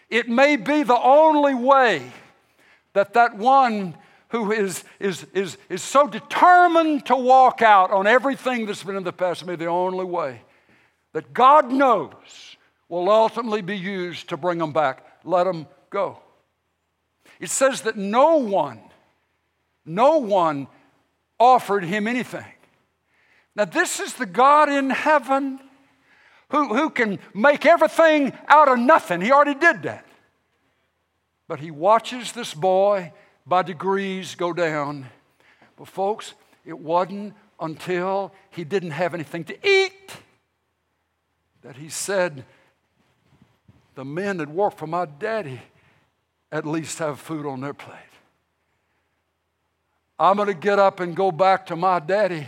It 0.09 0.29
may 0.29 0.55
be 0.55 0.83
the 0.83 0.97
only 0.97 1.53
way 1.53 2.11
that 2.93 3.13
that 3.13 3.37
one 3.37 3.95
who 4.29 4.53
is, 4.53 4.85
is, 5.01 5.27
is, 5.33 5.57
is 5.67 5.81
so 5.81 6.07
determined 6.07 7.05
to 7.07 7.15
walk 7.17 7.61
out 7.61 7.91
on 7.91 8.07
everything 8.07 8.65
that's 8.65 8.83
been 8.83 8.95
in 8.95 9.03
the 9.03 9.11
past 9.11 9.45
may 9.45 9.57
be 9.57 9.65
the 9.65 9.71
only 9.71 10.05
way 10.05 10.41
that 11.11 11.33
God 11.33 11.71
knows 11.71 12.55
will 12.87 13.09
ultimately 13.09 13.61
be 13.61 13.77
used 13.77 14.29
to 14.29 14.37
bring 14.37 14.59
them 14.59 14.71
back. 14.71 15.05
Let 15.25 15.43
them 15.43 15.67
go. 15.89 16.19
It 17.39 17.49
says 17.49 17.81
that 17.81 17.97
no 17.97 18.37
one 18.37 18.79
no 19.85 20.17
one 20.17 20.67
offered 21.39 21.83
him 21.83 22.07
anything. 22.07 22.45
Now, 23.55 23.65
this 23.65 23.99
is 23.99 24.13
the 24.13 24.25
God 24.25 24.69
in 24.69 24.89
heaven 24.89 25.59
who, 26.49 26.73
who 26.73 26.89
can 26.89 27.19
make 27.33 27.65
everything 27.65 28.33
out 28.47 28.67
of 28.67 28.79
nothing. 28.79 29.21
He 29.21 29.31
already 29.31 29.55
did 29.55 29.83
that. 29.83 30.05
But 31.47 31.59
he 31.59 31.71
watches 31.71 32.31
this 32.31 32.53
boy 32.53 33.11
by 33.45 33.63
degrees 33.63 34.35
go 34.35 34.53
down. 34.53 35.07
But, 35.77 35.87
folks, 35.87 36.33
it 36.65 36.79
wasn't 36.79 37.33
until 37.59 38.33
he 38.49 38.63
didn't 38.63 38.91
have 38.91 39.13
anything 39.13 39.43
to 39.45 39.67
eat 39.67 40.17
that 41.61 41.77
he 41.77 41.89
said, 41.89 42.45
The 43.95 44.05
men 44.05 44.37
that 44.37 44.49
work 44.49 44.77
for 44.77 44.87
my 44.87 45.05
daddy 45.05 45.61
at 46.51 46.65
least 46.65 46.99
have 46.99 47.19
food 47.19 47.45
on 47.45 47.61
their 47.61 47.73
plate. 47.73 47.97
I'm 50.19 50.37
going 50.37 50.47
to 50.47 50.53
get 50.53 50.79
up 50.79 50.99
and 50.99 51.15
go 51.15 51.31
back 51.31 51.65
to 51.67 51.75
my 51.75 51.99
daddy 51.99 52.47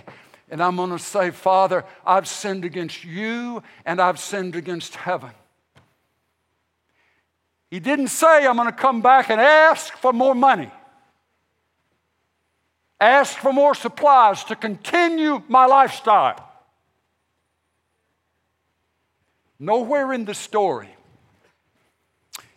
and 0.49 0.61
I'm 0.61 0.75
going 0.75 0.91
to 0.91 0.99
say, 0.99 1.31
Father, 1.31 1.83
I've 2.05 2.27
sinned 2.27 2.65
against 2.65 3.03
you 3.03 3.63
and 3.85 3.99
I've 3.99 4.19
sinned 4.19 4.55
against 4.55 4.95
heaven. 4.95 5.31
He 7.71 7.79
didn't 7.79 8.09
say, 8.09 8.45
I'm 8.45 8.55
going 8.55 8.67
to 8.67 8.71
come 8.71 9.01
back 9.01 9.29
and 9.29 9.41
ask 9.41 9.93
for 9.97 10.13
more 10.13 10.35
money, 10.35 10.71
ask 13.01 13.37
for 13.37 13.51
more 13.51 13.73
supplies 13.73 14.43
to 14.45 14.55
continue 14.55 15.41
my 15.47 15.65
lifestyle. 15.65 16.41
Nowhere 19.57 20.13
in 20.13 20.25
the 20.25 20.33
story 20.33 20.89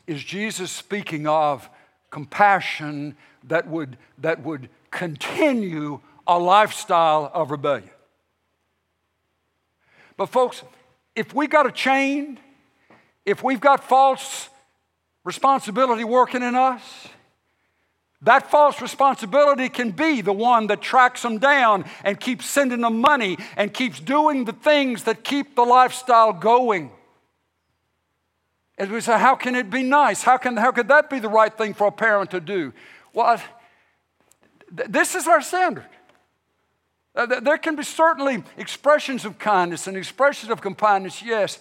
is 0.07 0.23
Jesus 0.23 0.71
speaking 0.71 1.27
of 1.27 1.69
compassion 2.11 3.17
that 3.45 3.67
would, 3.67 3.97
that 4.19 4.43
would 4.43 4.69
continue 4.91 6.01
a 6.27 6.39
lifestyle 6.39 7.31
of 7.33 7.51
rebellion. 7.51 7.91
But, 10.17 10.27
folks, 10.27 10.63
if 11.15 11.35
we 11.35 11.47
got 11.47 11.67
a 11.67 11.73
chain, 11.73 12.39
if 13.25 13.43
we've 13.43 13.61
got 13.61 13.85
false 13.85 14.49
responsibility 15.25 16.05
working 16.05 16.43
in 16.43 16.55
us, 16.55 17.09
that 18.23 18.51
false 18.51 18.83
responsibility 18.83 19.69
can 19.69 19.93
be 19.93 20.23
the 20.23 20.33
one 20.33 20.67
that 20.69 20.81
tracks 20.81 21.23
them 21.23 21.39
down 21.39 21.85
and 22.03 22.19
keeps 22.19 22.47
sending 22.47 22.81
them 22.81 23.01
money 23.01 23.39
and 23.57 23.73
keeps 23.73 24.01
doing 24.01 24.45
the 24.45 24.53
things 24.53 25.05
that 25.05 25.23
keep 25.23 25.55
the 25.55 25.63
lifestyle 25.63 26.33
going. 26.33 26.91
As 28.77 28.89
we 28.89 29.01
say, 29.01 29.19
how 29.19 29.37
can 29.37 29.55
it 29.55 29.71
be 29.71 29.83
nice? 29.83 30.23
How, 30.23 30.37
can, 30.37 30.57
how 30.57 30.73
could 30.73 30.89
that 30.89 31.11
be 31.11 31.21
the 31.21 31.29
right 31.29 31.57
thing 31.57 31.75
for 31.75 31.89
a 31.89 31.93
parent 31.93 32.33
to 32.33 32.41
do? 32.41 32.73
Well, 33.13 33.41
this 34.71 35.15
is 35.15 35.27
our 35.27 35.41
standard. 35.41 35.87
Uh, 37.15 37.41
there 37.41 37.59
can 37.59 37.75
be 37.75 37.83
certainly 37.83 38.45
expressions 38.57 39.25
of 39.25 39.39
kindness 39.39 39.89
and 39.89 39.97
expressions 39.97 40.53
of 40.53 40.61
kindness, 40.61 41.21
yes. 41.21 41.59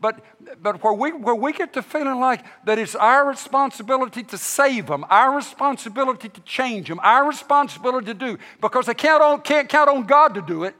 But, 0.00 0.24
but 0.60 0.82
where, 0.82 0.94
we, 0.94 1.12
where 1.12 1.34
we 1.34 1.52
get 1.52 1.74
to 1.74 1.82
feeling 1.82 2.18
like 2.18 2.44
that 2.64 2.78
it's 2.78 2.94
our 2.94 3.28
responsibility 3.28 4.24
to 4.24 4.38
save 4.38 4.86
them, 4.86 5.04
our 5.10 5.36
responsibility 5.36 6.30
to 6.30 6.40
change 6.40 6.88
them, 6.88 6.98
our 7.02 7.28
responsibility 7.28 8.06
to 8.06 8.14
do, 8.14 8.38
because 8.60 8.86
they 8.86 8.94
can't, 8.94 9.22
on, 9.22 9.42
can't 9.42 9.68
count 9.68 9.90
on 9.90 10.04
God 10.04 10.34
to 10.34 10.42
do 10.42 10.64
it, 10.64 10.74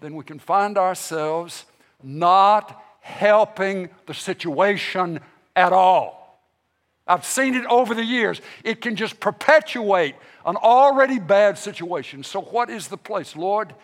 then 0.00 0.14
we 0.14 0.24
can 0.24 0.38
find 0.38 0.76
ourselves 0.76 1.64
not 2.02 2.80
helping 3.00 3.88
the 4.06 4.14
situation 4.14 5.20
at 5.56 5.72
all. 5.72 6.21
I've 7.06 7.24
seen 7.24 7.54
it 7.54 7.66
over 7.66 7.94
the 7.94 8.04
years. 8.04 8.40
It 8.64 8.80
can 8.80 8.96
just 8.96 9.18
perpetuate 9.18 10.14
an 10.46 10.56
already 10.56 11.18
bad 11.18 11.58
situation. 11.58 12.22
So, 12.22 12.40
what 12.40 12.70
is 12.70 12.88
the 12.88 12.96
place? 12.96 13.34
Lord, 13.34 13.74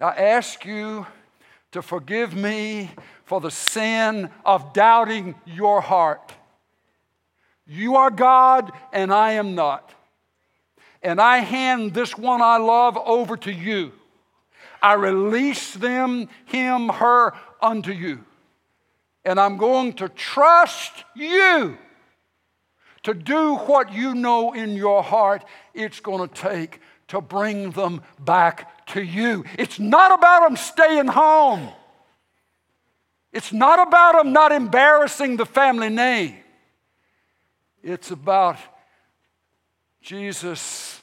I 0.00 0.10
ask 0.10 0.64
you 0.64 1.06
to 1.72 1.82
forgive 1.82 2.34
me 2.34 2.90
for 3.24 3.40
the 3.40 3.50
sin 3.50 4.30
of 4.44 4.72
doubting 4.72 5.34
your 5.44 5.80
heart. 5.80 6.32
You 7.66 7.96
are 7.96 8.10
God 8.10 8.72
and 8.92 9.12
I 9.12 9.32
am 9.32 9.54
not. 9.54 9.94
And 11.02 11.20
I 11.20 11.38
hand 11.38 11.94
this 11.94 12.16
one 12.16 12.42
I 12.42 12.58
love 12.58 12.96
over 12.96 13.36
to 13.38 13.52
you. 13.52 13.92
I 14.82 14.94
release 14.94 15.74
them, 15.74 16.28
him, 16.46 16.88
her, 16.88 17.32
unto 17.62 17.92
you. 17.92 18.24
And 19.24 19.38
I'm 19.38 19.56
going 19.56 19.92
to 19.94 20.08
trust 20.08 21.04
you 21.14 21.78
to 23.02 23.14
do 23.14 23.56
what 23.56 23.92
you 23.92 24.14
know 24.14 24.52
in 24.52 24.72
your 24.72 25.02
heart 25.02 25.44
it's 25.74 26.00
going 26.00 26.28
to 26.28 26.34
take 26.34 26.80
to 27.08 27.20
bring 27.20 27.72
them 27.72 28.02
back 28.18 28.86
to 28.86 29.02
you. 29.02 29.44
It's 29.58 29.78
not 29.78 30.16
about 30.16 30.46
them 30.46 30.56
staying 30.56 31.08
home. 31.08 31.68
It's 33.32 33.52
not 33.52 33.86
about 33.86 34.16
them 34.16 34.32
not 34.32 34.52
embarrassing 34.52 35.36
the 35.36 35.46
family 35.46 35.88
name. 35.88 36.36
It's 37.82 38.10
about 38.10 38.56
Jesus 40.02 41.02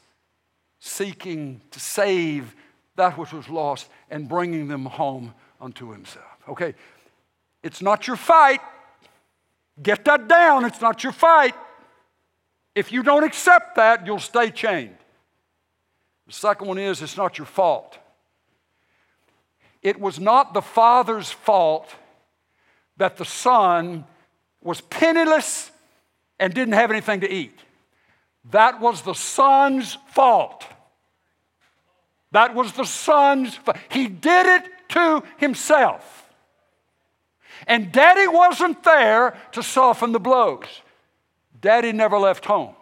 seeking 0.79 1.61
to 1.71 1.79
save 1.79 2.55
that 2.95 3.17
which 3.17 3.33
was 3.33 3.49
lost 3.49 3.89
and 4.09 4.27
bringing 4.27 4.67
them 4.67 4.85
home 4.85 5.33
unto 5.59 5.91
himself. 5.91 6.25
Okay, 6.47 6.73
it's 7.63 7.81
not 7.81 8.07
your 8.07 8.15
fight. 8.15 8.61
Get 9.81 10.05
that 10.05 10.27
down. 10.27 10.65
It's 10.65 10.81
not 10.81 11.03
your 11.03 11.13
fight. 11.13 11.53
If 12.77 12.91
you 12.91 13.01
don't 13.01 13.23
accept 13.23 13.77
that, 13.77 14.05
you'll 14.05 14.19
stay 14.19 14.51
chained. 14.51 14.95
The 16.27 16.33
second 16.33 16.67
one 16.67 16.77
is 16.77 17.01
it's 17.01 17.17
not 17.17 17.39
your 17.39 17.47
fault. 17.47 17.97
It 19.81 19.99
was 19.99 20.19
not 20.19 20.53
the 20.53 20.61
father's 20.61 21.31
fault 21.31 21.89
that 22.97 23.17
the 23.17 23.25
son 23.25 24.05
was 24.61 24.79
penniless 24.79 25.71
and 26.39 26.53
didn't 26.53 26.75
have 26.75 26.91
anything 26.91 27.21
to 27.21 27.33
eat. 27.33 27.59
That 28.51 28.79
was 28.79 29.01
the 29.01 29.15
son's 29.15 29.97
fault. 30.13 30.63
That 32.31 32.53
was 32.53 32.73
the 32.73 32.85
son's 32.85 33.55
fault. 33.55 33.77
He 33.89 34.07
did 34.07 34.45
it 34.45 34.69
to 34.89 35.23
himself. 35.37 36.31
And 37.65 37.91
daddy 37.91 38.27
wasn't 38.27 38.83
there 38.83 39.35
to 39.53 39.63
soften 39.63 40.11
the 40.11 40.19
blows. 40.19 40.67
Daddy 41.59 41.91
never 41.91 42.17
left 42.17 42.45
home. 42.45 42.75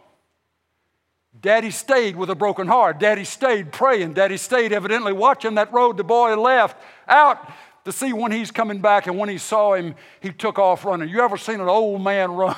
Daddy 1.39 1.71
stayed 1.71 2.15
with 2.15 2.29
a 2.29 2.35
broken 2.35 2.67
heart. 2.67 2.99
Daddy 2.99 3.25
stayed 3.25 3.71
praying. 3.71 4.13
Daddy 4.13 4.37
stayed 4.37 4.71
evidently 4.71 5.13
watching 5.13 5.55
that 5.55 5.71
road 5.73 5.97
the 5.97 6.03
boy 6.03 6.35
left 6.35 6.81
out 7.07 7.51
to 7.83 7.91
see 7.91 8.13
when 8.13 8.31
he's 8.31 8.51
coming 8.51 8.79
back. 8.79 9.07
And 9.07 9.17
when 9.17 9.29
he 9.29 9.37
saw 9.37 9.73
him, 9.73 9.95
he 10.21 10.31
took 10.31 10.57
off 10.57 10.85
running. 10.85 11.09
You 11.09 11.21
ever 11.21 11.37
seen 11.37 11.59
an 11.59 11.67
old 11.67 12.01
man 12.01 12.31
run? 12.35 12.55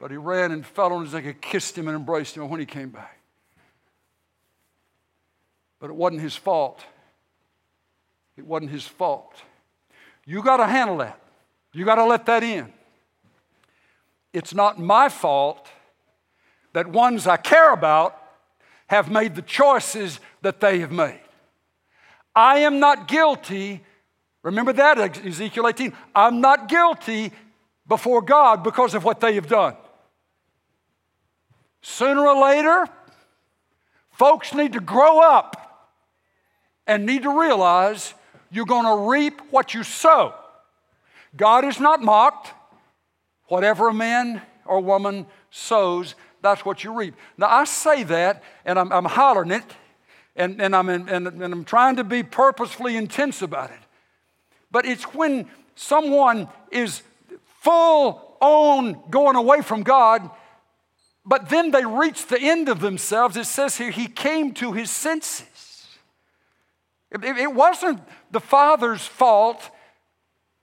but 0.00 0.10
he 0.10 0.16
ran 0.16 0.52
and 0.52 0.64
fell 0.64 0.92
on 0.92 1.04
his 1.04 1.12
neck 1.12 1.24
and 1.24 1.40
kissed 1.40 1.76
him 1.76 1.88
and 1.88 1.96
embraced 1.96 2.36
him 2.36 2.48
when 2.48 2.60
he 2.60 2.66
came 2.66 2.90
back. 2.90 3.18
But 5.80 5.90
it 5.90 5.96
wasn't 5.96 6.22
his 6.22 6.36
fault. 6.36 6.84
It 8.36 8.46
wasn't 8.46 8.70
his 8.70 8.86
fault. 8.86 9.34
You 10.24 10.42
got 10.42 10.58
to 10.58 10.66
handle 10.66 10.98
that. 10.98 11.20
You 11.72 11.84
got 11.84 11.96
to 11.96 12.04
let 12.04 12.26
that 12.26 12.42
in. 12.42 12.72
It's 14.32 14.54
not 14.54 14.78
my 14.78 15.08
fault 15.08 15.68
that 16.72 16.88
ones 16.88 17.26
I 17.26 17.36
care 17.36 17.72
about 17.72 18.20
have 18.88 19.10
made 19.10 19.34
the 19.34 19.42
choices 19.42 20.20
that 20.42 20.60
they 20.60 20.80
have 20.80 20.92
made. 20.92 21.20
I 22.34 22.60
am 22.60 22.78
not 22.78 23.08
guilty. 23.08 23.82
Remember 24.42 24.72
that, 24.72 25.24
Ezekiel 25.26 25.68
18. 25.68 25.92
I'm 26.14 26.40
not 26.40 26.68
guilty 26.68 27.32
before 27.86 28.22
God 28.22 28.62
because 28.62 28.94
of 28.94 29.04
what 29.04 29.20
they 29.20 29.34
have 29.34 29.48
done. 29.48 29.76
Sooner 31.80 32.26
or 32.26 32.42
later, 32.42 32.86
folks 34.10 34.54
need 34.54 34.74
to 34.74 34.80
grow 34.80 35.20
up 35.20 35.88
and 36.86 37.06
need 37.06 37.22
to 37.22 37.40
realize 37.40 38.14
you're 38.50 38.66
going 38.66 38.84
to 38.84 39.10
reap 39.10 39.40
what 39.50 39.74
you 39.74 39.82
sow. 39.82 40.34
God 41.36 41.64
is 41.64 41.78
not 41.78 42.02
mocked. 42.02 42.52
Whatever 43.48 43.88
a 43.88 43.94
man 43.94 44.42
or 44.64 44.80
woman 44.80 45.26
sows, 45.50 46.14
that's 46.42 46.64
what 46.64 46.84
you 46.84 46.92
reap. 46.92 47.14
Now, 47.36 47.48
I 47.48 47.64
say 47.64 48.04
that, 48.04 48.42
and 48.64 48.78
I'm, 48.78 48.92
I'm 48.92 49.04
hollering 49.06 49.50
it, 49.50 49.64
and, 50.36 50.60
and, 50.60 50.76
I'm 50.76 50.88
in, 50.88 51.08
and, 51.08 51.26
and 51.26 51.52
I'm 51.52 51.64
trying 51.64 51.96
to 51.96 52.04
be 52.04 52.22
purposefully 52.22 52.96
intense 52.96 53.42
about 53.42 53.70
it. 53.70 53.78
But 54.70 54.86
it's 54.86 55.02
when 55.14 55.48
someone 55.74 56.48
is 56.70 57.02
full 57.60 58.36
on 58.40 59.02
going 59.10 59.36
away 59.36 59.62
from 59.62 59.82
God, 59.82 60.30
but 61.24 61.48
then 61.48 61.70
they 61.70 61.84
reach 61.84 62.26
the 62.26 62.40
end 62.40 62.68
of 62.68 62.80
themselves. 62.80 63.36
It 63.36 63.44
says 63.44 63.76
here, 63.76 63.90
he 63.90 64.06
came 64.06 64.54
to 64.54 64.72
his 64.72 64.90
senses. 64.90 65.98
It, 67.10 67.24
it 67.24 67.52
wasn't 67.52 68.00
the 68.30 68.40
father's 68.40 69.04
fault 69.04 69.70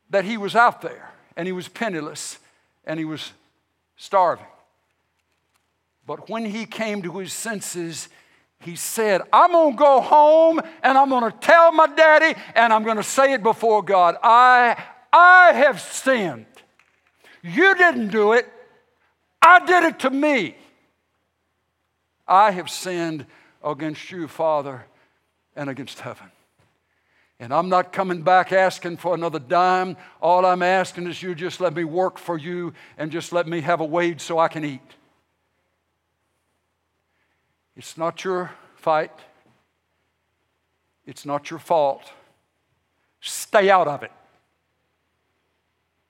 that 0.09 0.25
he 0.25 0.37
was 0.37 0.55
out 0.55 0.81
there 0.81 1.11
and 1.35 1.47
he 1.47 1.51
was 1.51 1.67
penniless 1.67 2.39
and 2.85 2.99
he 2.99 3.05
was 3.05 3.31
starving. 3.95 4.45
But 6.05 6.29
when 6.29 6.45
he 6.45 6.65
came 6.65 7.01
to 7.01 7.17
his 7.17 7.33
senses, 7.33 8.09
he 8.59 8.75
said, 8.75 9.21
I'm 9.33 9.51
going 9.51 9.73
to 9.73 9.77
go 9.77 10.01
home 10.01 10.61
and 10.83 10.97
I'm 10.97 11.09
going 11.09 11.31
to 11.31 11.37
tell 11.37 11.71
my 11.71 11.87
daddy 11.87 12.39
and 12.55 12.71
I'm 12.71 12.83
going 12.83 12.97
to 12.97 13.03
say 13.03 13.33
it 13.33 13.43
before 13.43 13.83
God. 13.83 14.17
I, 14.21 14.81
I 15.11 15.53
have 15.53 15.81
sinned. 15.81 16.45
You 17.41 17.75
didn't 17.75 18.09
do 18.09 18.33
it, 18.33 18.51
I 19.41 19.63
did 19.65 19.83
it 19.83 19.99
to 19.99 20.09
me. 20.09 20.55
I 22.27 22.51
have 22.51 22.71
sinned 22.71 23.27
against 23.63 24.09
you, 24.09 24.27
Father, 24.27 24.85
and 25.55 25.69
against 25.69 25.99
heaven. 25.99 26.31
And 27.39 27.53
I'm 27.53 27.67
not 27.67 27.91
coming 27.91 28.21
back 28.21 28.53
asking 28.53 28.97
for 28.97 29.13
another 29.13 29.39
dime. 29.39 29.97
All 30.21 30.45
I'm 30.45 30.61
asking 30.61 31.07
is 31.07 31.21
you 31.21 31.35
just 31.35 31.59
let 31.59 31.75
me 31.75 31.83
work 31.83 32.17
for 32.17 32.37
you 32.37 32.73
and 32.97 33.11
just 33.11 33.33
let 33.33 33.45
me 33.47 33.61
have 33.61 33.81
a 33.81 33.85
wage 33.85 34.21
so 34.21 34.39
I 34.39 34.47
can 34.47 34.63
eat. 34.63 34.81
It's 37.75 37.97
not 37.97 38.23
your 38.23 38.51
fight, 38.75 39.11
it's 41.05 41.25
not 41.25 41.49
your 41.49 41.59
fault. 41.59 42.09
Stay 43.19 43.69
out 43.69 43.87
of 43.87 44.03
it. 44.03 44.11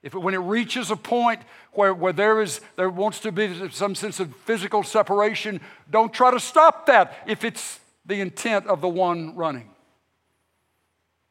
If 0.03 0.13
it, 0.13 0.19
when 0.19 0.35
it 0.35 0.39
reaches 0.39 0.91
a 0.91 0.95
point 0.95 1.41
where, 1.71 1.93
where 1.93 2.13
there, 2.13 2.41
is, 2.41 2.61
there 2.75 2.89
wants 2.89 3.21
to 3.21 3.31
be 3.31 3.69
some 3.71 3.95
sense 3.95 4.19
of 4.19 4.35
physical 4.35 4.83
separation, 4.83 5.61
don't 5.89 6.13
try 6.13 6.29
to 6.29 6.39
stop 6.39 6.85
that 6.85 7.17
if 7.25 7.43
it's 7.43 7.79
the 8.05 8.21
intent 8.21 8.67
of 8.67 8.81
the 8.81 8.87
one 8.87 9.35
running. 9.35 9.71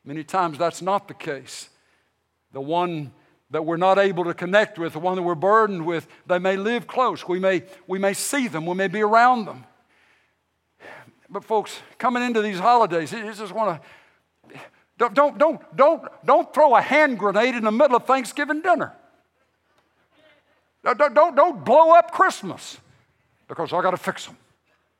Many 0.04 0.24
times 0.24 0.58
that's 0.58 0.82
not 0.82 1.08
the 1.08 1.14
case. 1.14 1.70
The 2.52 2.60
one 2.60 3.12
that 3.50 3.64
we're 3.64 3.76
not 3.76 3.98
able 3.98 4.24
to 4.24 4.34
connect 4.34 4.78
with, 4.78 4.94
the 4.94 4.98
one 4.98 5.16
that 5.16 5.22
we're 5.22 5.34
burdened 5.34 5.86
with, 5.86 6.06
they 6.26 6.38
may 6.38 6.56
live 6.56 6.86
close. 6.86 7.26
We 7.26 7.38
may, 7.38 7.62
we 7.86 7.98
may 7.98 8.12
see 8.12 8.48
them, 8.48 8.66
we 8.66 8.74
may 8.74 8.88
be 8.88 9.02
around 9.02 9.46
them. 9.46 9.64
But, 11.30 11.44
folks, 11.44 11.80
coming 11.98 12.22
into 12.22 12.42
these 12.42 12.58
holidays, 12.58 13.12
you 13.12 13.32
just 13.32 13.52
want 13.52 13.80
to. 13.80 14.58
Don't, 14.96 15.14
don't, 15.14 15.38
don't, 15.38 15.76
don't, 15.76 16.02
don't 16.24 16.54
throw 16.54 16.76
a 16.76 16.80
hand 16.80 17.18
grenade 17.18 17.56
in 17.56 17.64
the 17.64 17.72
middle 17.72 17.96
of 17.96 18.04
Thanksgiving 18.04 18.60
dinner. 18.60 18.92
Don't, 20.84 21.14
don't, 21.14 21.34
don't 21.34 21.64
blow 21.64 21.92
up 21.92 22.12
Christmas 22.12 22.78
because 23.48 23.72
I 23.72 23.82
got 23.82 23.90
to 23.90 23.96
fix 23.96 24.26
them. 24.26 24.36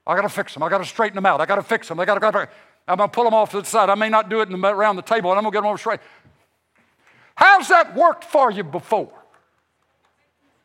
I 0.07 0.17
got 0.17 0.23
to 0.23 0.29
fix 0.29 0.55
them. 0.55 0.63
I 0.63 0.69
got 0.69 0.79
to 0.79 0.85
straighten 0.85 1.15
them 1.15 1.27
out. 1.27 1.41
I 1.41 1.47
got 1.47 1.57
to 1.57 1.63
fix 1.63 1.89
them. 1.89 2.01
I 2.01 2.05
got 2.05 2.19
to. 2.19 2.49
I'm 2.87 2.99
going 2.99 3.09
to 3.09 3.15
pull 3.15 3.25
them 3.25 3.35
off 3.35 3.51
to 3.53 3.61
the 3.61 3.67
side. 3.67 3.89
I 3.89 3.95
may 3.95 4.09
not 4.09 4.29
do 4.29 4.41
it 4.41 4.49
the, 4.49 4.57
around 4.57 4.97
the 4.97 5.03
table, 5.03 5.31
and 5.31 5.39
I'm 5.39 5.45
going 5.45 5.53
to 5.53 5.57
get 5.57 5.63
them 5.63 5.69
over 5.69 5.79
straight. 5.79 6.01
How's 7.35 7.69
that 7.69 7.97
worked 7.97 8.25
for 8.25 8.51
you 8.51 8.63
before? 8.63 9.13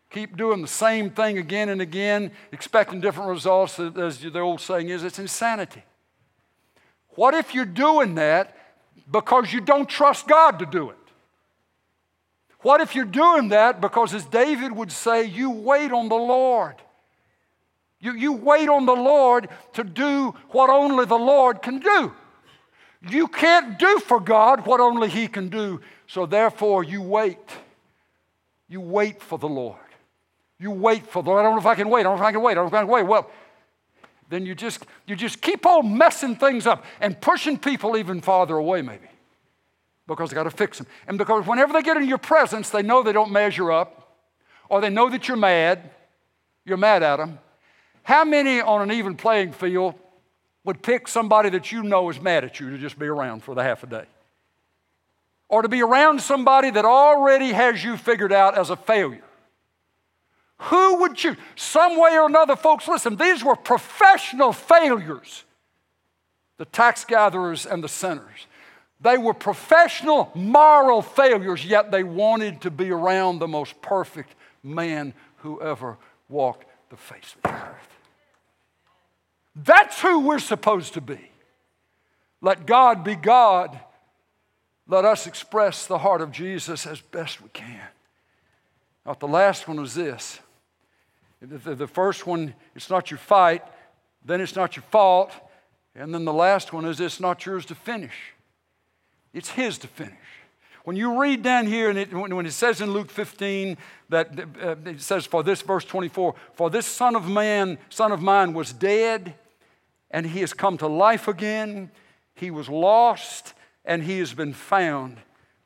Keep 0.09 0.37
doing 0.37 0.61
the 0.61 0.67
same 0.67 1.11
thing 1.11 1.37
again 1.37 1.69
and 1.69 1.81
again, 1.81 2.31
expecting 2.51 2.99
different 2.99 3.29
results, 3.29 3.79
as 3.79 4.19
the 4.19 4.39
old 4.39 4.59
saying 4.59 4.89
is, 4.89 5.03
it's 5.03 5.19
insanity. 5.19 5.83
What 7.09 7.33
if 7.33 7.53
you're 7.53 7.65
doing 7.65 8.15
that 8.15 8.55
because 9.09 9.53
you 9.53 9.61
don't 9.61 9.87
trust 9.87 10.27
God 10.27 10.59
to 10.59 10.65
do 10.65 10.89
it? 10.89 10.95
What 12.61 12.81
if 12.81 12.95
you're 12.95 13.05
doing 13.05 13.49
that 13.49 13.79
because, 13.79 14.13
as 14.13 14.25
David 14.25 14.71
would 14.73 14.91
say, 14.91 15.25
you 15.25 15.49
wait 15.49 15.91
on 15.91 16.09
the 16.09 16.15
Lord? 16.15 16.75
You, 18.01 18.13
you 18.13 18.33
wait 18.33 18.69
on 18.69 18.85
the 18.85 18.95
Lord 18.95 19.49
to 19.73 19.83
do 19.83 20.33
what 20.49 20.69
only 20.69 21.05
the 21.05 21.17
Lord 21.17 21.61
can 21.61 21.79
do. 21.79 22.13
You 23.09 23.27
can't 23.27 23.77
do 23.77 23.99
for 23.99 24.19
God 24.19 24.65
what 24.65 24.79
only 24.79 25.09
He 25.09 25.27
can 25.27 25.49
do. 25.49 25.81
So 26.07 26.25
therefore, 26.25 26.83
you 26.83 27.01
wait. 27.01 27.37
You 28.67 28.81
wait 28.81 29.21
for 29.21 29.37
the 29.37 29.47
Lord. 29.47 29.77
You 30.59 30.71
wait 30.71 31.07
for 31.07 31.23
the 31.23 31.29
Lord. 31.29 31.41
I 31.41 31.43
don't 31.43 31.53
know 31.53 31.61
if 31.61 31.65
I 31.65 31.75
can 31.75 31.89
wait. 31.89 32.01
I 32.01 32.03
don't 32.03 32.17
know 32.17 32.23
if 32.23 32.27
I 32.27 32.31
can 32.31 32.41
wait. 32.41 32.51
I 32.51 32.55
don't 32.55 32.65
know 32.65 32.67
if 32.67 32.73
I 32.73 32.81
can 32.81 32.89
wait. 32.89 33.03
Well, 33.03 33.29
then 34.29 34.45
you 34.45 34.53
just 34.53 34.85
you 35.07 35.15
just 35.15 35.41
keep 35.41 35.65
on 35.65 35.97
messing 35.97 36.35
things 36.35 36.67
up 36.67 36.85
and 37.01 37.19
pushing 37.19 37.57
people 37.57 37.97
even 37.97 38.21
farther 38.21 38.55
away, 38.55 38.81
maybe. 38.81 39.07
Because 40.07 40.29
they 40.29 40.35
got 40.35 40.43
to 40.43 40.51
fix 40.51 40.77
them. 40.77 40.87
And 41.07 41.17
because 41.17 41.45
whenever 41.47 41.73
they 41.73 41.81
get 41.81 41.97
in 41.97 42.07
your 42.07 42.17
presence, 42.17 42.69
they 42.69 42.81
know 42.81 43.03
they 43.03 43.13
don't 43.13 43.31
measure 43.31 43.71
up, 43.71 44.17
or 44.67 44.81
they 44.81 44.89
know 44.89 45.09
that 45.09 45.27
you're 45.27 45.37
mad. 45.37 45.89
You're 46.65 46.77
mad 46.77 47.03
at 47.03 47.17
them. 47.17 47.39
How 48.09 48.25
many 48.25 48.59
on 48.59 48.81
an 48.81 48.91
even 48.91 49.15
playing 49.15 49.51
field 49.51 49.93
would 50.63 50.81
pick 50.81 51.07
somebody 51.07 51.51
that 51.51 51.71
you 51.71 51.83
know 51.83 52.09
is 52.09 52.19
mad 52.19 52.43
at 52.43 52.59
you 52.59 52.71
to 52.71 52.77
just 52.79 52.97
be 52.97 53.05
around 53.05 53.43
for 53.43 53.53
the 53.53 53.61
half 53.61 53.83
a 53.83 53.85
day? 53.85 54.05
Or 55.47 55.61
to 55.61 55.69
be 55.69 55.83
around 55.83 56.19
somebody 56.19 56.71
that 56.71 56.85
already 56.85 57.51
has 57.51 57.83
you 57.83 57.97
figured 57.97 58.33
out 58.33 58.57
as 58.57 58.71
a 58.71 58.75
failure? 58.75 59.21
Who 60.57 61.01
would 61.01 61.17
choose? 61.17 61.37
Some 61.55 61.99
way 61.99 62.17
or 62.17 62.25
another, 62.25 62.55
folks, 62.55 62.87
listen, 62.87 63.15
these 63.15 63.43
were 63.43 63.55
professional 63.55 64.53
failures 64.53 65.43
the 66.57 66.65
tax 66.65 67.05
gatherers 67.05 67.67
and 67.67 67.83
the 67.83 67.87
sinners. 67.87 68.47
They 68.99 69.19
were 69.19 69.35
professional 69.35 70.31
moral 70.33 71.03
failures, 71.03 71.63
yet 71.63 71.91
they 71.91 72.03
wanted 72.03 72.61
to 72.61 72.71
be 72.71 72.89
around 72.89 73.37
the 73.37 73.47
most 73.47 73.79
perfect 73.83 74.33
man 74.63 75.13
who 75.37 75.61
ever 75.61 75.99
walked 76.27 76.65
the 76.89 76.97
face 76.97 77.35
of 77.35 77.43
the 77.43 77.55
earth. 77.55 77.88
That's 79.55 79.99
who 80.01 80.19
we're 80.19 80.39
supposed 80.39 80.93
to 80.93 81.01
be. 81.01 81.31
Let 82.41 82.65
God 82.65 83.03
be 83.03 83.15
God. 83.15 83.79
Let 84.87 85.05
us 85.05 85.27
express 85.27 85.85
the 85.85 85.99
heart 85.99 86.21
of 86.21 86.31
Jesus 86.31 86.85
as 86.87 87.01
best 87.01 87.41
we 87.41 87.49
can. 87.49 87.87
Now, 89.05 89.13
the 89.13 89.27
last 89.27 89.67
one 89.67 89.79
was 89.79 89.95
this. 89.95 90.39
The 91.41 91.87
first 91.87 92.25
one, 92.27 92.53
it's 92.75 92.89
not 92.89 93.11
your 93.11 93.17
fight, 93.17 93.63
then 94.25 94.41
it's 94.41 94.55
not 94.55 94.75
your 94.75 94.83
fault, 94.91 95.31
and 95.95 96.13
then 96.13 96.25
the 96.25 96.33
last 96.33 96.73
one 96.73 96.85
is 96.85 96.99
it's 96.99 97.19
not 97.19 97.45
yours 97.45 97.65
to 97.67 97.75
finish. 97.75 98.33
It's 99.33 99.49
His 99.49 99.77
to 99.79 99.87
finish. 99.87 100.13
When 100.89 100.95
you 100.95 101.21
read 101.21 101.43
down 101.43 101.67
here, 101.67 101.91
and 101.91 101.99
it, 101.99 102.11
when 102.11 102.47
it 102.47 102.51
says 102.51 102.81
in 102.81 102.93
Luke 102.93 103.11
15 103.11 103.77
that 104.09 104.39
uh, 104.59 104.75
it 104.87 104.99
says, 105.01 105.27
for 105.27 105.43
this, 105.43 105.61
verse 105.61 105.85
24, 105.85 106.33
for 106.53 106.71
this 106.71 106.87
son 106.87 107.15
of 107.15 107.29
man, 107.29 107.77
son 107.91 108.11
of 108.11 108.23
mine 108.23 108.55
was 108.55 108.73
dead 108.73 109.35
and 110.09 110.25
he 110.25 110.39
has 110.39 110.51
come 110.51 110.79
to 110.79 110.87
life 110.87 111.27
again. 111.27 111.91
He 112.33 112.49
was 112.49 112.69
lost 112.69 113.53
and 113.85 114.01
he 114.01 114.17
has 114.17 114.33
been 114.33 114.51
found. 114.51 115.17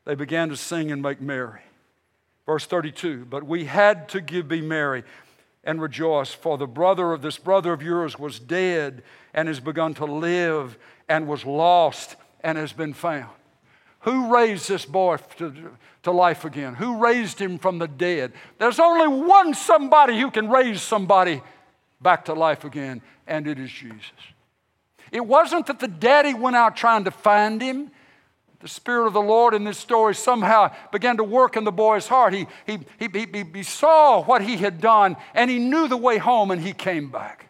They 0.04 0.14
began 0.14 0.50
to 0.50 0.58
sing 0.58 0.92
and 0.92 1.00
make 1.00 1.22
merry. 1.22 1.62
Verse 2.44 2.66
32 2.66 3.24
But 3.24 3.44
we 3.44 3.64
had 3.64 4.10
to 4.10 4.20
give, 4.20 4.46
be 4.46 4.60
merry 4.60 5.04
and 5.64 5.80
rejoice, 5.80 6.34
for 6.34 6.58
the 6.58 6.66
brother 6.66 7.14
of 7.14 7.22
this 7.22 7.38
brother 7.38 7.72
of 7.72 7.80
yours 7.80 8.18
was 8.18 8.38
dead 8.38 9.02
and 9.32 9.48
has 9.48 9.58
begun 9.58 9.94
to 9.94 10.04
live 10.04 10.76
and 11.08 11.26
was 11.26 11.46
lost 11.46 12.16
and 12.42 12.58
has 12.58 12.74
been 12.74 12.92
found. 12.92 13.30
Who 14.04 14.34
raised 14.34 14.68
this 14.68 14.84
boy 14.84 15.16
to, 15.38 15.76
to 16.02 16.10
life 16.10 16.44
again? 16.44 16.74
Who 16.74 16.98
raised 16.98 17.38
him 17.38 17.58
from 17.58 17.78
the 17.78 17.88
dead? 17.88 18.34
There's 18.58 18.78
only 18.78 19.08
one 19.08 19.54
somebody 19.54 20.20
who 20.20 20.30
can 20.30 20.50
raise 20.50 20.82
somebody 20.82 21.40
back 22.02 22.26
to 22.26 22.34
life 22.34 22.64
again, 22.64 23.00
and 23.26 23.46
it 23.46 23.58
is 23.58 23.70
Jesus. 23.70 24.12
It 25.10 25.24
wasn't 25.24 25.66
that 25.68 25.80
the 25.80 25.88
daddy 25.88 26.34
went 26.34 26.54
out 26.54 26.76
trying 26.76 27.04
to 27.04 27.10
find 27.10 27.62
him. 27.62 27.90
The 28.60 28.68
Spirit 28.68 29.06
of 29.06 29.14
the 29.14 29.22
Lord 29.22 29.54
in 29.54 29.64
this 29.64 29.78
story 29.78 30.14
somehow 30.14 30.74
began 30.92 31.16
to 31.16 31.24
work 31.24 31.56
in 31.56 31.64
the 31.64 31.72
boy's 31.72 32.06
heart. 32.06 32.34
He, 32.34 32.46
he, 32.66 32.80
he, 32.98 33.08
he, 33.08 33.44
he 33.54 33.62
saw 33.62 34.22
what 34.22 34.42
he 34.42 34.58
had 34.58 34.82
done 34.82 35.16
and 35.34 35.50
he 35.50 35.58
knew 35.58 35.88
the 35.88 35.96
way 35.96 36.18
home 36.18 36.50
and 36.50 36.60
he 36.60 36.72
came 36.72 37.10
back. 37.10 37.48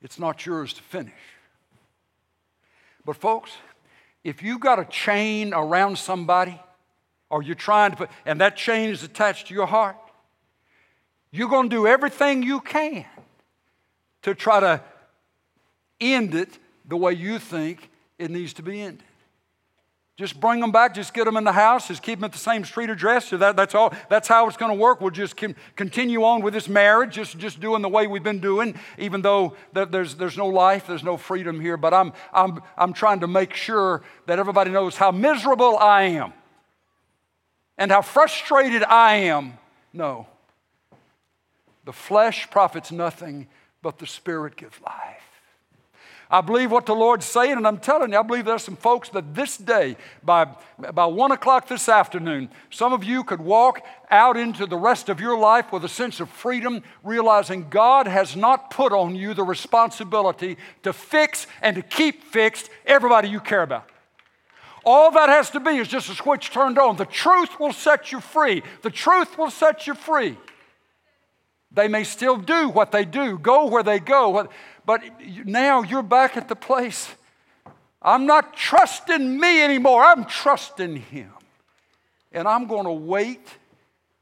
It's 0.00 0.18
not 0.18 0.44
yours 0.46 0.72
to 0.74 0.82
finish. 0.82 1.12
But, 3.04 3.16
folks, 3.16 3.52
if 4.24 4.42
you've 4.42 4.60
got 4.60 4.78
a 4.78 4.84
chain 4.84 5.52
around 5.52 5.98
somebody, 5.98 6.60
or 7.30 7.42
you're 7.42 7.54
trying 7.54 7.90
to 7.92 7.96
put, 7.96 8.10
and 8.26 8.40
that 8.40 8.56
chain 8.56 8.90
is 8.90 9.02
attached 9.02 9.48
to 9.48 9.54
your 9.54 9.66
heart, 9.66 9.96
you're 11.30 11.48
going 11.48 11.70
to 11.70 11.76
do 11.76 11.86
everything 11.86 12.42
you 12.42 12.60
can 12.60 13.06
to 14.22 14.34
try 14.34 14.60
to 14.60 14.80
end 16.00 16.34
it 16.34 16.58
the 16.86 16.96
way 16.96 17.12
you 17.14 17.38
think 17.38 17.90
it 18.18 18.30
needs 18.30 18.52
to 18.52 18.62
be 18.62 18.80
ended. 18.82 19.02
Just 20.18 20.38
bring 20.38 20.60
them 20.60 20.72
back, 20.72 20.94
just 20.94 21.14
get 21.14 21.24
them 21.24 21.38
in 21.38 21.44
the 21.44 21.52
house, 21.52 21.88
just 21.88 22.02
keep 22.02 22.18
them 22.18 22.24
at 22.24 22.32
the 22.32 22.38
same 22.38 22.64
street 22.64 22.90
address. 22.90 23.28
So 23.28 23.38
that, 23.38 23.56
that's 23.56 23.74
all. 23.74 23.94
That's 24.10 24.28
how 24.28 24.46
it's 24.46 24.58
going 24.58 24.70
to 24.70 24.76
work. 24.76 25.00
We'll 25.00 25.10
just 25.10 25.36
continue 25.74 26.22
on 26.22 26.42
with 26.42 26.52
this 26.52 26.68
marriage, 26.68 27.14
just, 27.14 27.38
just 27.38 27.60
doing 27.60 27.80
the 27.80 27.88
way 27.88 28.06
we've 28.06 28.22
been 28.22 28.40
doing, 28.40 28.78
even 28.98 29.22
though 29.22 29.56
there's, 29.72 30.16
there's 30.16 30.36
no 30.36 30.48
life, 30.48 30.86
there's 30.86 31.02
no 31.02 31.16
freedom 31.16 31.60
here. 31.60 31.78
But 31.78 31.94
I'm, 31.94 32.12
I'm, 32.32 32.60
I'm 32.76 32.92
trying 32.92 33.20
to 33.20 33.26
make 33.26 33.54
sure 33.54 34.02
that 34.26 34.38
everybody 34.38 34.70
knows 34.70 34.96
how 34.96 35.12
miserable 35.12 35.78
I 35.78 36.02
am 36.02 36.34
and 37.78 37.90
how 37.90 38.02
frustrated 38.02 38.84
I 38.84 39.14
am. 39.14 39.54
No. 39.94 40.26
The 41.86 41.92
flesh 41.92 42.50
profits 42.50 42.92
nothing 42.92 43.48
but 43.80 43.98
the 43.98 44.06
Spirit 44.06 44.56
gives 44.56 44.78
life. 44.82 45.31
I 46.32 46.40
believe 46.40 46.70
what 46.72 46.86
the 46.86 46.94
Lord's 46.94 47.26
saying, 47.26 47.58
and 47.58 47.66
I'm 47.66 47.76
telling 47.76 48.12
you, 48.12 48.18
I 48.18 48.22
believe 48.22 48.46
there's 48.46 48.62
some 48.62 48.76
folks 48.76 49.10
that 49.10 49.34
this 49.34 49.58
day, 49.58 49.98
by, 50.24 50.46
by 50.94 51.04
one 51.04 51.30
o'clock 51.30 51.68
this 51.68 51.90
afternoon, 51.90 52.48
some 52.70 52.94
of 52.94 53.04
you 53.04 53.22
could 53.22 53.42
walk 53.42 53.84
out 54.10 54.38
into 54.38 54.64
the 54.64 54.78
rest 54.78 55.10
of 55.10 55.20
your 55.20 55.38
life 55.38 55.70
with 55.72 55.84
a 55.84 55.90
sense 55.90 56.20
of 56.20 56.30
freedom, 56.30 56.82
realizing 57.04 57.68
God 57.68 58.06
has 58.06 58.34
not 58.34 58.70
put 58.70 58.94
on 58.94 59.14
you 59.14 59.34
the 59.34 59.44
responsibility 59.44 60.56
to 60.84 60.94
fix 60.94 61.46
and 61.60 61.76
to 61.76 61.82
keep 61.82 62.24
fixed 62.24 62.70
everybody 62.86 63.28
you 63.28 63.38
care 63.38 63.62
about. 63.62 63.90
All 64.86 65.10
that 65.10 65.28
has 65.28 65.50
to 65.50 65.60
be 65.60 65.72
is 65.72 65.86
just 65.86 66.08
a 66.08 66.14
switch 66.14 66.50
turned 66.50 66.78
on. 66.78 66.96
The 66.96 67.04
truth 67.04 67.60
will 67.60 67.74
set 67.74 68.10
you 68.10 68.20
free. 68.20 68.62
The 68.80 68.90
truth 68.90 69.36
will 69.36 69.50
set 69.50 69.86
you 69.86 69.94
free. 69.94 70.38
They 71.74 71.88
may 71.88 72.04
still 72.04 72.36
do 72.36 72.68
what 72.68 72.92
they 72.92 73.04
do, 73.04 73.38
go 73.38 73.66
where 73.66 73.82
they 73.82 73.98
go, 73.98 74.48
but 74.84 75.02
now 75.44 75.82
you're 75.82 76.02
back 76.02 76.36
at 76.36 76.48
the 76.48 76.56
place. 76.56 77.08
I'm 78.00 78.26
not 78.26 78.56
trusting 78.56 79.38
me 79.38 79.62
anymore, 79.62 80.02
I'm 80.02 80.24
trusting 80.24 80.96
Him. 80.96 81.30
And 82.32 82.48
I'm 82.48 82.66
going 82.66 82.84
to 82.84 82.92
wait 82.92 83.46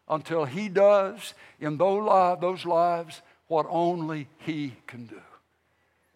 until 0.08 0.44
He 0.44 0.68
does 0.68 1.34
in 1.60 1.76
those 1.76 2.64
lives 2.64 3.22
what 3.48 3.66
only 3.68 4.28
He 4.38 4.74
can 4.86 5.06
do. 5.06 5.20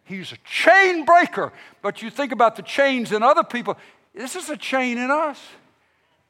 He's 0.03 0.31
a 0.31 0.37
chain 0.45 1.05
breaker, 1.05 1.51
but 1.81 2.01
you 2.01 2.11
think 2.11 2.31
about 2.31 2.55
the 2.55 2.61
chains 2.61 3.11
in 3.11 3.23
other 3.23 3.43
people. 3.43 3.77
This 4.13 4.35
is 4.35 4.49
a 4.49 4.57
chain 4.57 4.97
in 4.97 5.09
us. 5.09 5.41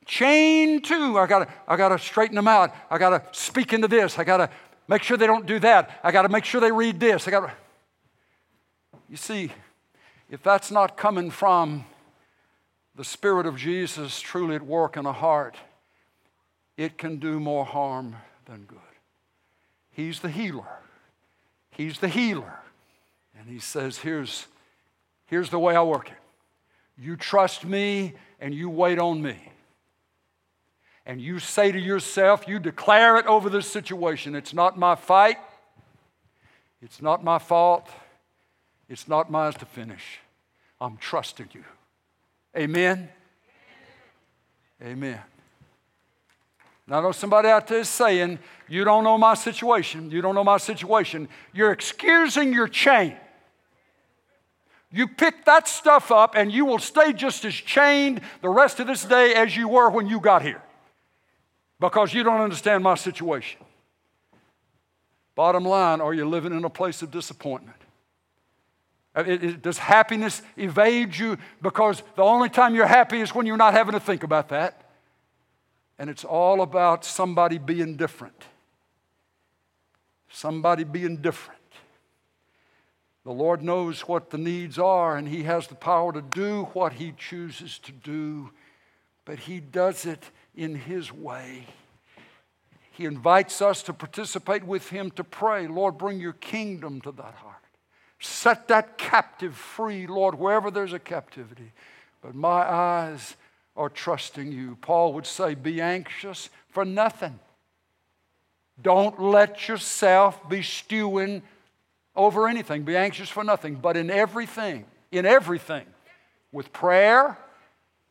Chain 0.05 0.82
two. 0.82 1.18
I 1.18 1.26
gotta, 1.28 1.47
I 1.68 1.76
gotta 1.76 1.99
straighten 1.99 2.36
them 2.36 2.47
out. 2.47 2.74
I 2.89 2.97
gotta 2.97 3.24
speak 3.32 3.74
into 3.74 3.88
this. 3.88 4.18
I 4.18 4.24
gotta 4.24 4.49
Make 4.88 5.03
sure 5.03 5.18
they 5.18 5.28
don't 5.28 5.45
do 5.45 5.59
that. 5.59 5.99
I 6.03 6.11
got 6.11 6.24
to 6.24 6.30
make 6.30 6.45
sure 6.45 6.61
they 6.61 6.72
read 6.72 6.99
this. 6.99 7.28
I 7.28 7.32
got 7.32 7.47
to. 7.47 7.53
You 9.09 9.17
see, 9.17 9.51
if 10.29 10.41
that's 10.41 10.71
not 10.71 10.97
coming 10.97 11.29
from 11.29 11.85
the 12.95 13.03
Spirit 13.03 13.45
of 13.45 13.57
Jesus 13.57 14.19
truly 14.19 14.55
at 14.55 14.65
work 14.65 14.97
in 14.97 15.05
a 15.05 15.13
heart, 15.13 15.55
it 16.77 16.97
can 16.97 17.17
do 17.17 17.39
more 17.39 17.65
harm 17.65 18.15
than 18.45 18.63
good. 18.63 18.79
He's 19.91 20.19
the 20.19 20.29
healer. 20.29 20.79
He's 21.71 21.99
the 21.99 22.07
healer. 22.07 22.59
And 23.37 23.47
He 23.47 23.59
says, 23.59 23.99
Here's, 23.99 24.47
here's 25.27 25.49
the 25.49 25.59
way 25.59 25.75
I 25.75 25.83
work 25.83 26.09
it. 26.09 26.17
You 26.97 27.15
trust 27.15 27.65
me 27.65 28.13
and 28.39 28.53
you 28.53 28.69
wait 28.69 28.99
on 28.99 29.21
me. 29.21 29.51
And 31.05 31.21
you 31.21 31.39
say 31.39 31.71
to 31.71 31.79
yourself, 31.79 32.47
you 32.47 32.57
declare 32.57 33.17
it 33.17 33.27
over 33.27 33.49
this 33.49 33.67
situation. 33.67 34.33
It's 34.33 34.53
not 34.53 34.77
my 34.77 34.95
fight. 34.95 35.37
It's 36.81 37.01
not 37.01 37.23
my 37.23 37.37
fault. 37.37 37.89
It's 38.89 39.07
not 39.07 39.31
mine 39.31 39.53
to 39.53 39.65
finish. 39.65 40.19
I'm 40.79 40.97
trusting 40.97 41.49
you. 41.53 41.63
Amen? 42.55 43.09
Amen. 44.81 45.19
Now, 46.88 46.99
I 46.99 47.01
know 47.01 47.11
somebody 47.11 47.47
out 47.47 47.67
there 47.67 47.79
is 47.79 47.89
saying, 47.89 48.38
You 48.67 48.83
don't 48.83 49.03
know 49.03 49.17
my 49.17 49.33
situation. 49.33 50.11
You 50.11 50.21
don't 50.21 50.36
know 50.36 50.43
my 50.43 50.57
situation. 50.57 51.27
You're 51.53 51.71
excusing 51.71 52.53
your 52.53 52.67
chain. 52.67 53.15
You 54.91 55.07
pick 55.07 55.45
that 55.45 55.67
stuff 55.67 56.11
up 56.11 56.36
and 56.36 56.51
you 56.51 56.63
will 56.63 56.79
stay 56.79 57.11
just 57.11 57.43
as 57.43 57.53
chained 57.53 58.21
the 58.41 58.49
rest 58.49 58.79
of 58.79 58.88
this 58.88 59.03
day 59.03 59.33
as 59.33 59.57
you 59.57 59.67
were 59.67 59.89
when 59.89 60.07
you 60.07 60.19
got 60.19 60.41
here 60.41 60.61
because 61.79 62.13
you 62.13 62.23
don't 62.23 62.39
understand 62.39 62.83
my 62.83 62.95
situation. 62.95 63.59
Bottom 65.33 65.65
line, 65.65 65.99
are 65.99 66.13
you 66.13 66.25
living 66.25 66.53
in 66.53 66.63
a 66.63 66.69
place 66.69 67.01
of 67.01 67.11
disappointment? 67.11 67.75
Uh, 69.16 69.24
it, 69.26 69.43
it, 69.43 69.61
does 69.61 69.78
happiness 69.78 70.41
evade 70.57 71.16
you 71.16 71.38
because 71.61 72.03
the 72.16 72.24
only 72.24 72.49
time 72.49 72.76
you're 72.76 72.86
happy 72.86 73.22
is 73.22 73.34
when 73.34 73.45
you're 73.45 73.55
not 73.55 73.74
having 73.74 73.93
to 73.93 73.99
think 73.99 74.24
about 74.24 74.49
that? 74.49 74.82
And 75.97 76.09
it's 76.09 76.26
all 76.26 76.61
about 76.61 77.05
somebody 77.05 77.57
being 77.57 77.95
different. 77.95 78.43
Somebody 80.30 80.84
being 80.84 81.18
different. 81.18 81.61
The 83.24 83.32
Lord 83.32 83.63
knows 83.63 84.01
what 84.01 84.30
the 84.30 84.38
needs 84.38 84.78
are, 84.78 85.18
and 85.18 85.28
He 85.28 85.43
has 85.43 85.68
the 85.68 85.76
power 85.76 86.11
to 86.11 86.22
do 86.22 86.66
what 86.74 86.93
He 86.93 87.13
chooses 87.18 87.80
to 87.80 87.91
do, 87.91 88.51
but 89.24 89.39
He 89.39 89.61
does 89.61 90.05
it 90.05 90.30
in 90.55 90.76
His 90.76 91.11
way. 91.11 91.66
He 92.91 93.05
invites 93.05 93.61
us 93.61 93.82
to 93.84 93.93
participate 93.93 94.63
with 94.63 94.89
Him 94.89 95.09
to 95.11 95.24
pray, 95.24 95.68
Lord, 95.68 95.97
bring 95.97 96.20
your 96.20 96.34
kingdom 96.34 97.01
to 97.01 97.11
that 97.13 97.34
heart. 97.36 97.55
Set 98.20 98.68
that 98.70 98.97
captive 98.97 99.55
free, 99.55 100.07
Lord, 100.07 100.36
wherever 100.36 100.72
there's 100.72 100.93
a 100.93 100.99
captivity. 100.99 101.72
But 102.22 102.36
my 102.36 102.70
eyes 102.70 103.36
are 103.76 103.89
trusting 103.89 104.51
you. 104.51 104.78
Paul 104.82 105.13
would 105.13 105.26
say, 105.26 105.53
Be 105.53 105.82
anxious 105.82 106.49
for 106.70 106.86
nothing. 106.86 107.39
Don't 108.82 109.22
let 109.22 109.68
yourself 109.68 110.47
be 110.49 110.61
stewing 110.61 111.41
over 112.16 112.47
anything. 112.47 112.84
Be 112.84 112.97
anxious 112.97 113.30
for 113.30 113.43
nothing, 113.43 113.76
but 113.76 113.97
in 113.97 114.09
everything, 114.09 114.86
in 115.11 115.26
everything, 115.26 115.86
with 116.51 116.72
prayer, 116.74 117.38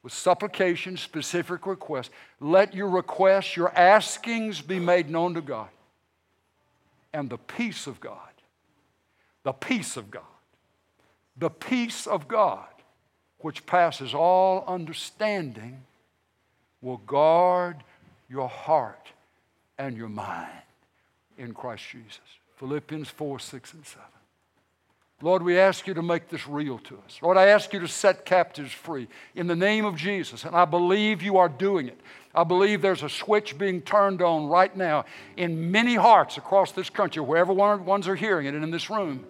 with 0.03 0.13
supplication, 0.13 0.97
specific 0.97 1.67
requests, 1.67 2.11
let 2.41 2.75
your 2.75 2.89
requests, 2.89 3.57
your 3.57 3.73
askings 3.77 4.61
be 4.61 4.79
made 4.79 5.09
known 5.09 5.35
to 5.35 5.41
God. 5.41 5.69
And 7.13 7.31
the 7.31 7.39
peace 7.39 7.87
of 7.87 8.01
God 8.01 8.34
the 9.45 9.53
peace 9.53 9.97
of 9.97 10.11
God, 10.11 10.23
the 11.37 11.51
peace 11.51 12.07
of 12.07 12.27
God, 12.27 12.67
which 13.39 13.67
passes 13.67 14.15
all 14.15 14.65
understanding, 14.67 15.83
will 16.81 16.97
guard 16.97 17.77
your 18.29 18.49
heart 18.49 19.09
and 19.79 19.97
your 19.97 20.09
mind 20.09 20.49
in 21.39 21.53
Christ 21.53 21.85
Jesus. 21.91 22.21
Philippians 22.57 23.09
4, 23.09 23.39
6, 23.39 23.75
and 23.75 23.87
7. 23.87 24.03
Lord, 25.21 25.43
we 25.43 25.59
ask 25.59 25.87
you 25.87 25.95
to 25.95 26.03
make 26.03 26.29
this 26.29 26.47
real 26.47 26.79
to 26.79 26.99
us. 27.07 27.19
Lord, 27.23 27.37
I 27.37 27.47
ask 27.49 27.73
you 27.73 27.81
to 27.81 27.89
set 27.89 28.25
captives 28.25 28.73
free 28.73 29.09
in 29.35 29.47
the 29.47 29.57
name 29.57 29.85
of 29.85 29.97
Jesus, 29.97 30.45
and 30.45 30.57
I 30.57 30.65
believe 30.65 31.23
you 31.23 31.37
are 31.37 31.49
doing 31.49 31.89
it. 31.89 32.01
I 32.35 32.45
believe 32.45 32.83
there's 32.83 33.03
a 33.03 33.09
switch 33.09 33.57
being 33.57 33.81
turned 33.83 34.23
on 34.23 34.47
right 34.47 34.75
now 34.75 35.05
in 35.37 35.71
many 35.71 35.95
hearts 35.95 36.37
across 36.37 36.73
this 36.73 36.91
country, 36.91 37.23
wherever 37.23 37.53
ones 37.53 38.09
are 38.09 38.17
hearing 38.17 38.47
it 38.47 38.55
and 38.55 38.65
in 38.65 38.71
this 38.71 38.91
room 38.91 39.25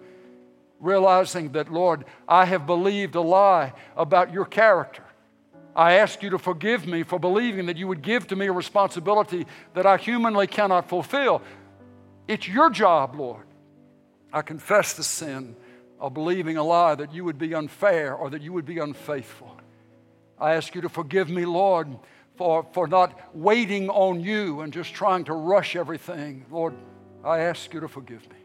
realizing 0.79 1.51
that, 1.53 1.71
Lord, 1.71 2.05
I 2.27 2.45
have 2.45 2.65
believed 2.65 3.15
a 3.15 3.21
lie 3.21 3.73
about 3.95 4.33
your 4.33 4.45
character. 4.45 5.03
I 5.75 5.95
ask 5.95 6.23
you 6.23 6.29
to 6.29 6.39
forgive 6.39 6.87
me 6.87 7.03
for 7.03 7.19
believing 7.19 7.65
that 7.65 7.77
you 7.77 7.87
would 7.87 8.01
give 8.01 8.27
to 8.27 8.35
me 8.35 8.47
a 8.47 8.51
responsibility 8.51 9.45
that 9.73 9.85
I 9.85 9.97
humanly 9.97 10.47
cannot 10.47 10.87
fulfill. 10.87 11.41
It's 12.27 12.47
your 12.47 12.69
job, 12.69 13.15
Lord. 13.15 13.45
I 14.31 14.41
confess 14.41 14.93
the 14.93 15.03
sin 15.03 15.55
of 15.99 16.13
believing 16.13 16.57
a 16.57 16.63
lie 16.63 16.95
that 16.95 17.13
you 17.13 17.23
would 17.25 17.37
be 17.37 17.53
unfair 17.53 18.15
or 18.15 18.29
that 18.29 18.41
you 18.41 18.53
would 18.53 18.65
be 18.65 18.79
unfaithful. 18.79 19.57
I 20.39 20.55
ask 20.55 20.75
you 20.75 20.81
to 20.81 20.89
forgive 20.89 21.29
me, 21.29 21.45
Lord, 21.45 21.87
for, 22.35 22.65
for 22.73 22.87
not 22.87 23.17
waiting 23.33 23.89
on 23.89 24.19
you 24.21 24.61
and 24.61 24.73
just 24.73 24.93
trying 24.93 25.25
to 25.25 25.33
rush 25.33 25.75
everything. 25.75 26.45
Lord, 26.51 26.73
I 27.23 27.39
ask 27.39 27.73
you 27.73 27.79
to 27.79 27.87
forgive 27.87 28.29
me. 28.29 28.35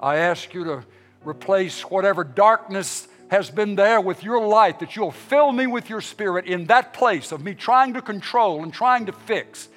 I 0.00 0.16
ask 0.16 0.54
you 0.54 0.64
to 0.64 0.84
replace 1.24 1.82
whatever 1.82 2.24
darkness 2.24 3.08
has 3.32 3.50
been 3.50 3.76
there 3.76 4.00
with 4.00 4.22
your 4.22 4.46
light, 4.46 4.80
that 4.80 4.94
you'll 4.94 5.10
fill 5.10 5.52
me 5.52 5.66
with 5.66 5.88
your 5.88 6.02
spirit 6.02 6.44
in 6.46 6.66
that 6.66 6.92
place 6.92 7.32
of 7.32 7.42
me 7.42 7.54
trying 7.54 7.94
to 7.94 8.02
control 8.02 8.62
and 8.62 8.74
trying 8.74 9.06
to 9.06 9.12
fix. 9.12 9.68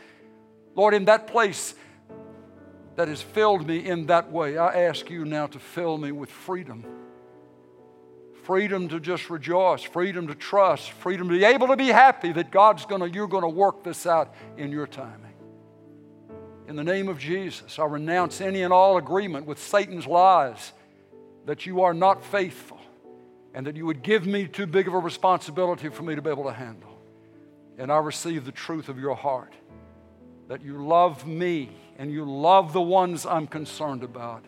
Lord, 0.75 0.93
in 0.93 1.05
that 1.05 1.27
place 1.27 1.73
that 2.97 3.07
has 3.07 3.21
filled 3.21 3.65
me 3.65 3.77
in 3.77 4.07
that 4.07 4.31
way, 4.31 4.57
I 4.57 4.83
ask 4.83 5.09
you 5.09 5.23
now 5.23 5.47
to 5.47 5.59
fill 5.59 5.97
me 5.97 6.11
with 6.11 6.29
freedom. 6.29 6.83
Freedom 8.43 8.89
to 8.89 8.99
just 8.99 9.29
rejoice, 9.29 9.83
freedom 9.83 10.27
to 10.27 10.35
trust, 10.35 10.91
freedom 10.91 11.29
to 11.29 11.33
be 11.33 11.45
able 11.45 11.67
to 11.67 11.77
be 11.77 11.87
happy 11.87 12.31
that 12.33 12.51
God's 12.51 12.85
gonna, 12.85 13.07
you're 13.07 13.27
gonna 13.27 13.49
work 13.49 13.83
this 13.83 14.05
out 14.05 14.33
in 14.57 14.71
your 14.71 14.85
timing. 14.85 15.33
In 16.67 16.75
the 16.75 16.83
name 16.83 17.07
of 17.07 17.19
Jesus, 17.19 17.79
I 17.79 17.85
renounce 17.85 18.41
any 18.41 18.63
and 18.63 18.73
all 18.73 18.97
agreement 18.97 19.45
with 19.45 19.59
Satan's 19.59 20.05
lies 20.05 20.73
that 21.45 21.65
you 21.65 21.81
are 21.81 21.93
not 21.93 22.23
faithful 22.23 22.79
and 23.53 23.65
that 23.67 23.75
you 23.75 23.85
would 23.85 24.01
give 24.01 24.25
me 24.25 24.47
too 24.47 24.65
big 24.65 24.87
of 24.87 24.93
a 24.93 24.99
responsibility 24.99 25.89
for 25.89 26.03
me 26.03 26.15
to 26.15 26.21
be 26.21 26.29
able 26.29 26.43
to 26.43 26.53
handle. 26.53 26.99
And 27.77 27.91
I 27.91 27.97
receive 27.97 28.45
the 28.45 28.51
truth 28.51 28.89
of 28.89 28.99
your 28.99 29.15
heart 29.15 29.53
that 30.47 30.61
you 30.61 30.85
love 30.85 31.25
me 31.25 31.69
and 31.97 32.11
you 32.11 32.25
love 32.25 32.73
the 32.73 32.81
ones 32.81 33.25
I'm 33.25 33.47
concerned 33.47 34.03
about, 34.03 34.43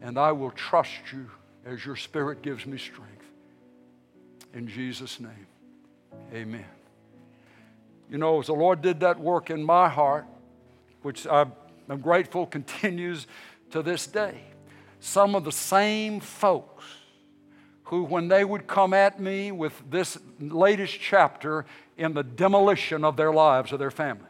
and 0.00 0.18
I 0.18 0.32
will 0.32 0.50
trust 0.50 0.90
you 1.12 1.30
as 1.66 1.84
your 1.84 1.96
spirit 1.96 2.42
gives 2.42 2.64
me 2.64 2.78
strength. 2.78 3.24
In 4.54 4.66
Jesus' 4.66 5.20
name, 5.20 5.46
amen. 6.32 6.64
You 8.08 8.18
know, 8.18 8.40
as 8.40 8.46
the 8.46 8.54
Lord 8.54 8.80
did 8.80 9.00
that 9.00 9.20
work 9.20 9.50
in 9.50 9.62
my 9.62 9.88
heart, 9.88 10.26
which 11.02 11.26
I'm 11.26 11.52
grateful 12.00 12.46
continues 12.58 13.26
to 13.70 13.82
this 13.82 14.06
day 14.06 14.40
some 15.00 15.34
of 15.34 15.44
the 15.44 15.52
same 15.52 16.20
folks 16.20 16.84
who, 17.84 18.04
when 18.04 18.28
they 18.28 18.44
would 18.44 18.66
come 18.66 18.94
at 18.94 19.18
me 19.18 19.50
with 19.50 19.72
this 19.90 20.16
latest 20.38 20.98
chapter 21.00 21.66
in 21.96 22.14
the 22.14 22.22
demolition 22.22 23.04
of 23.04 23.16
their 23.16 23.32
lives, 23.32 23.72
or 23.72 23.76
their 23.76 23.90
families, 23.90 24.26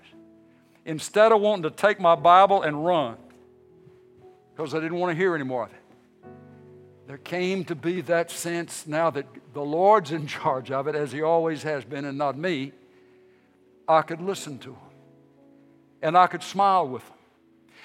instead 0.84 1.30
of 1.32 1.40
wanting 1.40 1.64
to 1.64 1.70
take 1.70 2.00
my 2.00 2.14
Bible 2.14 2.62
and 2.62 2.84
run, 2.84 3.16
because 4.54 4.74
I 4.74 4.80
didn't 4.80 4.98
want 4.98 5.10
to 5.10 5.16
hear 5.16 5.34
any 5.34 5.44
more 5.44 5.64
of 5.64 5.70
it, 5.70 5.76
there 7.06 7.18
came 7.18 7.64
to 7.66 7.74
be 7.74 8.00
that 8.02 8.30
sense 8.30 8.86
now 8.86 9.10
that 9.10 9.26
the 9.52 9.60
Lord's 9.60 10.12
in 10.12 10.26
charge 10.28 10.70
of 10.70 10.86
it, 10.86 10.94
as 10.94 11.12
He 11.12 11.22
always 11.22 11.62
has 11.64 11.84
been, 11.84 12.04
and 12.04 12.16
not 12.16 12.38
me, 12.38 12.72
I 13.86 14.02
could 14.02 14.20
listen 14.20 14.58
to 14.60 14.70
them 14.70 14.90
and 16.02 16.16
I 16.16 16.26
could 16.26 16.42
smile 16.42 16.88
with 16.88 17.06
them 17.06 17.18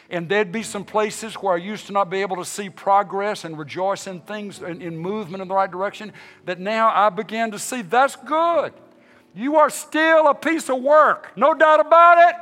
and 0.09 0.29
there'd 0.29 0.51
be 0.51 0.63
some 0.63 0.83
places 0.83 1.35
where 1.35 1.55
I 1.55 1.57
used 1.57 1.87
to 1.87 1.93
not 1.93 2.09
be 2.09 2.21
able 2.21 2.37
to 2.37 2.45
see 2.45 2.69
progress 2.69 3.43
and 3.43 3.57
rejoice 3.57 4.07
in 4.07 4.21
things 4.21 4.61
in, 4.61 4.81
in 4.81 4.97
movement 4.97 5.41
in 5.41 5.47
the 5.47 5.53
right 5.53 5.71
direction 5.71 6.13
that 6.45 6.59
now 6.59 6.91
I 6.93 7.09
began 7.09 7.51
to 7.51 7.59
see 7.59 7.81
that's 7.81 8.15
good. 8.15 8.73
You 9.33 9.57
are 9.57 9.69
still 9.69 10.27
a 10.27 10.35
piece 10.35 10.69
of 10.69 10.81
work, 10.81 11.31
no 11.35 11.53
doubt 11.53 11.79
about 11.79 12.29
it. 12.29 12.35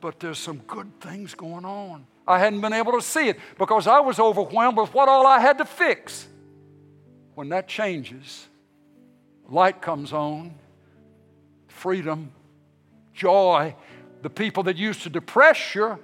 But 0.00 0.20
there's 0.20 0.38
some 0.38 0.58
good 0.58 1.00
things 1.00 1.34
going 1.34 1.64
on. 1.64 2.06
I 2.26 2.38
hadn't 2.38 2.60
been 2.60 2.72
able 2.72 2.92
to 2.92 3.02
see 3.02 3.28
it 3.28 3.38
because 3.58 3.86
I 3.86 4.00
was 4.00 4.18
overwhelmed 4.18 4.78
with 4.78 4.92
what 4.94 5.08
all 5.08 5.26
I 5.26 5.40
had 5.40 5.58
to 5.58 5.64
fix. 5.64 6.26
When 7.34 7.48
that 7.48 7.66
changes, 7.66 8.46
light 9.48 9.82
comes 9.82 10.12
on, 10.12 10.54
freedom, 11.68 12.30
joy, 13.12 13.74
the 14.24 14.30
people 14.30 14.62
that 14.62 14.78
used 14.78 15.02
to 15.02 15.10
depress 15.10 15.74
you, 15.74 15.98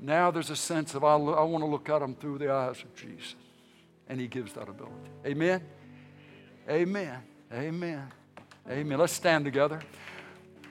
now 0.00 0.32
there's 0.32 0.50
a 0.50 0.56
sense 0.56 0.96
of, 0.96 1.04
I, 1.04 1.14
I 1.14 1.44
want 1.44 1.62
to 1.62 1.66
look 1.66 1.88
at 1.88 2.00
them 2.00 2.16
through 2.16 2.38
the 2.38 2.52
eyes 2.52 2.82
of 2.82 2.92
Jesus. 2.96 3.36
And 4.08 4.20
He 4.20 4.26
gives 4.26 4.52
that 4.54 4.68
ability. 4.68 4.96
Amen? 5.24 5.62
Amen. 6.68 7.22
Amen. 7.54 8.02
Amen. 8.68 8.98
Let's 8.98 9.12
stand 9.12 9.44
together. 9.44 9.80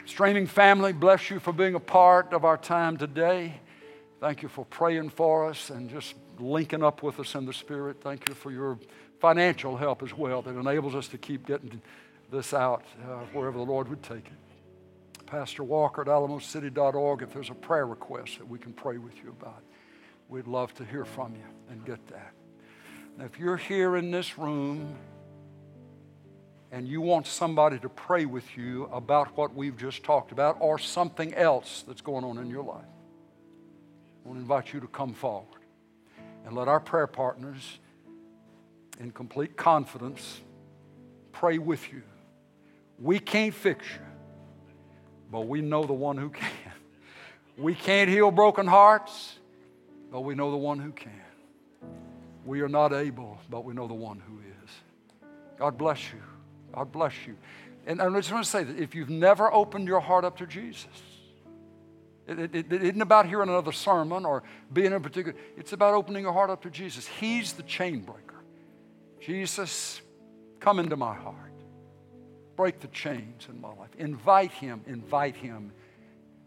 Streaming 0.06 0.48
family, 0.48 0.92
bless 0.92 1.30
you 1.30 1.40
for 1.40 1.54
being 1.54 1.76
a 1.76 1.80
part 1.80 2.34
of 2.34 2.44
our 2.44 2.58
time 2.58 2.98
today. 2.98 3.54
Thank 4.20 4.42
you 4.42 4.50
for 4.50 4.66
praying 4.66 5.12
for 5.12 5.50
us 5.50 5.70
and 5.70 5.90
just 5.90 6.16
linking 6.40 6.84
up 6.84 7.04
with 7.04 7.22
us 7.22 7.36
in 7.36 7.46
the 7.46 7.54
Spirit. 7.54 8.02
Thank 8.02 8.28
you 8.28 8.36
for 8.36 8.52
your 8.52 8.78
financial 9.22 9.78
help 9.78 10.04
as 10.04 10.14
well 10.14 10.42
that 10.42 10.58
enables 10.58 10.94
us 10.96 11.08
to 11.08 11.18
keep 11.18 11.48
getting 11.48 11.82
this 12.30 12.54
out 12.54 12.84
uh, 13.06 13.20
wherever 13.32 13.58
the 13.58 13.64
Lord 13.64 13.88
would 13.88 14.04
take 14.04 14.26
it. 14.26 14.51
Pastor 15.32 15.64
Walker 15.64 16.02
at 16.02 16.08
alamocity.org, 16.10 17.22
if 17.22 17.32
there's 17.32 17.50
a 17.50 17.56
prayer 17.56 17.88
request 17.88 18.38
that 18.38 18.50
we 18.50 18.60
can 18.60 18.74
pray 18.74 18.98
with 18.98 19.16
you 19.24 19.30
about, 19.30 19.64
we'd 20.28 20.46
love 20.46 20.74
to 20.74 20.84
hear 20.84 21.06
from 21.06 21.34
you 21.36 21.46
and 21.70 21.86
get 21.86 22.06
that. 22.10 22.34
Now, 23.18 23.24
if 23.24 23.40
you're 23.40 23.56
here 23.56 23.96
in 23.96 24.12
this 24.12 24.38
room 24.38 24.94
and 26.70 26.86
you 26.86 27.00
want 27.00 27.28
somebody 27.28 27.80
to 27.80 27.88
pray 27.88 28.26
with 28.26 28.58
you 28.58 28.90
about 28.92 29.38
what 29.38 29.56
we've 29.56 29.78
just 29.78 30.04
talked 30.04 30.34
about 30.34 30.58
or 30.60 30.78
something 30.78 31.34
else 31.34 31.86
that's 31.88 32.02
going 32.02 32.26
on 32.26 32.38
in 32.38 32.50
your 32.50 32.66
life, 32.66 32.84
I 32.84 34.28
want 34.28 34.38
to 34.38 34.42
invite 34.42 34.74
you 34.74 34.82
to 34.82 34.88
come 34.88 35.14
forward 35.14 35.62
and 36.46 36.54
let 36.54 36.68
our 36.68 36.82
prayer 36.82 37.08
partners, 37.08 37.80
in 39.00 39.12
complete 39.12 39.56
confidence, 39.56 40.42
pray 41.32 41.58
with 41.58 41.90
you. 41.94 42.02
We 43.00 43.18
can't 43.18 43.54
fix 43.54 43.86
you, 43.94 44.11
but 45.32 45.48
we 45.48 45.62
know 45.62 45.86
the 45.86 45.94
one 45.94 46.18
who 46.18 46.30
can. 46.30 46.52
We 47.58 47.74
can't 47.74 48.10
heal 48.10 48.32
broken 48.32 48.68
hearts, 48.68 49.38
but 50.12 50.22
we 50.22 50.36
know 50.36 50.52
the 50.52 50.58
one 50.58 50.80
who 50.80 50.92
can. 50.92 51.12
We 52.46 52.62
are 52.62 52.70
not 52.70 52.92
able, 52.92 53.38
but 53.50 53.64
we 53.64 53.74
know 53.74 53.88
the 53.88 53.94
one 53.94 54.20
who 54.20 54.40
is. 54.40 54.70
God 55.58 55.78
bless 55.78 56.12
you. 56.12 56.22
God 56.74 56.92
bless 56.92 57.14
you. 57.26 57.38
And 57.86 58.02
I 58.02 58.10
just 58.10 58.32
want 58.32 58.44
to 58.44 58.50
say 58.50 58.64
that 58.64 58.78
if 58.78 58.96
you've 58.96 59.10
never 59.10 59.52
opened 59.52 59.88
your 59.88 60.00
heart 60.00 60.26
up 60.26 60.38
to 60.38 60.48
Jesus, 60.48 60.88
it, 62.28 62.40
it, 62.40 62.56
it 62.72 62.84
isn't 62.84 63.02
about 63.02 63.28
hearing 63.28 63.50
another 63.50 63.72
sermon 63.72 64.26
or 64.26 64.44
being 64.72 64.92
in 64.92 65.02
particular. 65.02 65.38
It's 65.58 65.74
about 65.74 65.94
opening 65.94 66.24
your 66.24 66.34
heart 66.34 66.50
up 66.50 66.62
to 66.64 66.70
Jesus. 66.70 67.08
He's 67.08 67.54
the 67.54 67.64
chain 67.64 68.00
breaker. 68.00 68.42
Jesus, 69.20 70.02
come 70.60 70.80
into 70.80 70.96
my 70.96 71.14
heart. 71.14 71.51
Break 72.62 72.80
the 72.80 72.90
chains 72.90 73.48
in 73.50 73.60
my 73.60 73.70
life. 73.70 73.90
Invite 73.98 74.52
him, 74.52 74.84
invite 74.86 75.36
him, 75.36 75.72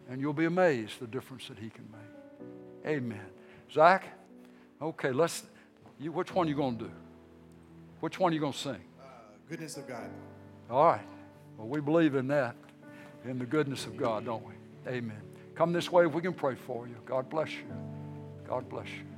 and 0.08 0.20
you'll 0.20 0.32
be 0.32 0.44
amazed 0.44 1.00
the 1.00 1.08
difference 1.08 1.48
that 1.48 1.58
he 1.58 1.68
can 1.68 1.88
make. 1.90 2.86
Amen. 2.86 3.26
Zach, 3.72 4.04
okay, 4.80 5.10
let's. 5.10 5.42
You, 5.98 6.12
which 6.12 6.32
one 6.32 6.46
are 6.46 6.50
you 6.50 6.54
going 6.54 6.78
to 6.78 6.84
do? 6.84 6.90
Which 7.98 8.20
one 8.20 8.30
are 8.30 8.34
you 8.34 8.40
going 8.40 8.52
to 8.52 8.58
sing? 8.58 8.84
Uh, 9.02 9.06
goodness 9.48 9.76
of 9.76 9.88
God. 9.88 10.08
All 10.70 10.84
right. 10.84 11.00
Well, 11.58 11.66
we 11.66 11.80
believe 11.80 12.14
in 12.14 12.28
that, 12.28 12.54
in 13.24 13.40
the 13.40 13.46
goodness 13.46 13.84
of 13.84 13.96
God, 13.96 14.24
don't 14.24 14.46
we? 14.46 14.54
Amen. 14.86 15.20
Come 15.56 15.72
this 15.72 15.90
way 15.90 16.06
if 16.06 16.12
we 16.12 16.22
can 16.22 16.32
pray 16.32 16.54
for 16.54 16.86
you. 16.86 16.94
God 17.06 17.28
bless 17.28 17.50
you. 17.50 17.66
God 18.46 18.68
bless 18.68 18.86
you. 18.86 19.13